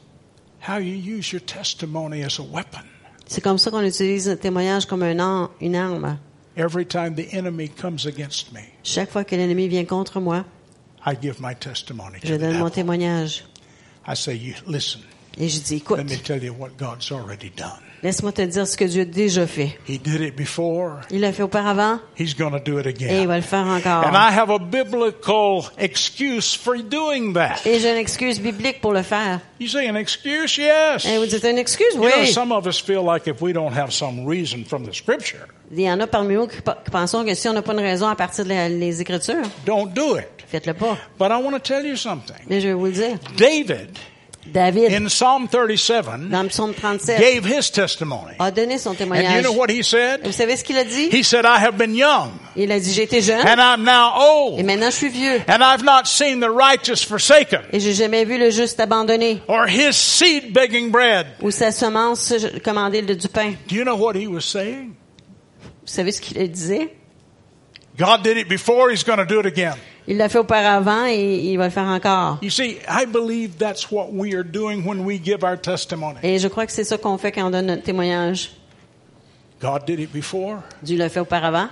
how 0.59 0.77
you 0.77 0.95
use 0.95 1.31
your 1.31 1.39
testimony 1.41 2.23
as 2.23 2.39
a 2.39 2.43
weapon. 2.43 2.83
C'est 3.25 3.41
comme 3.41 3.57
ça 3.57 3.71
qu'on 3.71 3.83
utilise 3.83 4.27
le 4.27 4.37
témoignage 4.37 4.85
comme 4.85 5.03
un 5.03 5.49
une 5.61 5.75
arme. 5.75 6.17
Every 6.57 6.85
time 6.85 7.15
the 7.15 7.31
enemy 7.31 7.69
comes 7.69 8.05
against 8.05 8.51
me, 8.51 8.61
Chaque 8.83 9.11
fois 9.11 9.23
que 9.23 9.35
l'ennemi 9.35 9.69
vient 9.69 9.85
contre 9.85 10.19
moi, 10.19 10.43
I 11.05 11.15
give 11.15 11.39
my 11.39 11.53
testimony 11.55 12.19
je 12.23 12.35
donne 12.35 12.57
mon 12.57 12.69
témoignage. 12.69 13.45
I 14.05 14.15
say, 14.15 14.33
you, 14.33 14.55
listen, 14.67 15.01
Et 15.41 15.47
je 15.47 15.59
dis, 15.59 15.75
écoute, 15.77 15.97
let 15.97 16.03
me 16.03 16.17
tell 16.17 16.43
you 16.43 16.53
what 16.57 16.69
God's 16.77 17.11
already 17.13 17.49
done. 17.55 17.79
laisse-moi 18.03 18.31
te 18.33 18.41
dire 18.41 18.67
ce 18.67 18.75
que 18.75 18.83
Dieu 18.85 19.01
a 19.03 19.05
déjà 19.05 19.47
fait. 19.47 19.77
He 19.87 19.97
did 19.97 20.19
it 20.21 20.35
before. 20.35 20.99
Il 21.11 21.21
l'a 21.21 21.31
fait 21.31 21.43
auparavant 21.43 21.99
He's 22.17 22.35
going 22.35 22.51
to 22.51 22.59
do 22.59 22.77
it 22.79 22.85
et 22.85 22.89
il 22.99 23.05
again. 23.05 23.25
va 23.25 23.37
le 23.37 23.41
faire 23.41 23.65
encore. 23.65 24.05
And 24.05 24.15
I 24.15 24.33
have 24.37 24.49
a 24.49 24.59
biblical 24.59 25.63
excuse 25.77 26.53
for 26.55 26.75
doing 26.83 27.33
that. 27.33 27.65
Et 27.65 27.79
j'ai 27.79 27.89
une 27.91 27.97
excuse 27.97 28.39
biblique 28.39 28.81
pour 28.81 28.91
le 28.91 29.01
faire. 29.01 29.39
You 29.61 29.67
say 29.67 29.89
an 29.89 29.95
excuse? 29.95 30.57
Yes. 30.57 31.05
Et 31.05 31.17
vous 31.17 31.25
dites 31.25 31.43
une 31.45 31.57
excuse? 31.57 31.93
You 31.95 32.01
know, 32.01 32.09
Oui. 32.21 32.27
some 32.33 32.51
of 32.51 32.65
us 32.67 32.79
feel 32.81 33.03
like 33.03 33.25
if 33.27 33.41
we 33.41 33.53
don't 33.53 33.73
have 33.73 33.91
some 33.91 34.25
reason 34.27 34.65
from 34.65 34.85
the 34.85 34.93
scripture, 34.93 35.47
Il 35.71 35.79
y 35.81 35.89
en 35.89 35.99
a 36.01 36.07
parmi 36.07 36.33
nous 36.33 36.47
qui, 36.47 36.57
pensons 36.91 37.23
que 37.23 37.33
si 37.33 37.47
on 37.47 37.53
n'a 37.53 37.61
pas 37.61 37.73
une 37.73 37.79
raison 37.79 38.07
à 38.07 38.15
partir 38.15 38.43
des 38.43 39.01
Écritures, 39.01 39.43
don't 39.65 39.87
do 39.93 40.17
it. 40.17 40.27
faites-le 40.47 40.73
pas. 40.73 40.97
But 41.17 41.31
I 41.31 41.41
want 41.41 41.51
to 41.51 41.59
tell 41.59 41.85
you 41.85 41.95
something. 41.95 42.35
Mais 42.49 42.59
je 42.59 42.67
vais 42.67 42.73
vous 42.73 42.85
le 42.87 42.91
dire. 42.91 43.17
David 43.37 43.89
David, 44.45 44.93
in 44.93 45.07
Psalm 45.09 45.47
37 45.47 46.29
dans 46.31 46.41
le 46.43 46.49
psaume 46.49 46.73
37, 46.73 47.19
gave 47.19 47.45
his 47.45 47.69
testimony. 47.71 48.33
a 48.39 48.49
donné 48.49 48.77
son 48.79 48.91
And 48.91 48.93
you 48.93 48.97
témoignage. 49.05 49.43
know 49.43 49.51
what 49.53 49.69
he 49.69 49.79
Et 49.79 49.83
said? 49.83 50.21
vous 50.23 50.31
savez 50.31 50.55
ce 50.57 50.63
qu'il 50.63 50.77
a 50.77 50.83
dit? 50.85 51.09
He 51.11 51.23
said, 51.23 51.45
I 51.45 51.59
have 51.59 51.77
been 51.77 51.93
young 51.93 52.31
Il 52.55 52.71
a 52.71 52.79
dit, 52.79 52.99
été 52.99 53.21
jeune 53.21 53.45
and 53.45 53.59
I'm 53.59 53.83
now 53.83 54.13
et 54.15 54.29
old 54.57 54.65
maintenant 54.65 54.89
je 54.89 54.95
suis 54.95 55.09
vieux. 55.09 55.41
and 55.47 55.61
I've 55.61 55.83
not 55.83 56.05
seen 56.07 56.39
the 56.39 56.49
righteous 56.49 57.03
forsaken 57.05 57.59
Et 57.71 57.79
j'ai 57.79 57.93
jamais 57.93 58.25
vu 58.25 58.37
le 58.39 58.49
juste 58.49 58.79
abandonné 58.79 59.41
or 59.47 59.67
his 59.67 59.93
seed 59.95 60.51
begging 60.53 60.89
bread. 60.89 61.27
ou 61.41 61.51
sa 61.51 61.71
semence 61.71 62.33
commander 62.63 63.01
du 63.03 63.27
pain. 63.27 63.53
Do 63.67 63.75
you 63.75 63.83
know 63.83 63.95
what 63.97 64.15
he 64.15 64.25
was 64.25 64.41
saying? 64.45 64.95
Vous 65.85 65.93
savez 65.95 66.11
ce 66.11 66.21
qu'il 66.21 66.37
disait? 66.51 66.95
God 67.99 68.23
did 68.23 68.37
it 68.37 68.47
before, 68.47 68.89
he's 68.89 69.03
going 69.03 69.17
to 69.19 69.25
do 69.25 69.39
it 69.39 69.45
again. 69.45 69.75
Il 70.07 70.17
l'a 70.17 70.29
fait 70.29 70.39
auparavant 70.39 71.05
et 71.05 71.51
il 71.51 71.57
va 71.57 71.65
le 71.65 71.69
faire 71.69 71.83
encore. 71.83 72.39
You 72.41 72.49
see, 72.49 72.77
I 72.87 73.05
believe 73.05 73.57
that's 73.57 73.91
what 73.91 74.11
we 74.11 74.33
are 74.33 74.43
doing 74.43 74.83
when 74.85 75.05
we 75.05 75.19
give 75.21 75.43
our 75.43 75.57
testimony. 75.57 76.17
Et 76.23 76.39
je 76.39 76.47
crois 76.47 76.65
que 76.65 76.71
c'est 76.71 76.85
ça 76.85 76.97
qu'on 76.97 77.17
fait 77.17 77.31
quand 77.31 77.45
on 77.45 77.51
donne 77.51 77.67
notre 77.67 77.83
témoignage. 77.83 78.51
God 79.61 79.85
did 79.85 79.99
it 79.99 80.11
before, 80.11 80.63
Dieu 80.81 80.97
l'a 80.97 81.09
fait 81.09 81.19
auparavant 81.19 81.67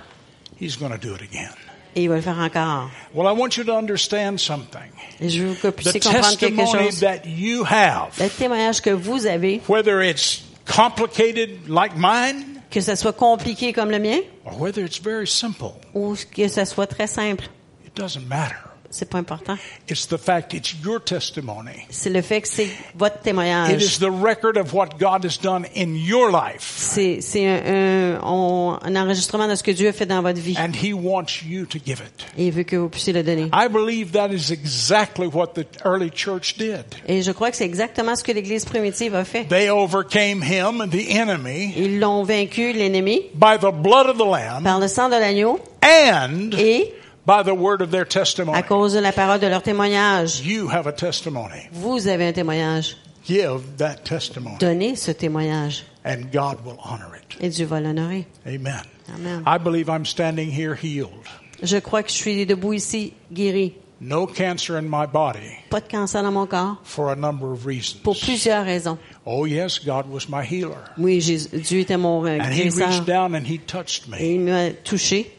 he's 0.60 0.76
going 0.76 0.90
to 0.90 0.98
do 0.98 1.14
it 1.14 1.22
again. 1.22 1.54
et 1.96 2.02
il 2.02 2.08
va 2.08 2.16
le 2.16 2.20
faire 2.20 2.38
encore. 2.38 2.90
Well, 3.14 3.26
I 3.26 3.32
want 3.32 3.56
you 3.56 3.64
to 3.64 3.72
understand 3.72 4.38
something. 4.38 4.92
Et 5.20 5.30
je 5.30 5.42
veux 5.42 5.54
que 5.54 5.68
vous 5.68 5.72
puissiez 5.72 5.98
comprendre 5.98 6.36
quelque 6.36 6.66
chose. 6.66 7.00
that 7.00 7.26
you 7.26 7.64
have, 7.64 8.10
Le 8.20 8.28
témoignage 8.28 8.80
que 8.82 8.90
vous 8.90 9.26
avez, 9.26 9.62
whether 9.68 10.02
it's 10.02 10.42
complicated 10.66 11.68
like 11.68 11.96
mine 11.96 12.57
que 12.70 12.80
ça 12.80 12.96
soit 12.96 13.12
compliqué 13.12 13.72
comme 13.72 13.90
le 13.90 13.98
mien 13.98 14.18
or 14.44 14.60
whether 14.60 14.84
it's 14.84 15.00
very 15.00 15.26
simple, 15.26 15.72
ou 15.94 16.14
que 16.34 16.48
ça 16.48 16.64
soit 16.64 16.86
très 16.86 17.06
simple, 17.06 17.44
it 17.86 17.94
doesn't 17.96 18.26
matter. 18.26 18.67
C'est 18.90 19.08
pas 19.08 19.18
important. 19.18 19.56
It's 19.90 20.06
the 20.08 20.16
fact 20.16 20.54
it's 20.54 20.74
your 20.84 21.02
testimony. 21.02 21.86
C'est 21.90 22.10
le 22.10 22.22
fait 22.22 22.40
que 22.40 22.48
c'est 22.48 22.68
votre 22.94 23.16
It 23.16 23.22
témoignage. 23.22 23.82
is 23.82 23.98
the 23.98 24.10
record 24.10 24.56
of 24.56 24.72
what 24.72 24.90
God 24.98 25.24
has 25.24 25.38
done 25.42 25.66
in 25.76 25.94
your 25.94 26.30
life. 26.30 26.74
C'est 26.76 27.20
c'est 27.20 27.46
un, 27.46 28.16
un- 28.22 28.78
un 28.82 28.96
enregistrement 28.96 29.46
de 29.48 29.54
ce 29.54 29.62
que 29.62 29.70
Dieu 29.72 29.88
a 29.88 29.92
fait 29.92 30.06
dans 30.06 30.22
votre 30.22 30.40
vie. 30.40 30.56
And 30.58 30.72
He 30.72 30.92
wants 30.92 31.42
you 31.46 31.66
to 31.66 31.78
give 31.84 32.00
it. 32.00 32.26
Et 32.38 32.46
il 32.46 32.52
veut 32.52 32.62
que 32.64 32.76
vous 32.76 32.88
puissiez 32.88 33.12
le 33.12 33.22
donner. 33.22 33.50
I 33.52 33.68
believe 33.70 34.12
that 34.12 34.28
is 34.32 34.50
exactly 34.52 35.26
what 35.26 35.48
the 35.54 35.66
early 35.84 36.10
church 36.14 36.56
did. 36.56 36.84
Et 37.06 37.22
je 37.22 37.30
crois 37.32 37.50
que 37.50 37.56
c'est 37.56 37.64
exactement 37.66 38.16
ce 38.16 38.24
que 38.24 38.32
l'Église 38.32 38.64
primitive 38.64 39.14
a 39.14 39.24
fait. 39.24 39.44
They 39.48 39.68
overcame 39.68 40.42
him, 40.42 40.88
the 40.90 41.10
enemy, 41.10 41.74
Ils 41.76 41.98
l'ont 42.00 42.22
vaincu, 42.24 42.72
l'ennemi, 42.72 43.22
by 43.34 43.58
the 43.60 43.72
blood 43.72 44.06
of 44.08 44.16
the 44.16 44.24
Lamb 44.24 44.64
par 44.64 44.78
le 44.80 44.88
sang 44.88 45.08
de 45.08 45.14
l'agneau 45.16 45.58
and 45.82 46.50
et 46.58 46.92
by 47.28 47.42
the 47.42 47.54
word 47.54 47.82
of 47.82 47.90
their 47.90 48.06
à 48.06 48.08
testimony. 48.08 48.62
cause 48.62 48.94
de 48.94 49.00
la 49.00 49.12
parole 49.12 49.38
de 49.38 49.46
leur 49.48 49.60
témoignage. 49.62 50.40
You 50.40 50.68
have 50.70 50.86
a 50.86 50.92
testimony. 50.92 51.68
Vous 51.72 52.08
avez 52.08 52.26
un 52.28 52.32
témoignage. 52.32 52.96
Give 53.26 53.60
that 53.76 54.04
testimony, 54.04 54.56
Donnez 54.58 54.96
ce 54.96 55.12
témoignage 55.12 55.84
and 56.06 56.32
God 56.32 56.64
will 56.64 56.78
honor 56.82 57.14
it. 57.14 57.36
et 57.40 57.50
Dieu 57.50 57.66
va 57.66 57.80
l'honorer. 57.80 58.26
Amen. 58.46 58.80
Amen. 59.14 59.42
I 59.46 59.58
believe 59.58 59.90
I'm 59.90 60.06
standing 60.06 60.50
here 60.50 60.74
healed. 60.74 61.26
Je 61.62 61.78
crois 61.80 62.02
que 62.02 62.08
je 62.10 62.14
suis 62.16 62.46
debout 62.46 62.72
ici, 62.72 63.12
guéri. 63.30 63.74
No 64.00 64.26
cancer 64.28 64.76
in 64.76 64.88
my 64.88 65.06
body 65.06 65.58
Pas 65.70 65.80
de 65.80 65.88
cancer 65.88 66.22
dans 66.22 66.30
mon 66.32 66.46
corps 66.46 66.76
for 66.84 67.10
a 67.10 67.16
number 67.16 67.50
of 67.52 67.66
reasons. 67.66 67.98
pour 68.04 68.16
plusieurs 68.16 68.64
raisons. 68.64 68.96
Oh, 69.26 69.44
yes, 69.44 69.78
God 69.80 70.06
was 70.08 70.28
my 70.30 70.42
healer. 70.44 70.78
Oui, 70.96 71.18
Dieu 71.18 71.80
était 71.80 71.98
mon 71.98 72.24
euh, 72.24 72.38
And 72.40 72.52
He 72.52 72.62
guérisseur 72.62 72.88
reached 72.88 73.04
down 73.06 73.34
and 73.34 73.44
He 73.44 73.58
touched 73.58 74.04
et 74.06 74.10
me. 74.10 74.34
il 74.36 74.40
m'a 74.40 74.70
touché, 74.84 75.32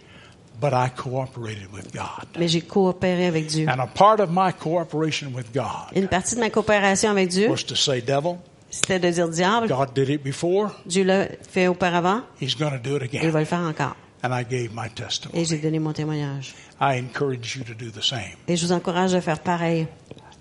But 0.62 0.74
I 0.74 0.90
cooperated 0.90 1.72
with 1.74 1.94
God. 1.94 2.28
mais 2.38 2.48
j'ai 2.50 2.62
coopéré 2.62 3.28
avec 3.28 3.48
Dieu. 3.48 3.68
And 3.70 3.80
a 3.80 3.88
part 3.88 4.20
of 4.20 4.30
my 4.32 4.52
cooperation 4.52 5.32
with 5.34 5.54
God 5.54 5.96
Une 5.96 6.08
partie 6.08 6.36
de 6.36 6.40
ma 6.42 6.50
coopération 6.50 7.12
avec 7.12 7.30
Dieu, 7.30 7.50
was 7.50 7.64
to 7.68 7.76
say, 7.76 8.02
Devil, 8.02 8.36
c'était 8.70 9.00
de 9.00 9.10
dire 9.10 9.30
diable, 9.30 9.68
God 9.70 9.94
did 9.94 10.10
it 10.10 10.22
before. 10.24 10.72
Dieu 10.86 11.04
l'a 11.06 11.28
fait 11.50 11.68
auparavant, 11.68 12.24
He's 12.42 12.56
going 12.58 12.72
to 12.72 12.78
do 12.78 12.98
it 12.98 13.04
et 13.04 13.10
il 13.14 13.20
again. 13.20 13.30
va 13.32 13.40
le 13.40 13.46
faire 13.46 13.60
encore. 13.62 13.96
And 14.22 14.34
I 14.38 14.44
gave 14.44 14.74
my 14.74 14.88
Et 14.88 14.90
testimony. 14.90 15.46
j'ai 15.46 15.58
donné 15.60 15.80
mon 15.80 15.94
témoignage. 15.94 16.54
I 16.82 17.00
encourage 17.00 17.56
you 17.56 17.64
to 17.64 17.74
do 17.74 17.90
the 17.90 18.04
same. 18.04 18.36
Et 18.50 18.58
je 18.58 18.66
vous 18.66 18.74
encourage 18.74 19.14
de 19.14 19.22
faire 19.22 19.40
pareil. 19.40 19.88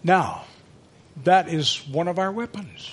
Now, 0.05 0.43
that 1.25 1.45
is 1.49 1.83
one 1.93 2.09
of 2.09 2.19
our 2.19 2.33
weapons. 2.33 2.91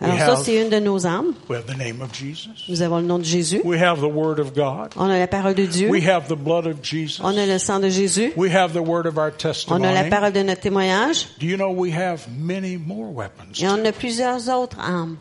We 0.00 0.08
Alors 0.08 0.18
ça, 0.20 0.32
have, 0.34 0.44
c'est 0.44 0.62
une 0.62 0.70
de 0.70 0.78
nos 0.78 1.06
armes. 1.06 1.34
we 1.48 1.56
have 1.56 1.66
the 1.66 1.76
name 1.76 2.00
of 2.02 2.12
Jesus. 2.12 2.66
Nous 2.68 2.82
avons 2.82 2.98
le 3.00 3.06
nom 3.06 3.18
de 3.18 3.24
Jésus. 3.24 3.60
We 3.64 3.80
have 3.82 3.98
the 3.98 4.04
Word 4.08 4.38
of 4.38 4.54
God. 4.54 4.92
On 4.96 5.10
a 5.10 5.18
la 5.18 5.26
parole 5.26 5.54
de 5.54 5.66
Dieu. 5.66 5.88
We 5.90 6.06
have 6.08 6.28
the 6.28 6.36
blood 6.36 6.66
of 6.68 6.80
Jesus. 6.82 7.20
On 7.24 7.36
a 7.36 7.44
le 7.46 7.58
sang 7.58 7.80
de 7.80 7.88
Jésus. 7.90 8.32
We 8.36 8.48
have 8.54 8.72
the 8.74 8.82
word 8.82 9.06
of 9.06 9.18
our 9.18 9.32
On 9.32 9.82
a 9.82 9.92
la 9.92 10.02
testimony. 10.04 10.10
parole 10.10 10.32
de 10.32 10.42
notre 10.44 10.60
témoignage. 10.60 11.26
Do 11.40 11.46
you 11.46 11.56
know 11.56 11.72
we 11.72 11.90
have 11.90 12.28
many 12.30 12.76
more 12.76 13.10
weapons? 13.12 13.60
Et 13.60 13.66
on 13.66 13.84
a 13.84 13.90
plusieurs 13.90 14.48
autres 14.48 14.78
armes. 14.78 15.16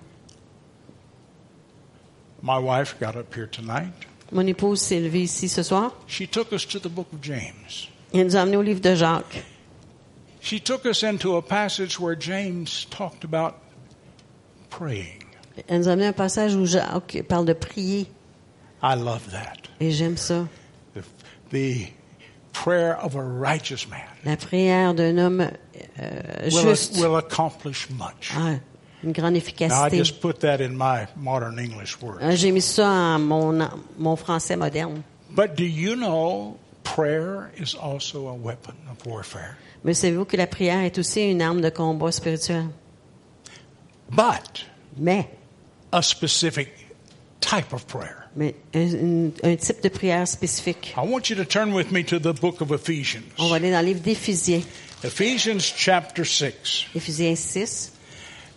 My 2.44 2.60
wife 2.60 2.96
got 3.00 3.16
up 3.16 3.34
here 3.34 3.48
tonight. 3.48 3.92
Mon 4.32 4.46
épouse 4.46 4.80
s'est 4.80 5.00
levée 5.00 5.24
ici 5.24 5.50
ce 5.50 5.64
soir. 5.64 5.92
She 6.08 6.28
took 6.28 6.52
us 6.54 6.66
to 6.68 6.80
the 6.80 6.90
book 6.90 7.08
of 7.14 7.20
James. 7.24 7.90
Et 8.14 8.20
elle 8.20 8.28
nous 8.28 8.36
a 8.36 8.42
amenés 8.42 8.58
au 8.58 8.62
livre 8.62 8.82
de 8.82 8.94
Jacques. 8.94 9.44
She 10.40 10.62
took 10.62 10.86
us 10.86 11.04
into 11.04 11.36
a 11.36 11.42
passage 11.42 12.00
where 12.00 12.16
James 12.20 12.86
talked 12.92 13.24
about 13.24 13.56
praying. 14.70 15.24
Elle 15.68 15.80
nous 15.80 15.90
a 15.90 15.94
amené 15.94 16.08
un 16.08 16.14
passage 16.14 16.56
où 16.56 16.66
Jacques 16.66 17.24
parle 17.28 17.46
de 17.46 17.54
prier. 17.54 18.08
I 18.84 18.96
love 18.96 19.28
that. 19.32 19.70
Et 19.80 19.92
j'aime 19.92 20.18
ça. 20.18 20.46
The, 20.96 21.02
the 21.52 21.88
prayer 22.54 22.96
of 23.04 23.16
a 23.16 23.22
righteous 23.22 23.88
man 23.90 24.00
La 24.24 24.36
prière 24.38 24.94
d'un 24.94 25.18
homme 25.18 25.50
euh, 26.00 26.50
will, 26.52 26.70
juste. 26.70 26.98
will 26.98 27.16
accomplish 27.16 27.90
much. 27.90 28.32
Ah, 28.36 28.56
une 29.04 29.12
grande 29.14 29.36
efficacité. 29.36 29.98
just 29.98 30.20
put 30.22 30.40
that 30.40 30.60
in 30.62 30.70
my 30.76 31.08
modern 31.16 31.58
English 31.60 32.00
words. 32.02 32.20
Ah, 32.22 32.36
J'ai 32.36 32.52
mis 32.52 32.62
ça 32.62 32.88
en 32.88 33.20
mon, 33.20 33.68
mon 33.98 34.16
français 34.16 34.56
moderne. 34.56 35.02
But 35.32 35.56
do 35.56 35.64
you 35.64 35.96
know 35.96 36.58
prayer 36.84 37.52
is 37.58 37.76
also 37.76 38.28
a 38.28 38.34
weapon 38.34 38.76
of 38.92 39.06
warfare? 39.06 39.58
Mais 39.84 39.94
savez-vous 39.94 40.26
que 40.26 40.38
la 40.38 40.48
prière 40.48 40.84
est 40.84 40.98
aussi 40.98 41.22
une 41.22 41.42
arme 41.42 41.62
de 41.62 41.70
combat 41.70 42.12
spirituel? 42.12 42.66
But 44.10 44.66
Mais, 44.98 45.28
a 45.92 46.02
specific 46.02 46.70
type 47.42 47.74
of 47.74 47.88
prayer. 47.88 48.26
mais 48.36 48.56
un, 48.74 49.32
type 49.58 49.82
de 49.82 49.90
prière 49.90 50.28
spécifique. 50.28 50.94
I 50.98 51.02
want 51.02 51.30
you 51.30 51.36
to 51.36 51.46
turn 51.46 51.74
with 51.74 51.92
me 51.92 52.04
to 52.06 52.20
the 52.20 52.34
book 52.40 52.62
of 52.62 52.72
Ephesians. 52.72 53.24
On 53.40 53.50
va 53.50 53.56
aller 53.56 53.72
dans 53.72 53.82
le 53.82 53.88
livre 53.88 54.02
d'Éphésiens. 54.02 54.62
Ephesians 55.04 55.60
chapter 55.76 56.24
6. 56.24 56.88
Éphésiens 56.96 57.36
6. 57.36 57.92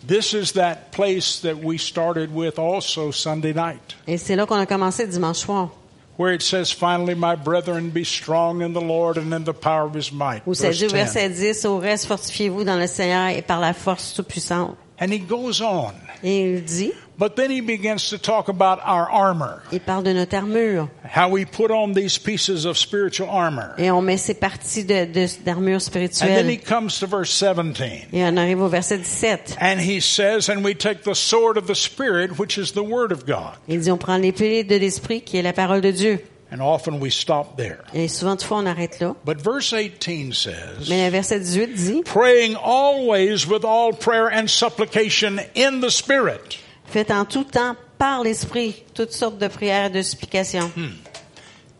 This 0.07 0.33
is 0.33 0.53
that 0.53 0.91
place 0.91 1.41
that 1.41 1.63
we 1.63 1.77
started 1.77 2.33
with 2.33 2.57
also 2.57 3.11
Sunday 3.11 3.53
night, 3.53 3.95
Et 4.07 4.17
c'est 4.17 4.35
là 4.35 4.47
qu'on 4.47 4.55
a 4.57 4.65
commencé 4.65 5.05
dimanche 5.07 5.37
soir. 5.37 5.69
where 6.17 6.33
it 6.33 6.41
says, 6.41 6.71
Finally, 6.71 7.13
my 7.15 7.35
brethren, 7.35 7.89
be 7.91 8.03
strong 8.03 8.61
in 8.61 8.73
the 8.73 8.81
Lord 8.81 9.17
and 9.17 9.31
in 9.33 9.43
the 9.43 9.53
power 9.53 9.85
of 9.85 9.93
his 9.95 10.11
might. 10.11 10.41
Où 10.47 10.53
ça 10.55 10.71
dit 10.71 10.85
au 10.85 10.89
10. 10.89 10.93
verset 10.93 11.29
10, 11.29 11.65
au 11.65 11.77
reste, 11.77 12.05
fortifiez-vous 12.07 12.63
dans 12.63 12.77
le 12.77 12.87
Seigneur 12.87 13.29
et 13.29 13.41
par 13.43 13.59
la 13.59 13.73
force 13.73 14.13
toute-puissante. 14.15 14.75
And 15.01 15.11
he 15.11 15.19
goes 15.19 15.61
on. 15.61 15.93
Et 16.23 16.53
il 16.53 16.63
dit, 16.63 16.93
But 17.17 17.35
then 17.35 17.49
he 17.51 17.61
begins 17.61 18.09
to 18.11 18.17
talk 18.17 18.47
about 18.49 18.79
our 18.85 19.09
armor, 19.11 19.61
il 19.71 19.79
parle 19.79 20.03
de 20.03 20.13
notre 20.13 20.35
armure. 20.37 20.87
how 21.03 21.27
we 21.29 21.45
put 21.45 21.69
on 21.71 21.93
these 21.93 22.17
pieces 22.19 22.65
of 22.65 22.77
spiritual 22.77 23.27
armor. 23.29 23.73
Et 23.79 23.89
on 23.91 24.01
met 24.03 24.17
ces 24.17 24.35
parties 24.35 24.83
de, 24.85 25.05
de- 25.05 25.27
d'armure 25.43 25.77
And 25.77 25.91
then 25.91 26.03
he 26.03 26.09
spirituelle. 26.13 26.57
comes 26.63 26.99
to 26.99 27.07
verse 27.07 27.31
17. 27.31 28.09
Et 28.13 28.23
on 28.23 28.37
arrive 28.37 28.61
au 28.61 28.67
verset 28.69 28.99
17. 29.03 29.57
And 29.59 29.79
he 29.79 29.99
says, 29.99 30.49
And 30.49 30.63
we 30.63 30.73
take 30.75 31.03
the 31.03 31.15
sword 31.15 31.57
of 31.57 31.65
the 31.67 31.75
Spirit, 31.75 32.37
which 32.39 32.57
is 32.59 32.71
the 32.73 32.83
Word 32.83 33.11
of 33.11 33.25
God. 33.25 33.55
Il 33.67 33.81
dit, 33.81 33.91
on 33.91 33.97
prend 33.97 34.17
l'épée 34.17 34.63
de 34.63 34.75
l'esprit 34.77 35.21
qui 35.21 35.37
est 35.37 35.43
la 35.43 35.53
parole 35.53 35.81
de 35.81 35.91
Dieu. 35.91 36.19
And 36.51 36.61
often 36.61 36.99
we 36.99 37.09
stop 37.09 37.55
there. 37.55 37.79
Et 37.93 38.09
souvent, 38.09 38.35
de 38.35 38.41
fois, 38.41 38.57
on 38.57 38.65
arrête 38.65 38.99
là. 38.99 39.15
But 39.23 39.39
verse 39.41 39.71
18 39.71 40.33
says, 40.33 40.89
Mais 40.89 41.05
le 41.05 41.11
verset 41.11 41.39
18 41.39 41.73
dit, 41.73 42.03
praying 42.03 42.55
always 42.57 43.47
with 43.47 43.63
all 43.63 43.93
prayer 43.93 44.29
and 44.29 44.47
supplication 44.49 45.39
in 45.55 45.79
the 45.79 45.89
Spirit. 45.89 46.59
faites 46.87 47.09
en 47.09 47.23
tout 47.23 47.45
temps 47.45 47.77
par 47.97 48.21
l'esprit 48.21 48.83
toutes 48.93 49.13
sortes 49.13 49.37
de 49.37 49.47
prières 49.47 49.85
et 49.85 49.89
de 49.91 50.01
supplications. 50.01 50.69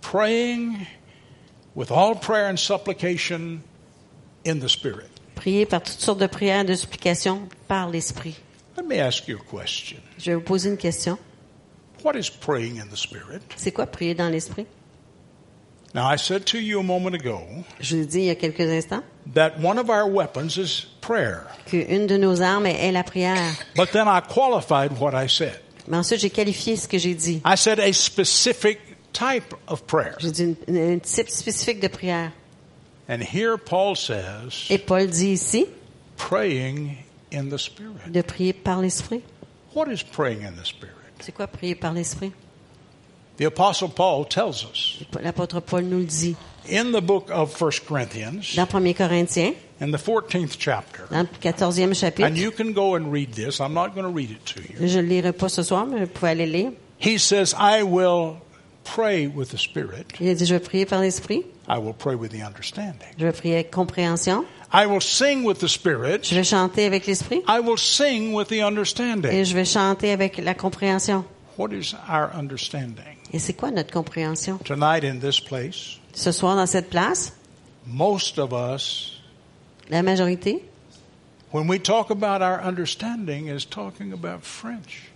Praying 0.02 0.78
with 1.76 1.92
all 1.92 2.16
prayer 2.16 2.48
and 2.48 2.58
supplication 2.58 3.62
in 4.46 4.60
the 4.60 4.70
Spirit. 4.70 5.10
Priez 5.36 5.66
par 5.66 5.82
toutes 5.82 6.00
sortes 6.00 6.20
de 6.20 6.28
prières 6.28 6.62
et 6.62 6.66
de 6.66 6.76
supplications 6.76 7.42
par 7.68 7.90
l'esprit. 7.90 8.36
Let 8.78 8.86
me 8.86 9.02
ask 9.02 9.28
you 9.28 9.38
a 9.38 9.60
question. 9.60 9.98
Je 10.18 10.32
vais 10.32 10.36
vous 10.36 10.42
poser 10.42 10.70
une 10.70 10.78
question. 10.78 11.18
What 12.04 12.16
is 12.16 12.30
praying 12.30 12.78
in 12.78 12.88
the 12.90 12.98
Spirit? 12.98 13.42
C'est 13.58 13.72
quoi 13.72 13.86
prier 13.86 14.14
dans 14.16 14.30
l'esprit? 14.32 14.66
Now, 15.94 16.06
I 16.08 16.16
said 16.18 16.46
to 16.48 16.58
you 16.58 16.80
a 16.80 16.84
moment 16.84 17.14
ago 17.16 17.42
Je 17.82 17.96
vous 17.98 18.04
ai 18.04 18.06
dit 18.06 18.20
il 18.20 18.26
y 18.26 18.30
a 18.30 18.36
quelques 18.36 18.62
instants 18.62 19.04
that 19.34 19.60
one 19.62 19.78
of 19.78 19.90
our 19.90 20.08
weapons 20.10 20.58
is 20.58 20.86
prayer. 21.02 21.42
qu'une 21.66 22.08
de 22.08 22.16
nos 22.18 22.42
armes 22.42 22.66
est 22.68 22.92
la 22.94 23.04
prière. 23.04 23.54
But 23.76 23.92
then 23.92 24.08
I 24.08 24.22
qualified 24.22 24.98
what 25.00 25.14
I 25.14 25.28
said. 25.28 25.60
Mais 25.88 25.98
ensuite, 25.98 26.22
j'ai 26.22 26.30
qualifié 26.30 26.78
ce 26.78 26.88
que 26.88 26.98
j'ai 26.98 27.14
dit. 27.14 27.42
I 27.46 27.58
said 27.58 27.80
a 27.80 27.92
specific 27.92 28.80
type 29.12 29.54
of 29.68 29.86
prayer. 29.86 30.16
J'ai 30.20 30.32
dit 30.32 30.44
une- 30.44 30.56
une- 30.68 30.94
un 30.94 31.00
type 31.00 31.28
spécifique 31.30 31.82
de 31.82 31.90
prière. 31.90 32.32
And 33.10 33.20
here 33.22 33.58
Paul 33.58 33.98
says, 33.98 34.68
Et 34.70 34.78
Paul 34.78 35.08
dit 35.08 35.34
ici, 35.34 35.66
praying 36.16 36.96
in 37.34 37.50
the 37.50 37.58
Spirit. 37.58 38.10
de 38.10 38.22
prier 38.22 38.54
par 38.54 38.80
l'Esprit. 38.82 39.22
What 39.76 39.88
is 39.92 40.04
praying 40.04 40.44
in 40.46 40.54
the 40.54 40.66
Spirit? 40.66 40.96
C'est 41.22 41.32
quoi 41.32 41.48
prier 41.48 41.76
par 41.76 41.94
l'Esprit? 41.94 42.32
The 43.38 43.46
Apostle 43.46 43.90
Paul 43.90 44.26
tells 44.28 44.64
us 44.72 45.00
L'apôtre 45.22 45.62
Paul 45.62 45.84
nous 45.86 46.00
le 46.00 46.06
dit 46.06 46.36
in 46.70 46.92
the 46.92 47.02
book 47.02 47.30
of 47.32 47.60
1 47.60 47.86
Corinthians, 47.88 48.56
dans 48.56 48.68
1 48.68 48.94
Corinthiens, 48.94 49.54
in 49.80 49.90
the 49.92 49.98
14th 49.98 50.58
chapter, 50.60 51.04
dans 51.10 51.22
le 51.22 51.28
14e 51.42 51.96
chapitre. 51.96 52.28
and 52.28 52.36
you 52.38 52.52
can 52.52 52.72
go 52.74 52.96
and 52.96 53.12
read 53.12 53.32
this. 53.34 53.60
I'm 53.60 53.74
not 53.74 53.96
going 53.96 54.04
to 54.06 54.12
read 54.14 54.30
it 54.30 54.46
to 54.54 54.62
you. 54.62 54.88
Je 54.88 55.00
lirai 55.00 55.32
pas 55.34 55.50
ce 55.50 55.64
soir, 55.64 55.88
mais 55.88 56.02
vous 56.02 56.08
pouvez 56.08 56.32
aller 56.32 56.46
lire. 56.46 56.72
He 57.00 57.18
says, 57.18 57.56
I 57.58 57.82
will 57.82 58.36
pray 58.84 59.26
with 59.28 59.50
the 59.50 59.58
Spirit, 59.58 60.06
Il 60.20 60.30
a 60.30 60.36
dit, 60.36 60.46
je 60.46 60.54
vais 60.54 60.60
prier 60.60 60.86
par 60.86 61.00
l'Esprit, 61.02 61.44
I 61.68 61.80
will 61.80 61.94
pray 61.96 62.14
with 62.16 62.32
the 62.32 62.44
understanding. 62.44 63.08
je 63.18 63.26
vais 63.26 63.32
prier 63.32 63.56
avec 63.56 63.72
compréhension, 63.72 64.46
I 64.74 64.86
will 64.86 65.02
sing 65.02 65.44
with 65.44 65.60
the 65.60 65.68
Spirit, 65.68 66.24
je 66.24 66.36
vais 66.36 66.44
chanter 66.46 66.86
avec 66.86 67.06
l'Esprit 67.06 67.42
I 67.48 67.60
will 67.60 67.78
sing 67.78 68.34
with 68.34 68.48
the 68.48 68.54
et 68.54 68.62
understanding. 68.64 69.44
je 69.44 69.54
vais 69.54 69.66
chanter 69.66 70.12
avec 70.12 70.38
la 70.38 70.54
compréhension. 70.54 71.26
What 71.58 71.74
is 71.74 71.94
our 72.10 72.30
understanding? 72.34 73.18
Et 73.34 73.40
c'est 73.40 73.54
quoi 73.54 73.72
notre 73.72 73.92
compréhension? 73.92 74.58
Tonight 74.64 75.04
in 75.04 75.20
this 75.20 75.40
place, 75.42 76.00
Ce 76.14 76.32
soir, 76.32 76.56
dans 76.56 76.66
cette 76.66 76.90
place, 76.90 77.34
most 77.86 78.40
of 78.40 78.52
us, 78.54 79.22
la 79.90 80.02
majorité, 80.04 80.64
when 81.52 81.68
we 81.68 81.78
talk 81.82 82.10
about 82.10 82.42
our 82.42 82.62
understanding, 82.66 83.48
is 83.48 83.66
talking 83.66 84.14
about 84.14 84.42
French. 84.44 85.12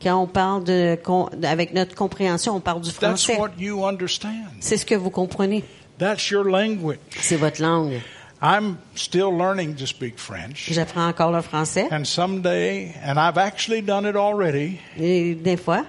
quand 0.00 0.16
on 0.22 0.26
parle 0.28 0.62
de, 0.64 0.96
avec 1.44 1.74
notre 1.74 1.94
compréhension, 1.96 2.54
on 2.56 2.60
parle 2.60 2.80
du 2.82 2.90
That's 2.92 3.24
français. 3.24 3.36
what 3.38 3.50
you 3.58 3.84
understand. 3.84 4.46
C'est 4.60 4.76
ce 4.76 4.86
que 4.86 4.94
vous 4.94 5.10
comprenez. 5.10 5.64
That's 5.98 6.30
your 6.30 6.44
language. 6.44 6.98
C'est 7.20 7.36
votre 7.36 7.60
langue. 7.60 8.00
I'm 8.42 8.78
still 8.96 9.30
learning 9.30 9.76
to 9.76 9.86
speak 9.86 10.18
French. 10.18 10.68
J'apprends 10.72 11.06
encore 11.08 11.30
le 11.30 11.42
français. 11.42 11.86
And 11.92 12.04
someday, 12.04 12.92
and 13.04 13.16
I've 13.18 13.38
actually 13.38 13.82
done 13.82 14.04
it 14.04 14.16
already, 14.16 14.80
Et 14.98 15.36
des 15.36 15.56
fois, 15.56 15.84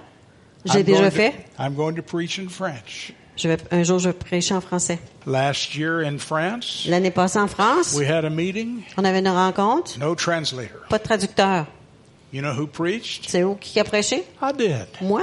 j'ai 0.64 0.78
I'm 0.80 0.84
déjà 0.84 0.98
going, 1.00 1.10
fait. 1.10 1.32
to, 1.32 1.62
I'm 1.62 1.74
going 1.74 1.96
to 1.96 2.02
preach 2.02 2.38
in 2.38 2.48
French. 2.48 3.12
Je 3.36 3.48
vais, 3.48 3.58
un 3.72 3.82
jour, 3.82 3.98
je 3.98 4.10
vais 4.10 4.12
prêcher 4.16 4.54
en 4.54 4.60
français. 4.60 5.00
Last 5.26 5.74
year 5.74 6.04
in 6.04 6.18
France, 6.18 6.86
L'année 6.88 7.10
passée 7.10 7.40
en 7.40 7.48
France, 7.48 7.92
we 7.96 8.08
had 8.08 8.24
a 8.24 8.30
meeting, 8.30 8.84
on 8.96 9.04
avait 9.04 9.18
une 9.18 9.28
rencontre, 9.28 9.98
no 9.98 10.14
translator. 10.14 10.86
pas 10.88 10.98
de 10.98 11.02
traducteur. 11.02 11.66
You 12.32 12.40
know 12.42 12.52
who 12.52 12.68
preached? 12.68 13.28
C'est 13.28 13.42
où 13.42 13.56
qui 13.56 13.80
a 13.80 13.84
prêché? 13.84 14.22
I 14.40 14.52
did. 14.56 14.86
Moi. 15.00 15.22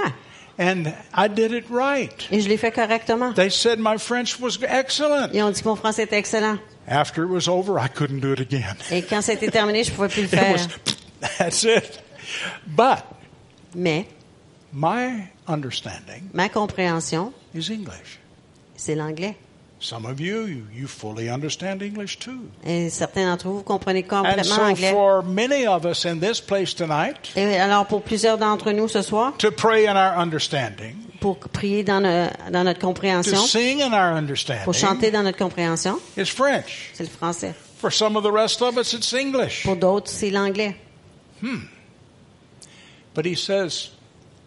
And 0.63 0.93
I 1.15 1.27
did 1.27 1.51
it 1.53 1.65
right. 1.71 2.13
Et 2.31 2.39
je 2.39 2.47
l'ai 2.47 2.57
fait 2.57 2.71
correctement. 2.71 3.33
They 3.33 3.49
said 3.49 3.79
my 3.79 3.97
French 3.97 4.39
was 4.39 4.59
excellent. 4.61 5.29
Ils 5.33 5.41
ont 5.41 5.49
dit 5.49 5.59
que 5.63 5.67
mon 5.67 5.75
français 5.75 6.03
était 6.03 6.17
excellent. 6.19 6.59
After 6.87 7.23
it 7.23 7.29
was 7.29 7.47
over, 7.47 7.79
I 7.79 7.87
couldn't 7.87 8.19
do 8.19 8.31
it 8.33 8.39
again. 8.39 8.75
Et 8.91 9.01
quand 9.01 9.21
c'était 9.23 9.49
terminé, 9.49 9.83
je 9.83 9.91
pouvais 9.91 10.07
plus 10.09 10.21
le 10.21 10.27
It 10.27 10.29
faire. 10.29 10.53
was, 10.53 10.67
that's 11.39 11.63
it. 11.63 11.99
But 12.67 13.03
Mais 13.73 14.05
my 14.71 15.29
understanding 15.47 16.29
ma 16.33 16.47
compréhension, 16.49 17.33
is 17.55 17.71
English. 17.71 18.19
c'est 18.75 18.93
l'anglais. 18.95 19.35
Some 19.83 20.05
of 20.05 20.19
you, 20.19 20.45
you, 20.71 20.85
fully 20.87 21.27
understand 21.27 21.81
English 21.81 22.19
too. 22.19 22.49
Et 22.63 22.89
certains 22.91 23.25
d'entre 23.25 23.47
vous, 23.49 23.63
comprenez 23.63 24.03
And 24.03 24.23
complètement 24.23 24.43
so 24.55 24.61
l'anglais. 24.61 24.91
for 24.91 25.23
many 25.23 25.65
of 25.65 25.85
us 25.85 26.05
in 26.05 26.19
this 26.19 26.39
place 26.39 26.75
tonight, 26.75 27.31
Et 27.35 27.57
alors, 27.59 27.87
pour 27.87 28.03
plusieurs 28.03 28.37
d'entre 28.37 28.71
nous 28.73 28.87
ce 28.87 29.01
soir, 29.01 29.33
to 29.39 29.49
pray 29.51 29.87
in 29.87 29.95
our 29.95 30.15
understanding, 30.19 30.93
pour 31.19 31.37
prier 31.39 31.83
dans, 31.83 31.99
no- 31.99 32.27
dans 32.51 32.63
notre 32.63 32.79
to 32.79 32.85
compréhension, 32.85 33.37
sing 33.37 33.81
in 33.81 33.91
our 33.91 34.09
pour 34.11 34.17
understanding, 34.17 34.71
chanter 34.73 35.09
dans 35.09 35.23
notre 35.23 35.39
compréhension, 35.39 35.99
is 36.15 36.25
French. 36.27 36.91
c'est 36.93 37.03
le 37.05 37.09
français. 37.09 37.53
For 37.79 37.91
some 37.91 38.15
of 38.15 38.23
the 38.23 38.31
rest 38.31 38.61
of 38.61 38.77
us, 38.77 38.93
it's 38.93 39.11
English. 39.13 39.63
Pour 39.63 39.75
d'autres, 39.77 40.11
c'est 40.11 40.29
l'anglais. 40.29 40.75
But 43.15 43.25
he 43.25 43.35
says, 43.35 43.89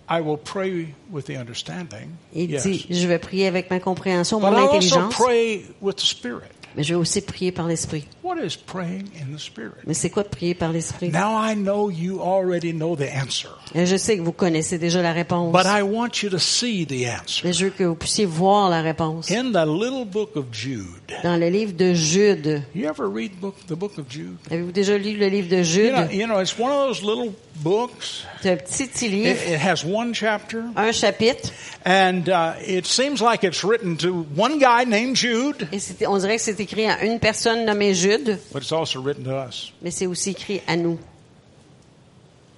I 0.08 0.20
will 0.20 0.38
pray 0.38 0.94
with 1.10 1.26
the 1.26 1.36
understanding. 1.38 2.10
Il 2.34 2.50
yes. 2.50 2.62
dit, 2.64 2.86
je 2.90 3.06
vais 3.06 3.18
prier 3.18 3.46
avec 3.46 3.70
ma 3.70 3.80
compréhension, 3.80 4.38
But 4.38 4.50
mon 4.50 4.58
I 4.58 4.60
also 4.62 4.76
intelligence, 4.76 5.14
pray 5.16 5.64
with 5.80 5.96
the 5.96 6.00
Spirit. 6.04 6.50
mais 6.76 6.82
je 6.82 6.94
vais 6.94 7.00
aussi 7.00 7.20
prier 7.20 7.52
par 7.52 7.66
l'Esprit. 7.68 8.04
What 8.22 8.36
is 8.44 8.56
praying 8.56 9.08
in 9.20 9.34
the 9.34 9.38
Spirit? 9.38 9.84
Mais 9.86 9.94
c'est 9.94 10.10
quoi 10.10 10.24
prier 10.24 10.54
par 10.54 10.72
l'Esprit? 10.72 11.10
Now 11.10 11.40
I 11.40 11.54
know 11.54 11.88
you 11.90 12.20
already 12.20 12.72
know 12.72 12.96
the 12.96 13.08
answer, 13.14 13.48
Je 13.74 13.96
sais 13.96 14.16
que 14.18 14.22
vous 14.22 14.32
connaissez 14.32 14.76
déjà 14.78 15.00
la 15.00 15.12
réponse, 15.12 15.52
but 15.52 15.66
I 15.66 15.82
want 15.82 16.22
you 16.22 16.30
to 16.30 16.38
see 16.38 16.84
the 16.84 17.06
answer. 17.08 17.42
mais 17.44 17.52
je 17.52 17.66
veux 17.66 17.70
que 17.70 17.84
vous 17.84 17.94
puissiez 17.94 18.26
voir 18.26 18.68
la 18.68 18.82
réponse. 18.82 19.30
In 19.30 19.52
the 19.52 19.64
little 19.66 20.04
book 20.04 20.36
of 20.36 20.46
Jude, 20.52 21.03
Dans 21.22 21.36
le 21.38 21.48
livre 21.50 21.72
de 21.74 21.92
Jude, 21.92 22.62
you 22.74 22.88
ever 22.88 23.06
read 23.08 23.38
book, 23.38 23.54
the 23.66 23.74
book 23.74 23.98
of 23.98 24.06
Jude? 24.08 24.38
avez-vous 24.50 24.72
déjà 24.72 24.96
lu 24.96 25.16
le 25.16 25.28
livre 25.28 25.48
de 25.50 25.56
You 25.58 25.62
Jude? 25.64 25.92
know, 25.92 26.10
you 26.10 26.26
know, 26.26 26.40
it's 26.40 26.58
one 26.58 26.70
of 26.70 26.88
those 26.88 27.02
little 27.02 27.34
books. 27.56 28.24
C'est 28.42 28.52
un 28.52 28.56
petit, 28.56 28.86
petit 28.86 29.06
It, 29.06 29.12
livre, 29.12 29.38
it 29.52 29.58
has 29.60 29.84
one 29.84 30.14
chapter, 30.14 30.62
un 30.76 30.92
chapitre, 30.92 31.50
and 31.84 32.28
uh, 32.30 32.54
it 32.66 32.86
seems 32.86 33.20
like 33.20 33.44
it's 33.44 33.62
written 33.62 33.96
to 33.98 34.24
one 34.34 34.58
guy 34.58 34.84
named 34.86 35.14
Jude, 35.16 35.68
et 35.72 36.06
on 36.06 36.16
dirait 36.18 36.36
que 36.36 36.42
c'est 36.42 36.58
écrit 36.60 36.86
à 36.86 37.04
une 37.04 37.20
personne 37.20 37.66
nommée 37.66 37.92
Jude, 37.92 38.38
but 38.52 38.62
it's 38.62 38.72
also 38.72 39.02
written 39.02 39.24
to 39.24 39.32
us. 39.36 39.72
mais 39.82 39.90
c'est 39.90 40.06
aussi 40.06 40.30
écrit 40.30 40.62
à 40.66 40.76
nous. 40.76 40.98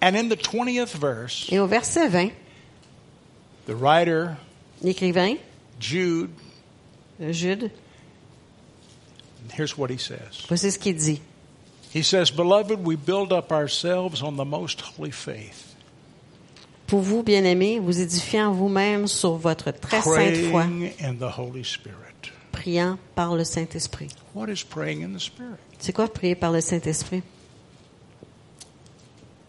And 0.00 0.14
in 0.14 0.28
the 0.28 0.36
20th 0.36 0.96
verse, 0.96 1.46
Et 1.50 1.58
au 1.58 1.66
verset 1.66 2.06
20, 2.08 2.28
the 3.66 3.74
writer, 3.74 4.28
l'écrivain, 4.82 5.34
Jude, 5.80 6.30
Jude, 7.30 7.70
here's 9.52 9.76
what 9.76 9.88
he 9.90 9.98
says. 9.98 10.46
voici 10.48 10.70
ce 10.70 10.78
qu'il 10.78 10.96
dit. 10.96 11.20
He 11.94 12.02
says, 12.02 12.30
Beloved, 12.30 12.84
we 12.84 12.96
build 12.96 13.32
up 13.32 13.50
ourselves 13.52 14.22
on 14.22 14.36
the 14.36 14.44
most 14.44 14.80
holy 14.80 15.10
faith, 15.12 15.74
Pour 16.86 17.00
vous, 17.00 17.22
bien-aimés, 17.22 17.80
vous 17.80 18.00
édifiez 18.00 18.42
en 18.42 18.52
vous-même 18.52 19.06
sur 19.08 19.36
votre 19.36 19.70
très 19.72 20.00
sainte 20.02 20.36
foi, 20.50 20.62
praying 20.62 20.92
in 21.00 21.14
the 21.14 21.38
Holy 21.38 21.64
Spirit. 21.64 22.30
priant 22.52 22.98
par 23.14 23.34
le 23.34 23.44
Saint-Esprit. 23.44 24.08
What 24.34 24.48
is 24.48 24.62
praying 24.64 25.02
in 25.04 25.14
the 25.14 25.20
Spirit? 25.20 25.58
C'est 25.78 25.92
quoi 25.92 26.08
prier 26.08 26.34
par 26.34 26.52
le 26.52 26.60
Saint-Esprit? 26.60 27.22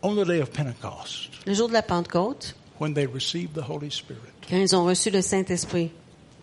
On 0.02 0.16
the 0.16 0.26
day 0.26 0.41
of 0.41 0.52
Pentecost, 0.52 1.30
Le 1.45 1.54
jour 1.54 1.68
de 1.68 1.74
la 1.74 1.82
Pentecôte, 1.82 2.56
when 2.80 2.93
they 2.93 3.06
received 3.06 3.54
the 3.54 3.64
Holy 3.68 3.89
Spirit, 3.91 4.22
quand 4.48 4.58
ils 4.58 4.76
ont 4.76 4.86
reçu 4.86 5.10
le 5.10 5.22
Saint-Esprit, 5.22 5.91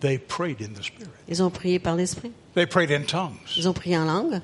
they 0.05 0.17
prayed 0.19 0.61
in 0.61 0.73
the 0.73 0.83
Spirit. 0.83 1.09
ils 1.27 1.41
ont 1.41 1.49
prié 1.49 1.79
par 1.79 1.95
l'Esprit. 1.95 2.31
They 2.53 2.65
prayed 2.65 2.91
in 2.91 3.03
tongues. 3.05 3.55
Ils 3.57 3.67
ont 3.67 3.73
prié 3.73 3.97
en 3.97 4.05
langue. 4.05 4.41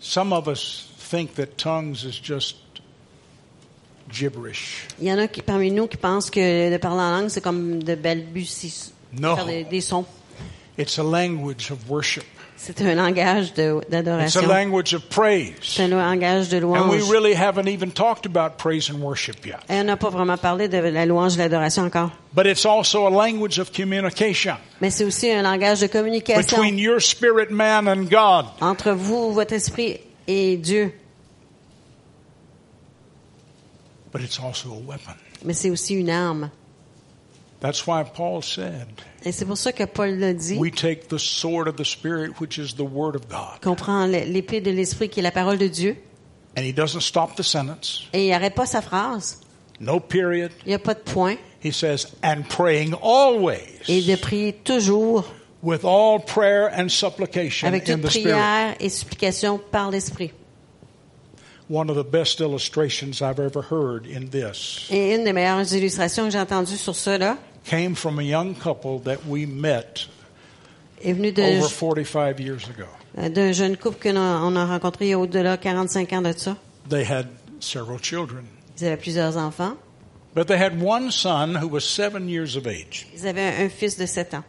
Some 0.00 0.32
of 0.32 0.46
us 0.46 0.88
think 0.98 1.34
that 1.34 1.56
tongues 1.56 2.04
is 2.04 2.20
just 2.22 2.56
gibberish. 4.10 4.86
Il 5.00 5.06
y 5.08 5.12
en 5.12 5.18
a 5.18 5.26
qui, 5.28 5.42
parmi 5.42 5.70
nous 5.70 5.86
qui 5.86 5.96
pensent 5.96 6.30
que 6.30 6.70
de 6.70 6.76
parler 6.76 7.00
en 7.02 7.10
langue, 7.20 7.28
c'est 7.28 7.40
comme 7.40 7.82
de 7.82 7.94
balbuties, 7.94 8.92
No. 9.12 9.34
faire 9.36 9.46
des, 9.46 9.64
des 9.64 9.80
sons. 9.80 10.04
It's 10.76 10.98
a 10.98 11.02
language 11.02 11.70
of 11.70 11.88
worship. 11.90 12.24
C'est 12.60 12.82
un 12.82 12.94
langage 12.96 13.54
de- 13.54 13.78
It's 13.78 13.86
a 13.86 13.90
d'adoration. 13.90 14.42
language 14.48 14.92
of 14.92 15.08
praise. 15.08 15.52
C'est 15.62 15.84
un 15.84 15.88
langage 15.88 16.48
de 16.48 16.56
And 16.58 16.88
we 16.90 16.98
louange. 17.00 17.08
really 17.10 17.32
haven't 17.32 17.68
even 17.68 17.92
talked 17.92 18.26
about 18.26 18.58
praise 18.58 18.90
and 18.90 19.00
worship 19.00 19.46
yet. 19.46 19.58
Et 19.68 19.74
on 19.80 19.84
n'a 19.84 19.96
pas 19.96 20.10
vraiment 20.10 20.36
parlé 20.36 20.66
de 20.68 20.76
la 20.78 21.06
louange 21.06 21.34
et 21.34 21.36
de 21.36 21.42
l'adoration 21.42 21.84
encore. 21.84 22.10
But 22.34 22.46
it's 22.46 22.66
also 22.66 23.06
a 23.06 23.10
language 23.10 23.60
of 23.60 23.70
communication 23.72 24.56
Mais 24.80 24.90
c'est 24.90 25.04
aussi 25.04 25.30
un 25.30 25.42
langage 25.42 25.80
de 25.80 25.86
communication 25.86 26.40
between 26.42 26.78
your 26.78 27.00
spirit 27.00 27.50
man 27.50 27.86
and 27.86 28.06
God. 28.10 28.46
entre 28.60 28.90
vous, 28.90 29.32
votre 29.32 29.52
esprit 29.54 30.00
et 30.26 30.56
Dieu. 30.56 30.92
But 34.12 34.22
it's 34.22 34.40
also 34.40 34.70
a 34.72 34.80
weapon. 34.84 35.14
Mais 35.44 35.54
c'est 35.54 35.70
aussi 35.70 35.94
une 35.94 36.10
arme. 36.10 36.50
That's 37.60 37.86
why 37.86 38.04
Paul 38.04 38.42
said, 38.42 38.86
Et 39.24 39.32
c'est 39.32 39.44
pour 39.44 39.56
ça 39.58 39.72
que 39.72 39.84
Paul 39.84 40.10
l'a 40.18 40.32
dit, 40.32 40.56
we 40.58 40.70
take 40.70 41.08
the 41.08 41.18
sword 41.18 41.66
of 41.68 41.74
the 41.76 41.84
Spirit, 41.84 42.40
which 42.40 42.56
is 42.56 42.74
the 42.76 42.86
Word 42.88 43.16
of 43.16 43.28
God. 43.28 43.60
qu'on 43.62 43.74
prend 43.74 44.06
l'épée 44.06 44.60
de 44.60 44.70
l'esprit 44.70 45.08
qui 45.08 45.18
est 45.20 45.24
la 45.24 45.32
parole 45.32 45.58
de 45.58 45.66
Dieu. 45.66 45.96
And 46.56 46.62
he 46.62 46.72
doesn't 46.72 47.00
stop 47.02 47.34
the 47.36 47.42
sentence, 47.42 48.04
Et 48.12 48.26
il 48.26 48.30
n'arrête 48.30 48.54
pas 48.54 48.66
sa 48.66 48.80
phrase. 48.80 49.40
no 49.80 49.98
period. 50.00 50.52
Il 50.64 50.68
n'y 50.68 50.74
a 50.74 50.78
pas 50.78 50.94
de 50.94 51.00
point. 51.00 51.36
He 51.62 51.72
says, 51.72 52.06
and 52.22 52.42
praying 52.48 52.94
always 53.02 53.88
Et 53.88 54.02
de 54.02 54.14
prier 54.16 54.52
toujours 54.52 55.24
with 55.62 55.84
all 55.84 56.20
prayer 56.24 56.68
and 56.72 56.88
supplication 56.88 57.66
avec 57.66 57.88
in 57.88 57.96
toute 57.96 58.06
the 58.06 58.10
Spirit. 58.10 58.22
prière 58.34 58.74
et 58.78 58.88
supplication 58.88 59.58
par 59.72 59.90
l'esprit. 59.90 60.30
One 61.70 61.90
of 61.90 61.96
the 61.96 62.04
best 62.04 62.40
illustrations 62.40 63.20
I've 63.20 63.38
ever 63.38 63.60
heard 63.62 64.06
in 64.06 64.28
this 64.30 64.86
Et 64.90 65.14
une 65.14 65.24
des 65.24 65.32
meilleures 65.34 65.70
illustrations 65.74 66.24
que 66.24 66.30
j'ai 66.30 66.38
entendues 66.38 66.78
sur 66.78 66.94
là, 67.18 67.36
came 67.64 67.94
from 67.94 68.18
a 68.18 68.22
young 68.22 68.54
couple 68.54 69.00
that 69.04 69.18
we 69.28 69.46
met 69.46 70.06
est 71.02 71.12
venue 71.12 71.30
de- 71.32 71.42
over 71.42 71.68
45 71.68 72.40
years 72.40 72.64
ago. 72.70 72.86
d'un 73.28 73.52
jeune 73.52 73.76
couple 73.76 73.98
qu'on 74.02 74.16
a, 74.16 74.40
on 74.42 74.56
a 74.56 74.64
rencontré 74.64 75.06
il 75.06 75.10
y 75.10 75.12
a 75.12 75.18
au-delà 75.18 75.58
45 75.58 76.12
ans 76.14 76.22
de 76.22 76.32
ça. 76.32 76.56
They 76.88 77.04
had 77.04 77.26
several 77.60 77.98
children, 78.00 78.44
Ils 78.80 78.86
avaient 78.86 78.96
plusieurs 78.96 79.36
enfants. 79.36 79.76
but 80.34 80.46
they 80.46 80.56
had 80.58 80.80
one 80.82 81.10
son 81.10 81.54
who 81.56 81.68
was 81.68 81.80
seven 81.80 82.28
years 82.30 82.56
of 82.56 82.66
age. 82.66 83.08
Ils 83.14 83.26
avaient 83.26 83.62
un, 83.62 83.68
fils 83.68 83.98
de 83.98 84.06
7 84.06 84.32
ans. 84.34 84.44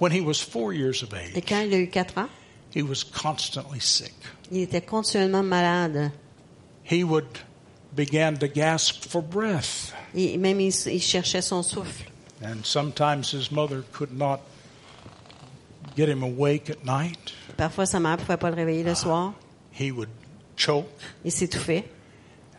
When 0.00 0.12
he 0.12 0.20
was 0.20 0.40
four 0.40 0.72
years 0.72 1.02
of 1.02 1.10
Et 1.34 1.42
quand 1.42 1.60
il 1.60 1.74
a 1.74 1.78
eu 1.78 1.88
4 1.88 2.16
ans, 2.18 2.28
He 2.74 2.82
was 2.82 3.04
constantly 3.04 3.80
sick. 3.80 4.14
Il 4.50 4.62
était 4.62 4.80
continuellement 4.84 5.44
malade. 5.44 6.10
He 6.82 7.04
would 7.04 7.26
begin 7.94 8.36
to 8.38 8.48
gasp 8.48 9.04
for 9.08 9.22
breath. 9.22 9.92
Et 10.14 10.36
même 10.38 10.60
il, 10.60 10.72
il 10.88 11.00
cherchait 11.00 11.42
son 11.42 11.62
souffle. 11.62 12.10
And 12.42 12.64
sometimes 12.64 13.32
his 13.32 13.50
mother 13.52 13.84
could 13.92 14.12
not 14.12 14.40
get 15.96 16.08
him 16.08 16.22
awake 16.22 16.68
at 16.68 16.84
night. 16.84 17.32
Parfois, 17.56 17.86
sa 17.86 18.00
mère 18.00 18.16
ne 18.16 18.22
pouvait 18.22 18.36
pas 18.36 18.50
le 18.50 18.56
réveiller 18.56 18.82
le 18.82 18.94
soir. 18.96 19.32
He 19.72 19.90
would 19.92 20.08
choke 20.56 20.86
Il 21.24 21.30
s'étouffait. 21.32 21.84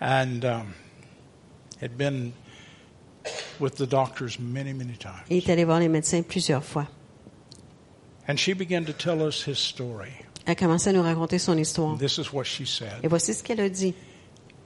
and 0.01 0.43
um, 0.45 0.74
had 1.82 1.97
been 1.97 2.34
with 3.59 3.76
the 3.76 3.86
doctors 3.88 4.39
many, 4.39 4.74
many 4.74 4.95
times. 4.97 5.24
Il 5.30 5.38
est 5.38 5.49
allé 5.49 5.66
voir 5.66 5.80
les 5.80 5.89
médecins 5.89 6.22
plusieurs 6.22 6.63
fois. 6.63 6.88
And 8.28 8.38
she 8.38 8.53
began 8.53 8.86
to 8.86 8.93
tell 8.93 9.21
us 9.21 9.43
his 9.47 9.57
story. 9.59 10.11
Elle 10.45 10.51
a 10.51 10.55
commencé 10.55 10.89
à 10.89 10.93
nous 10.93 11.01
raconter 11.01 11.38
son 11.39 11.57
histoire. 11.57 11.97
This 11.97 12.17
is 12.17 12.32
what 12.34 12.43
she 12.45 12.61
Et 12.63 12.65
said. 12.65 12.89
voici 13.09 13.34
ce 13.34 13.43
qu'elle 13.43 13.59
a 13.61 13.69
dit. 13.69 13.93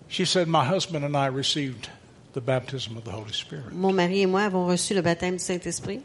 She 0.09 0.25
said, 0.25 0.47
My 0.47 0.65
husband 0.65 1.03
and 1.03 1.15
I 1.15 1.27
received 1.29 1.87
the 2.33 2.41
baptism 2.41 2.97
of 2.97 3.03
the 3.03 3.11
Holy 3.11 3.33
Spirit. 3.33 3.71
Mon 3.73 3.93
mari 3.93 4.21
et 4.21 4.25
moi 4.25 4.41
avons 4.43 4.65
reçu 4.67 4.93
le 4.93 5.01
baptême 5.01 5.33
du 5.37 5.43
Saint-Esprit. 5.43 6.01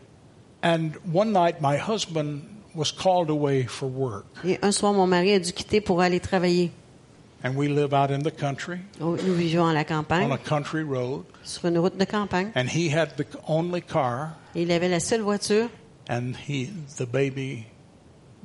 And 0.62 0.90
one 1.12 1.32
night, 1.32 1.60
my 1.60 1.76
husband 1.76 2.42
was 2.74 2.90
called 2.92 3.30
away 3.30 3.64
for 3.64 3.88
work. 3.88 4.26
Et 4.44 4.58
un 4.62 4.72
soir, 4.72 4.92
mon 4.92 5.06
mari 5.06 5.32
a 5.32 5.38
dû 5.38 5.52
quitter 5.52 5.80
pour 5.80 6.00
aller 6.00 6.20
travailler. 6.20 6.70
And 7.44 7.56
we 7.56 7.68
live 7.68 7.92
out 7.92 8.10
in 8.10 8.20
the 8.22 8.30
country 8.34 8.78
Oh, 9.00 9.16
Nous 9.16 9.34
vivions 9.34 9.66
à 9.66 9.72
la 9.74 9.80
on 9.80 9.82
a 9.82 9.84
campagne, 9.84 10.38
country 10.44 10.82
road. 10.82 11.24
sur 11.42 11.66
une 11.68 11.78
route 11.78 11.96
de 11.98 12.04
campagne. 12.06 12.50
And 12.56 12.66
he 12.68 12.88
had 12.88 13.16
the 13.16 13.26
only 13.48 13.82
car. 13.82 14.30
Et 14.54 14.62
il 14.62 14.72
avait 14.72 14.88
la 14.88 15.00
seule 15.00 15.20
voiture. 15.20 15.68
And 16.08 16.36
he, 16.36 16.70
the 16.96 17.06
baby 17.06 17.66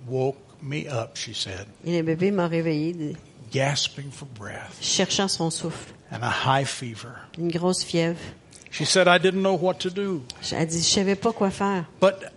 woke 0.08 0.38
me 0.62 0.88
up, 0.88 1.18
she 1.18 1.34
said, 1.34 1.66
Et 1.86 2.02
le 2.02 2.04
bébé 2.04 2.32
m'a 2.32 2.48
réveillé, 2.48 3.16
gasping 3.52 4.12
for 4.12 4.28
breath 4.38 4.78
cherchant 4.82 5.28
son 5.30 5.50
souffle. 5.52 5.94
and 6.12 6.24
a 6.24 6.30
high 6.30 6.64
fever. 6.66 7.16
Une 7.38 7.52
grosse 7.52 7.84
fièvre. 7.84 8.18
She 8.72 8.86
said, 8.86 9.08
I 9.08 9.18
didn't 9.18 9.42
know 9.42 9.56
what 9.58 9.80
to 9.82 9.90
do. 9.90 10.24
Elle 10.52 10.68
dit, 10.68 10.78
je 10.78 10.84
savais 10.84 11.16
pas 11.16 11.34
quoi 11.34 11.50
faire. 11.50 11.86
But 12.00 12.32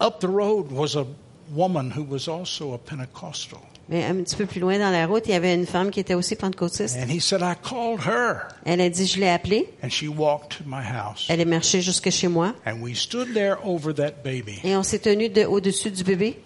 up 0.00 0.20
the 0.20 0.28
road 0.28 0.70
was 0.70 0.94
a 0.94 1.06
woman 1.52 1.90
who 1.90 2.04
was 2.04 2.28
also 2.28 2.74
a 2.74 2.78
Pentecostal. 2.78 3.62
Mais 3.90 4.04
un 4.04 4.14
petit 4.22 4.36
peu 4.36 4.46
plus 4.46 4.60
loin 4.60 4.78
dans 4.78 4.90
la 4.90 5.04
route, 5.06 5.24
il 5.26 5.32
y 5.32 5.34
avait 5.34 5.52
une 5.52 5.66
femme 5.66 5.90
qui 5.90 5.98
était 5.98 6.14
aussi 6.14 6.36
pentecôtiste. 6.36 6.96
And 6.96 7.10
he 7.10 7.20
said, 7.20 7.40
I 7.42 7.54
called 7.60 8.00
her. 8.06 8.46
Elle 8.64 8.80
a 8.80 8.88
dit, 8.88 9.04
je 9.04 9.18
l'ai 9.18 9.28
appelée. 9.28 9.68
And 9.82 9.88
she 9.90 10.06
walked 10.06 10.58
to 10.58 10.64
my 10.64 10.80
house. 10.82 11.26
Elle 11.28 11.40
est 11.40 11.44
marchée 11.44 11.80
jusque 11.82 12.08
chez 12.10 12.28
moi. 12.28 12.54
And 12.64 12.80
we 12.80 12.94
stood 12.96 13.34
there 13.34 13.56
over 13.64 13.92
that 13.94 14.22
baby. 14.24 14.60
Et 14.62 14.76
on 14.76 14.84
s'est 14.84 15.00
tenu 15.00 15.28
de- 15.28 15.44
au-dessus 15.44 15.90
du 15.90 16.04
bébé. 16.04 16.38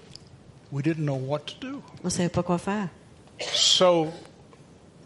We 0.73 0.83
didn't 0.83 1.05
know 1.05 1.17
what 1.17 1.41
to 1.41 1.55
do. 1.61 1.83
On 2.03 2.09
savait 2.09 2.31
pas 2.31 2.43
quoi 2.43 2.57
faire. 2.57 2.89
So 3.53 4.09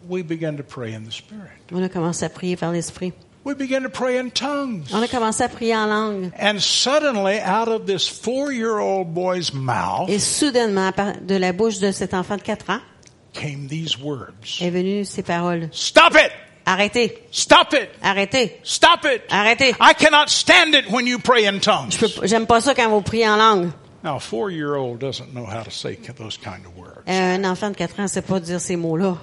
we 0.07 0.23
began 0.23 0.55
to 0.55 0.63
pray 0.63 0.95
in 0.95 1.01
the 1.01 1.11
Spirit. 1.11 1.49
On 1.73 1.83
a 1.83 1.89
commencé 1.89 2.23
à 2.23 2.29
prier 2.29 2.55
par 2.55 2.71
l'Esprit. 2.71 3.11
We 3.45 3.53
began 3.55 3.83
to 3.83 3.89
pray 3.89 4.17
in 4.17 4.31
tongues. 4.31 4.93
On 4.93 5.01
a 5.01 5.07
commencé 5.07 5.43
à 5.43 5.49
prier 5.49 5.75
en 5.75 5.87
langue. 5.87 6.31
And 6.37 6.59
suddenly, 6.59 7.39
out 7.39 7.69
of 7.69 7.85
this 7.85 8.07
four 8.07 8.51
year 8.51 8.79
old 8.79 9.13
boy's 9.13 9.53
mouth 9.53 10.09
Et 10.09 10.19
soudainement, 10.19 10.91
de 11.21 11.35
la 11.35 11.53
bouche 11.53 11.79
de 11.79 11.91
cet 11.91 12.13
enfant 12.13 12.35
de 12.37 12.41
4 12.43 12.69
ans, 12.69 12.81
came 13.33 13.67
these 13.67 13.97
words 13.97 14.59
est 14.61 14.69
venue 14.69 15.05
ces 15.05 15.23
paroles. 15.23 15.69
Stop 15.71 16.15
it! 16.15 16.31
Arrêtez! 16.65 17.23
Stop 17.31 17.73
it! 17.73 17.89
Arrêtez! 18.03 18.59
Stop 18.63 19.05
it! 19.05 19.21
Arrêtez! 19.29 19.73
I 19.79 19.93
cannot 19.93 20.27
stand 20.29 20.75
it 20.75 20.91
when 20.91 21.07
you 21.07 21.17
pray 21.17 21.45
in 21.47 21.59
tongues. 21.59 21.91
Je 21.93 21.97
peux 21.99 22.09
pas- 22.09 22.27
J'aime 22.27 22.45
pas 22.45 22.59
ça 22.61 22.75
quand 22.75 22.89
vous 22.89 23.01
priez 23.01 23.27
en 23.27 23.37
langue. 23.37 23.71
Now, 24.03 24.17
a 24.17 24.19
four 24.19 24.51
year 24.51 24.75
old 24.75 24.99
doesn't 24.99 25.33
know 25.33 25.45
how 25.45 25.63
to 25.63 25.71
say 25.71 25.95
those 25.95 26.37
kind 26.37 26.65
of 26.65 26.77
words. 26.77 27.03
Euh, 27.07 27.35
un 27.35 27.43
enfant 27.45 27.69
de 27.69 27.75
4 27.75 27.99
ans 27.99 28.03
ne 28.03 28.07
sait 28.07 28.21
pas 28.21 28.39
dire 28.39 28.59
ces 28.59 28.75
mots-là. 28.75 29.17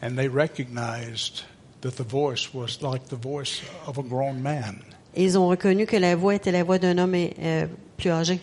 And 0.00 0.16
they 0.16 0.28
recognized 0.28 1.42
that 1.80 1.96
the 1.96 2.04
voice 2.04 2.52
was 2.52 2.80
like 2.82 3.08
the 3.08 3.16
voice 3.16 3.62
of 3.86 3.98
a 3.98 4.02
grown 4.02 4.42
man. 4.42 4.80
Et 5.14 5.24
ils 5.24 5.38
ont 5.38 5.48
reconnu 5.48 5.86
que 5.86 5.96
la 5.96 6.16
voix 6.16 6.34
était 6.34 6.52
la 6.52 6.64
voix 6.64 6.78
d'un 6.78 6.98
homme 6.98 7.14
euh, 7.14 7.66
plus 7.96 8.10
âgé. 8.10 8.40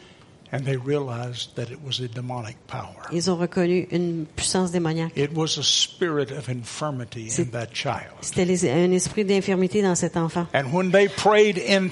And 0.51 0.63
they 0.63 0.77
realized 0.77 1.55
that 1.55 1.71
it 1.71 1.79
was 1.83 1.99
a 1.99 2.07
demonic 2.07 2.55
power. 2.67 2.95
Ils 3.11 3.29
ont 3.29 3.35
reconnu 3.35 3.87
une 3.91 4.25
puissance 4.35 4.71
démoniaque. 4.71 5.11
It 5.17 5.33
was 5.33 5.57
a 5.57 5.63
spirit 5.63 6.31
of 6.31 6.49
infirmity 6.49 7.29
in 7.37 7.45
that 7.51 7.73
child. 7.73 8.13
C'était 8.21 8.71
un 8.71 8.91
esprit 8.91 9.25
d'infirmité 9.25 9.81
dans 9.81 9.95
cet 9.95 10.15
enfant. 10.17 10.47
And 10.53 10.71
when 10.71 10.91
they 10.91 11.09
prayed 11.09 11.57
in 11.57 11.89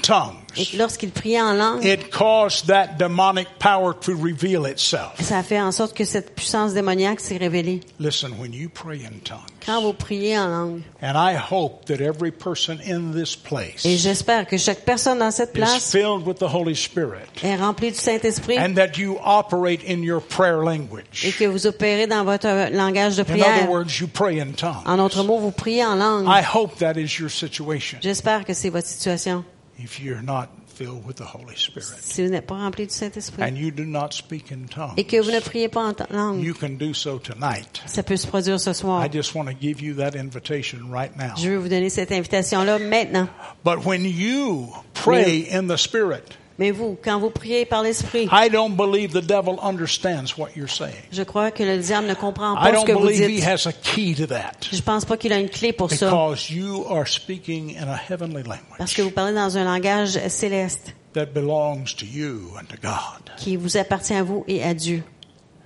Et 0.57 0.67
lorsqu'il 0.77 1.09
priait 1.11 1.41
en 1.41 1.53
langue, 1.53 1.83
it 1.83 2.09
caused 2.11 2.67
that 2.67 2.97
demonic 2.99 3.47
power 3.59 3.93
to 4.01 4.11
reveal 4.13 4.65
itself. 4.67 5.13
ça 5.21 5.39
a 5.39 5.43
fait 5.43 5.59
en 5.59 5.71
sorte 5.71 5.95
que 5.95 6.05
cette 6.05 6.35
puissance 6.35 6.73
démoniaque 6.73 7.19
s'est 7.19 7.37
révélée. 7.37 7.81
Listen, 7.99 8.33
when 8.39 8.53
you 8.53 8.69
pray 8.69 9.05
in 9.05 9.19
tongues, 9.23 9.39
Quand 9.65 9.81
vous 9.81 9.93
priez 9.93 10.37
en 10.37 10.47
langue, 10.47 10.81
and 11.01 11.13
I 11.15 11.35
hope 11.37 11.85
that 11.85 12.01
every 12.01 12.31
person 12.31 12.77
in 12.85 13.11
this 13.13 13.35
place 13.35 13.85
et 13.85 13.97
j'espère 13.97 14.45
que 14.45 14.57
chaque 14.57 14.81
personne 14.81 15.19
dans 15.19 15.31
cette 15.31 15.53
place 15.53 15.89
filled 15.91 16.25
with 16.27 16.37
the 16.39 16.53
Holy 16.53 16.75
Spirit 16.75 17.27
est 17.43 17.55
remplie 17.55 17.91
du 17.91 17.97
Saint-Esprit 17.97 18.59
and 18.59 18.73
that 18.75 18.97
you 18.97 19.17
operate 19.23 19.79
in 19.87 20.01
your 20.03 20.21
prayer 20.21 20.61
et 20.61 20.65
language. 20.65 21.35
que 21.39 21.45
vous 21.45 21.65
opérez 21.65 22.07
dans 22.07 22.23
votre 22.25 22.47
langage 22.75 23.15
de 23.15 23.21
In 23.21 23.25
other 23.25 23.43
prière. 23.43 23.69
words, 23.69 23.99
you 23.99 24.07
pray 24.07 24.39
in 24.41 24.51
tongues. 24.51 24.83
En 24.85 24.97
d'autres 24.97 25.23
mots, 25.23 25.39
vous 25.39 25.51
priez 25.51 25.85
en 25.85 25.95
langue. 25.95 26.25
I 26.27 26.41
hope 26.43 26.77
that 26.79 26.93
is 26.99 27.17
your 27.19 27.29
situation 27.31 27.97
J'espère 28.01 28.43
que 28.45 28.53
c'est 28.53 28.69
votre 28.69 28.87
situation. 28.87 29.43
If 29.83 29.99
you're 29.99 30.21
not 30.21 30.47
filled 30.67 31.05
with 31.05 31.17
the 31.17 31.25
Holy 31.25 31.55
Spirit 31.55 31.99
Si 32.01 32.23
vous 32.23 32.29
n'êtes 32.29 32.47
pas 32.47 32.55
rempli 32.55 32.87
du 32.87 32.93
Saint-Esprit 32.93 33.43
and 33.43 33.55
you 33.55 33.69
do 33.71 33.85
not 33.85 34.11
speak 34.11 34.51
in 34.51 34.65
et 34.97 35.03
que 35.03 35.17
vous 35.21 35.29
ne 35.29 35.39
tongues, 35.39 35.43
priez 35.43 35.67
pas 35.69 35.81
en 35.81 35.93
langue, 36.09 36.43
you 36.43 36.53
can 36.53 36.77
do 36.77 36.93
so 36.93 37.19
tonight. 37.19 37.81
ça 37.85 38.03
peut 38.03 38.17
se 38.17 38.27
produire 38.27 38.59
ce 38.59 38.73
soir. 38.73 39.05
I 39.05 39.09
just 39.11 39.35
want 39.35 39.45
to 39.45 39.53
give 39.53 39.81
you 39.81 39.95
that 39.95 40.15
invitation 40.15 40.89
right 40.91 41.15
now. 41.15 41.35
Je 41.37 41.49
veux 41.49 41.57
vous 41.57 41.69
donner 41.69 41.89
cette 41.89 42.11
invitation-là 42.11 42.79
maintenant. 42.79 43.27
But 43.63 43.85
when 43.85 44.05
you 44.05 44.73
pray 44.93 45.47
in 45.51 45.67
the 45.67 45.77
Spirit, 45.77 46.37
Mais 46.59 46.69
vous, 46.71 46.97
quand 47.03 47.19
vous 47.19 47.31
priez 47.31 47.65
par 47.65 47.81
l'Esprit, 47.81 48.29
I 48.31 48.47
don't 48.49 48.75
believe 48.75 49.11
the 49.11 49.25
devil 49.25 49.55
understands 49.63 50.37
what 50.37 50.49
you're 50.55 50.69
saying. 50.69 50.93
je 51.11 51.23
crois 51.23 51.49
que 51.49 51.63
le 51.63 51.79
diable 51.79 52.07
ne 52.07 52.13
comprend 52.13 52.53
I 52.55 52.59
pas 52.59 52.67
ce 52.69 52.73
don't 52.75 52.85
que 52.85 52.91
vous 52.93 53.07
believe 53.07 53.21
he 53.29 53.35
dites. 53.37 53.47
has 53.47 53.65
a 53.67 53.71
key 53.73 54.13
to 54.15 54.27
that 54.27 54.51
Je 54.71 54.81
pense 54.81 55.03
pas 55.05 55.17
qu'il 55.17 55.33
a 55.33 55.39
une 55.39 55.49
clé 55.49 55.73
pour 55.73 55.89
ça. 55.91 56.05
because 56.09 56.51
you 56.51 56.85
are 56.89 57.07
speaking 57.07 57.75
in 57.77 57.87
a 57.87 57.95
heavenly 57.97 58.43
Parce 58.77 58.93
que 58.93 59.01
vous 59.01 59.07
language 59.09 59.15
parlez 59.15 59.33
dans 59.33 59.57
un 59.57 59.63
langage 59.63 60.19
céleste 60.27 60.93
that 61.13 61.27
belongs 61.33 61.95
to 61.97 62.05
you 62.05 62.51
and 62.59 62.65
to 62.69 62.75
God. 62.81 63.31
qui 63.37 63.55
vous 63.55 63.75
appartient 63.77 64.13
à 64.15 64.23
vous 64.23 64.43
et 64.47 64.63
à 64.63 64.73
Dieu. 64.75 65.03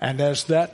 And 0.01 0.19
as 0.21 0.45
that 0.47 0.69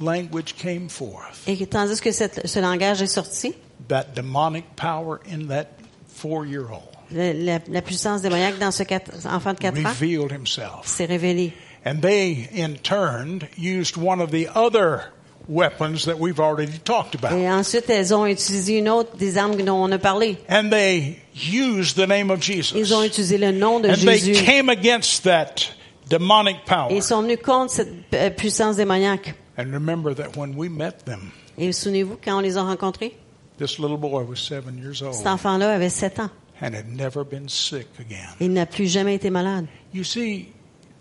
language 0.00 0.54
came 0.54 0.88
forth, 0.88 1.42
Et 1.48 1.56
que- 1.56 1.64
tandis 1.64 2.00
que 2.00 2.12
cette- 2.12 2.46
ce 2.46 2.60
langage 2.60 3.02
est 3.02 3.06
sorti, 3.06 3.54
that 3.88 4.04
demonic 4.14 4.64
power 4.76 5.18
in 5.28 5.46
that 5.48 5.66
four 6.06 6.46
year 6.46 6.62
old 6.70 6.82
la, 7.12 7.82
puissance 7.82 8.22
démoniaque 8.22 8.58
dans 8.58 8.70
ce 8.70 8.82
quatre- 8.82 9.12
enfant 9.26 9.52
de 9.52 9.58
4 9.58 9.78
ans 9.86 10.80
s'est 10.84 11.04
révélée. 11.04 11.52
And 11.84 12.00
they, 12.00 12.48
in 12.56 12.74
turn, 12.82 13.40
used 13.56 13.96
one 13.96 14.20
of 14.20 14.30
the 14.32 14.48
other 14.56 15.12
weapons 15.48 16.04
that 16.06 16.18
we've 16.18 16.40
already 16.40 16.78
talked 16.80 17.14
about. 17.14 17.30
Et 17.38 17.48
ensuite, 17.48 17.88
elles 17.88 18.12
ont 18.12 18.26
utilisé 18.26 18.78
une 18.78 18.88
autre 18.88 19.16
des 19.16 19.38
armes 19.38 19.54
dont 19.62 19.76
on 19.84 19.92
a 19.92 19.98
parlé. 19.98 20.36
And 20.48 20.70
they 20.70 21.18
used 21.34 21.96
the 21.96 22.08
name 22.08 22.30
of 22.30 22.38
Ils 22.48 22.62
Jesus. 22.64 22.92
ont 22.92 23.04
utilisé 23.04 23.38
le 23.38 23.52
nom 23.52 23.78
de 23.78 23.88
And 23.88 23.94
they 23.94 24.18
Jésus. 24.18 24.44
came 24.44 24.68
against 24.68 25.22
that 25.22 25.70
demonic 26.10 26.56
Et 26.56 26.68
power. 26.68 26.88
ils 26.90 27.02
sont 27.04 27.22
venus 27.22 27.38
contre 27.44 27.70
cette 27.72 27.92
euh, 28.14 28.30
puissance 28.30 28.74
démoniaque. 28.76 29.34
And 29.56 29.72
remember 29.72 30.12
that 30.14 30.36
when 30.36 30.54
we 30.56 30.68
met 30.68 31.04
them, 31.04 31.30
Et 31.56 31.70
souvenez-vous, 31.72 32.18
quand 32.22 32.38
on 32.38 32.40
les 32.40 32.56
a 32.56 32.62
rencontrés, 32.64 33.16
this 33.58 33.78
little 33.78 33.96
boy 33.96 34.24
was 34.24 34.36
seven 34.36 34.76
years 34.78 34.98
cet 34.98 35.06
old 35.20 35.26
enfant-là 35.28 35.72
avait 35.72 35.88
7 35.88 36.18
ans. 36.18 36.30
And 36.60 36.74
had 36.74 36.88
never 36.88 37.24
been 37.24 37.48
sick 37.48 37.86
again. 37.98 38.28
Il 38.40 38.52
n'a 38.52 38.66
plus 38.66 38.86
jamais 38.92 39.14
été 39.16 39.30
malade. 39.30 39.66
You 39.92 40.04
see, 40.04 40.48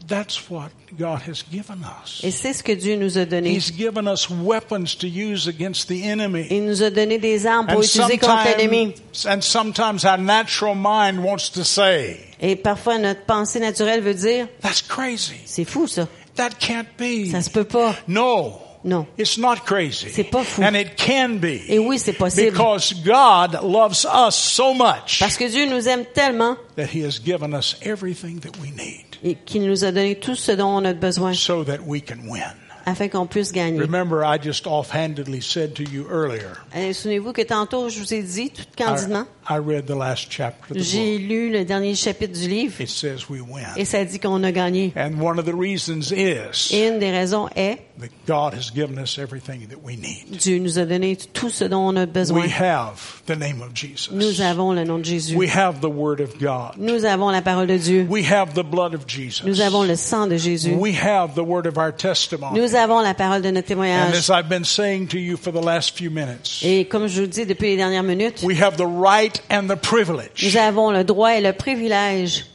that's 0.08 0.50
what 0.50 0.70
God 0.98 1.22
has 1.28 1.44
given 1.52 1.84
us. 2.04 2.22
Et 2.24 2.32
c'est 2.32 2.54
ce 2.54 2.62
que 2.64 2.74
Dieu 2.74 2.96
nous 2.98 3.18
a 3.18 3.26
donné. 3.26 3.52
He's 3.56 3.72
given 3.72 4.08
us 4.08 4.30
weapons 4.30 4.96
to 5.00 5.08
use 5.08 5.48
against 5.48 5.88
the 5.88 6.04
enemy. 6.04 6.48
Il 6.52 6.66
nous 6.66 6.84
a 6.84 6.90
donné 6.90 7.18
des 7.18 7.46
armes 7.48 7.68
pour 7.68 7.78
And 7.80 7.84
utiliser 7.84 8.18
contre 8.18 8.58
l'ennemi. 8.58 8.94
sometimes, 9.14 9.26
and 9.26 9.42
sometimes 9.42 10.06
our 10.06 10.18
natural 10.18 10.76
mind 10.76 11.24
wants 11.24 11.50
to 11.52 11.64
say, 11.64 12.18
Et 12.42 12.56
parfois, 12.56 12.98
notre 12.98 13.26
pensée 13.26 13.60
naturelle 13.60 14.02
veut 14.02 14.14
dire, 14.14 14.48
that's 14.62 14.82
crazy. 14.82 15.40
c'est 15.46 15.66
fou 15.66 15.88
ça. 15.88 16.08
That 16.36 16.50
can't 16.60 16.86
be. 16.98 17.32
Ça 17.32 17.42
se 17.42 17.50
peut 17.50 17.64
pas. 17.64 17.96
No. 18.10 18.60
Non. 18.86 19.08
It's 19.18 19.38
not 19.40 19.66
crazy. 19.66 20.10
C'est 20.12 20.26
pas 20.26 20.44
fou. 20.44 20.62
And 20.64 20.76
it 20.76 20.96
can 20.96 21.40
be. 21.40 21.62
Et 21.68 21.80
oui, 21.80 21.98
c'est 21.98 22.14
possible. 22.14 22.52
Because 22.52 22.94
God 23.04 23.60
loves 23.64 24.06
us 24.06 24.36
so 24.36 24.74
much 24.76 25.18
Parce 25.20 25.38
que 25.38 25.50
Dieu 25.50 25.66
nous 25.66 25.88
aime 25.88 26.06
tellement 26.14 26.56
that 26.78 26.90
He 26.94 27.04
has 27.04 27.20
given 27.20 27.54
us 27.54 27.76
everything 27.82 28.40
that 28.42 28.52
we 28.62 28.70
need 28.72 29.06
et 29.24 29.36
qu'il 29.44 29.68
nous 29.68 29.84
a 29.84 29.92
donné 29.92 30.16
tout 30.16 30.36
ce 30.36 30.52
dont 30.52 30.68
on 30.68 30.86
a 30.86 30.94
besoin 30.94 31.34
so 31.34 31.64
that 31.64 31.80
we 31.84 32.00
can 32.00 32.30
win. 32.30 32.44
afin 32.86 33.08
qu'on 33.08 33.26
puisse 33.26 33.52
gagner. 33.52 33.80
Remember, 33.80 34.24
I 34.24 34.38
just 34.38 34.68
offhandedly 34.68 35.42
said 35.42 35.74
to 35.76 35.84
you 35.84 36.06
earlier, 36.08 36.52
Euh, 36.76 36.94
Souvenez-vous 36.94 37.34
que 37.34 37.42
tantôt, 37.42 37.90
je 37.90 38.00
vous 38.00 38.14
ai 38.14 38.22
dit, 38.22 38.52
tout 38.52 38.64
candidement, 38.78 39.26
I, 39.50 39.56
I 39.56 39.58
read 39.58 39.88
the 39.88 39.96
last 39.96 40.28
chapter 40.30 40.72
of 40.72 40.78
the 40.78 40.84
j'ai 40.84 41.18
lu 41.18 41.52
le 41.52 41.66
dernier 41.66 41.96
chapitre 41.96 42.40
du 42.40 42.48
livre 42.48 42.80
It 42.80 42.90
says 42.90 43.28
we 43.30 43.42
win. 43.42 43.66
et 43.76 43.86
ça 43.86 44.06
dit 44.06 44.20
qu'on 44.20 44.44
a 44.44 44.52
gagné. 44.52 44.94
And 44.96 45.20
one 45.20 45.40
of 45.40 45.46
the 45.46 45.56
reasons 45.56 46.12
is 46.12 46.72
Et 46.72 46.88
une 46.88 47.00
des 47.00 47.10
raisons 47.10 47.50
est, 47.56 47.80
that 48.00 48.10
God 48.26 48.54
has 48.54 48.72
given 48.72 48.98
us 48.98 49.18
everything 49.18 49.68
that 49.70 49.82
we 49.84 49.96
need. 49.96 50.38
Dieu 50.40 50.60
nous 50.60 50.78
a 50.78 50.86
donné 50.86 51.16
tout 51.16 51.50
ce 51.50 51.66
dont 51.66 51.88
on 51.88 51.96
a 51.96 52.06
besoin. 52.06 52.42
We 52.42 52.50
have 52.50 53.22
the 53.26 53.36
name 53.36 53.62
of 53.62 53.74
Jesus. 53.74 54.12
Nous 54.12 54.42
avons 54.42 54.74
le 54.74 54.84
nom 54.84 55.00
de 55.00 55.06
Jésus. 55.06 55.36
We 55.36 55.48
have 55.48 55.80
the 55.82 55.90
Word 55.90 56.20
of 56.20 56.38
God. 56.40 56.78
Nous 56.78 57.06
avons 57.06 57.32
la 57.32 57.42
parole 57.42 57.68
de 57.68 57.78
Dieu. 57.78 58.06
We 58.10 58.24
have 58.24 58.54
the 58.54 58.64
blood 58.64 58.94
of 58.94 59.08
Jesus. 59.08 59.46
Nous 59.46 59.62
avons 59.62 59.84
le 59.84 59.96
sang 59.96 60.28
de 60.28 60.38
Jésus. 60.38 60.76
We 60.76 60.94
have 60.94 61.36
the 61.36 61.44
word 61.44 61.68
of 61.68 61.78
our 61.78 61.92
testimony. 61.92 62.60
Nous 62.60 62.76
avons 62.76 63.02
la 63.02 63.14
parole 63.14 63.42
de 63.42 63.52
notre 63.52 63.72
And 63.72 63.80
témoignage. 63.80 64.16
as 64.16 64.30
I've 64.30 64.50
been 64.50 64.66
saying 64.66 65.08
to 65.10 65.20
you 65.20 65.38
for 65.38 65.52
the 65.52 65.62
last 65.62 65.96
few 65.98 66.10
minutes, 66.10 66.62
Et 66.64 66.86
comme 66.86 67.08
je 67.08 67.22
vous 67.22 67.28
dis 67.28 67.46
depuis 67.46 67.70
les 67.70 67.78
dernières 67.78 68.04
minutes, 68.04 68.44
we 68.44 68.60
have 68.62 68.76
the 68.78 68.86
right 68.86 69.42
and 69.50 69.68
the 69.68 69.78
privilege 69.78 70.44
nous 70.44 70.58
avons 70.58 70.92
le 70.92 71.04
droit 71.04 71.36
et 71.36 71.42
le 71.42 71.54
privilège 71.54 72.46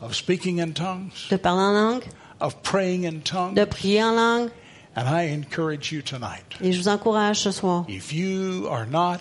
of 0.00 0.14
speaking 0.14 0.60
in 0.60 0.72
tongues, 0.72 1.10
de 1.30 1.36
parler 1.36 1.62
en 1.62 1.72
langue, 1.72 2.02
of 2.42 2.56
praying 2.62 3.04
in 3.04 3.20
tongues. 3.20 3.54
de 3.54 3.64
prier 3.64 4.02
en 4.02 4.14
langue. 4.14 4.50
And 4.94 5.04
I 5.08 5.32
encourage 5.32 5.90
you 5.90 6.02
tonight, 6.02 6.44
Et 6.60 6.72
je 6.72 6.78
vous 6.82 6.88
encourage 6.88 7.38
ce 7.40 7.50
soir. 7.50 7.86
if 7.88 8.12
you 8.12 8.68
are 8.70 8.84
not 8.86 9.18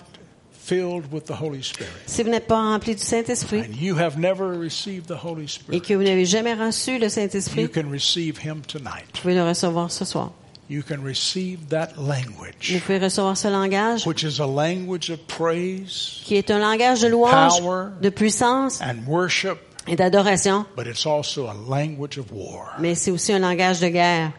filled 0.51 1.11
with 1.11 1.25
the 1.25 1.33
Holy 1.41 1.63
Spirit 1.63 1.89
Si 2.05 2.23
vous 2.23 2.29
n'êtes 2.29 2.45
pas 2.47 2.55
rempli 2.61 2.93
du 2.95 3.01
Saint-Esprit 3.01 3.61
and 3.61 3.75
you 3.79 3.95
have 3.97 4.17
never 4.17 4.49
received 4.57 5.07
the 5.07 5.23
Holy 5.23 5.47
et 5.71 5.79
que 5.79 5.93
vous 5.93 6.03
n'avez 6.03 6.25
jamais 6.25 6.53
reçu 6.53 6.97
le 6.97 7.05
you 7.05 7.09
Saint-Esprit, 7.09 7.69
can 7.69 7.89
receive 7.89 8.37
Him 8.43 8.61
tonight. 8.67 9.05
vous 9.15 9.21
pouvez 9.21 9.35
le 9.35 9.43
recevoir 9.47 9.91
ce 9.91 10.03
soir. 10.05 10.31
You 10.69 10.83
can 10.87 11.01
receive 11.03 11.67
that 11.69 11.89
Vous 11.97 12.79
pouvez 12.85 12.99
recevoir 12.99 13.35
ce 13.37 13.47
langage 13.49 14.05
which 14.07 14.23
is 14.23 14.39
a 14.41 14.45
language 14.47 15.09
of 15.09 15.19
praise 15.27 16.21
qui 16.23 16.35
est 16.35 16.49
un 16.51 16.59
langage 16.59 17.01
de 17.01 17.07
louange, 17.07 17.59
Power. 17.61 17.87
de 18.01 18.09
puissance 18.09 18.79
and 18.81 19.05
worship, 19.07 19.57
et 19.87 19.95
d'adoration, 19.95 20.65
but 20.75 20.85
it's 20.87 21.05
also 21.05 21.47
a 21.47 21.53
language 21.53 22.17
of 22.17 22.31
war. 22.31 22.73
mais 22.79 22.95
c'est 22.95 23.11
aussi 23.11 23.33
un 23.33 23.39
langage 23.39 23.79
de 23.79 23.89
guerre. 23.89 24.31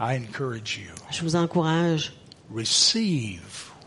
I 0.00 0.16
encourage 0.16 0.78
you, 0.78 0.90
Je 1.10 1.22
vous 1.22 1.34
encourage. 1.36 2.12
receive 2.54 3.40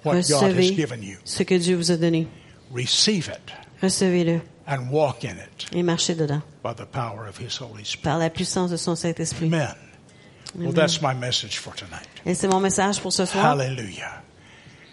what 0.03 0.13
God 0.13 0.23
has 0.43 0.53
Recevez 0.53 0.75
given 0.75 1.01
you. 1.03 1.17
ce 1.23 1.43
que 1.43 1.57
Dieu 1.57 1.75
vous 1.77 1.91
a 1.91 1.97
donné. 1.97 2.27
Receive 2.73 3.27
it 3.29 3.51
Recevez-le 3.81 4.41
and 4.67 4.89
walk 4.91 5.23
in 5.25 5.35
it 5.37 5.67
et 5.73 5.83
marchez 5.83 6.15
dedans 6.15 6.41
by 6.63 6.73
the 6.73 6.85
power 6.85 7.27
of 7.27 7.37
His 7.39 7.57
Holy 7.59 7.83
Spirit. 7.83 8.03
par 8.03 8.17
la 8.19 8.29
puissance 8.29 8.69
de 8.71 8.77
son 8.77 8.95
Saint-Esprit. 8.95 9.47
Amen. 9.47 9.75
Well, 10.55 10.73
that's 10.73 11.01
my 11.01 11.13
message 11.13 11.57
for 11.59 11.73
tonight. 11.73 12.07
Et 12.25 12.33
c'est 12.35 12.47
mon 12.49 12.59
message 12.59 12.99
pour 13.01 13.11
ce 13.13 13.25
soir. 13.25 13.45
Hallelujah. 13.45 14.21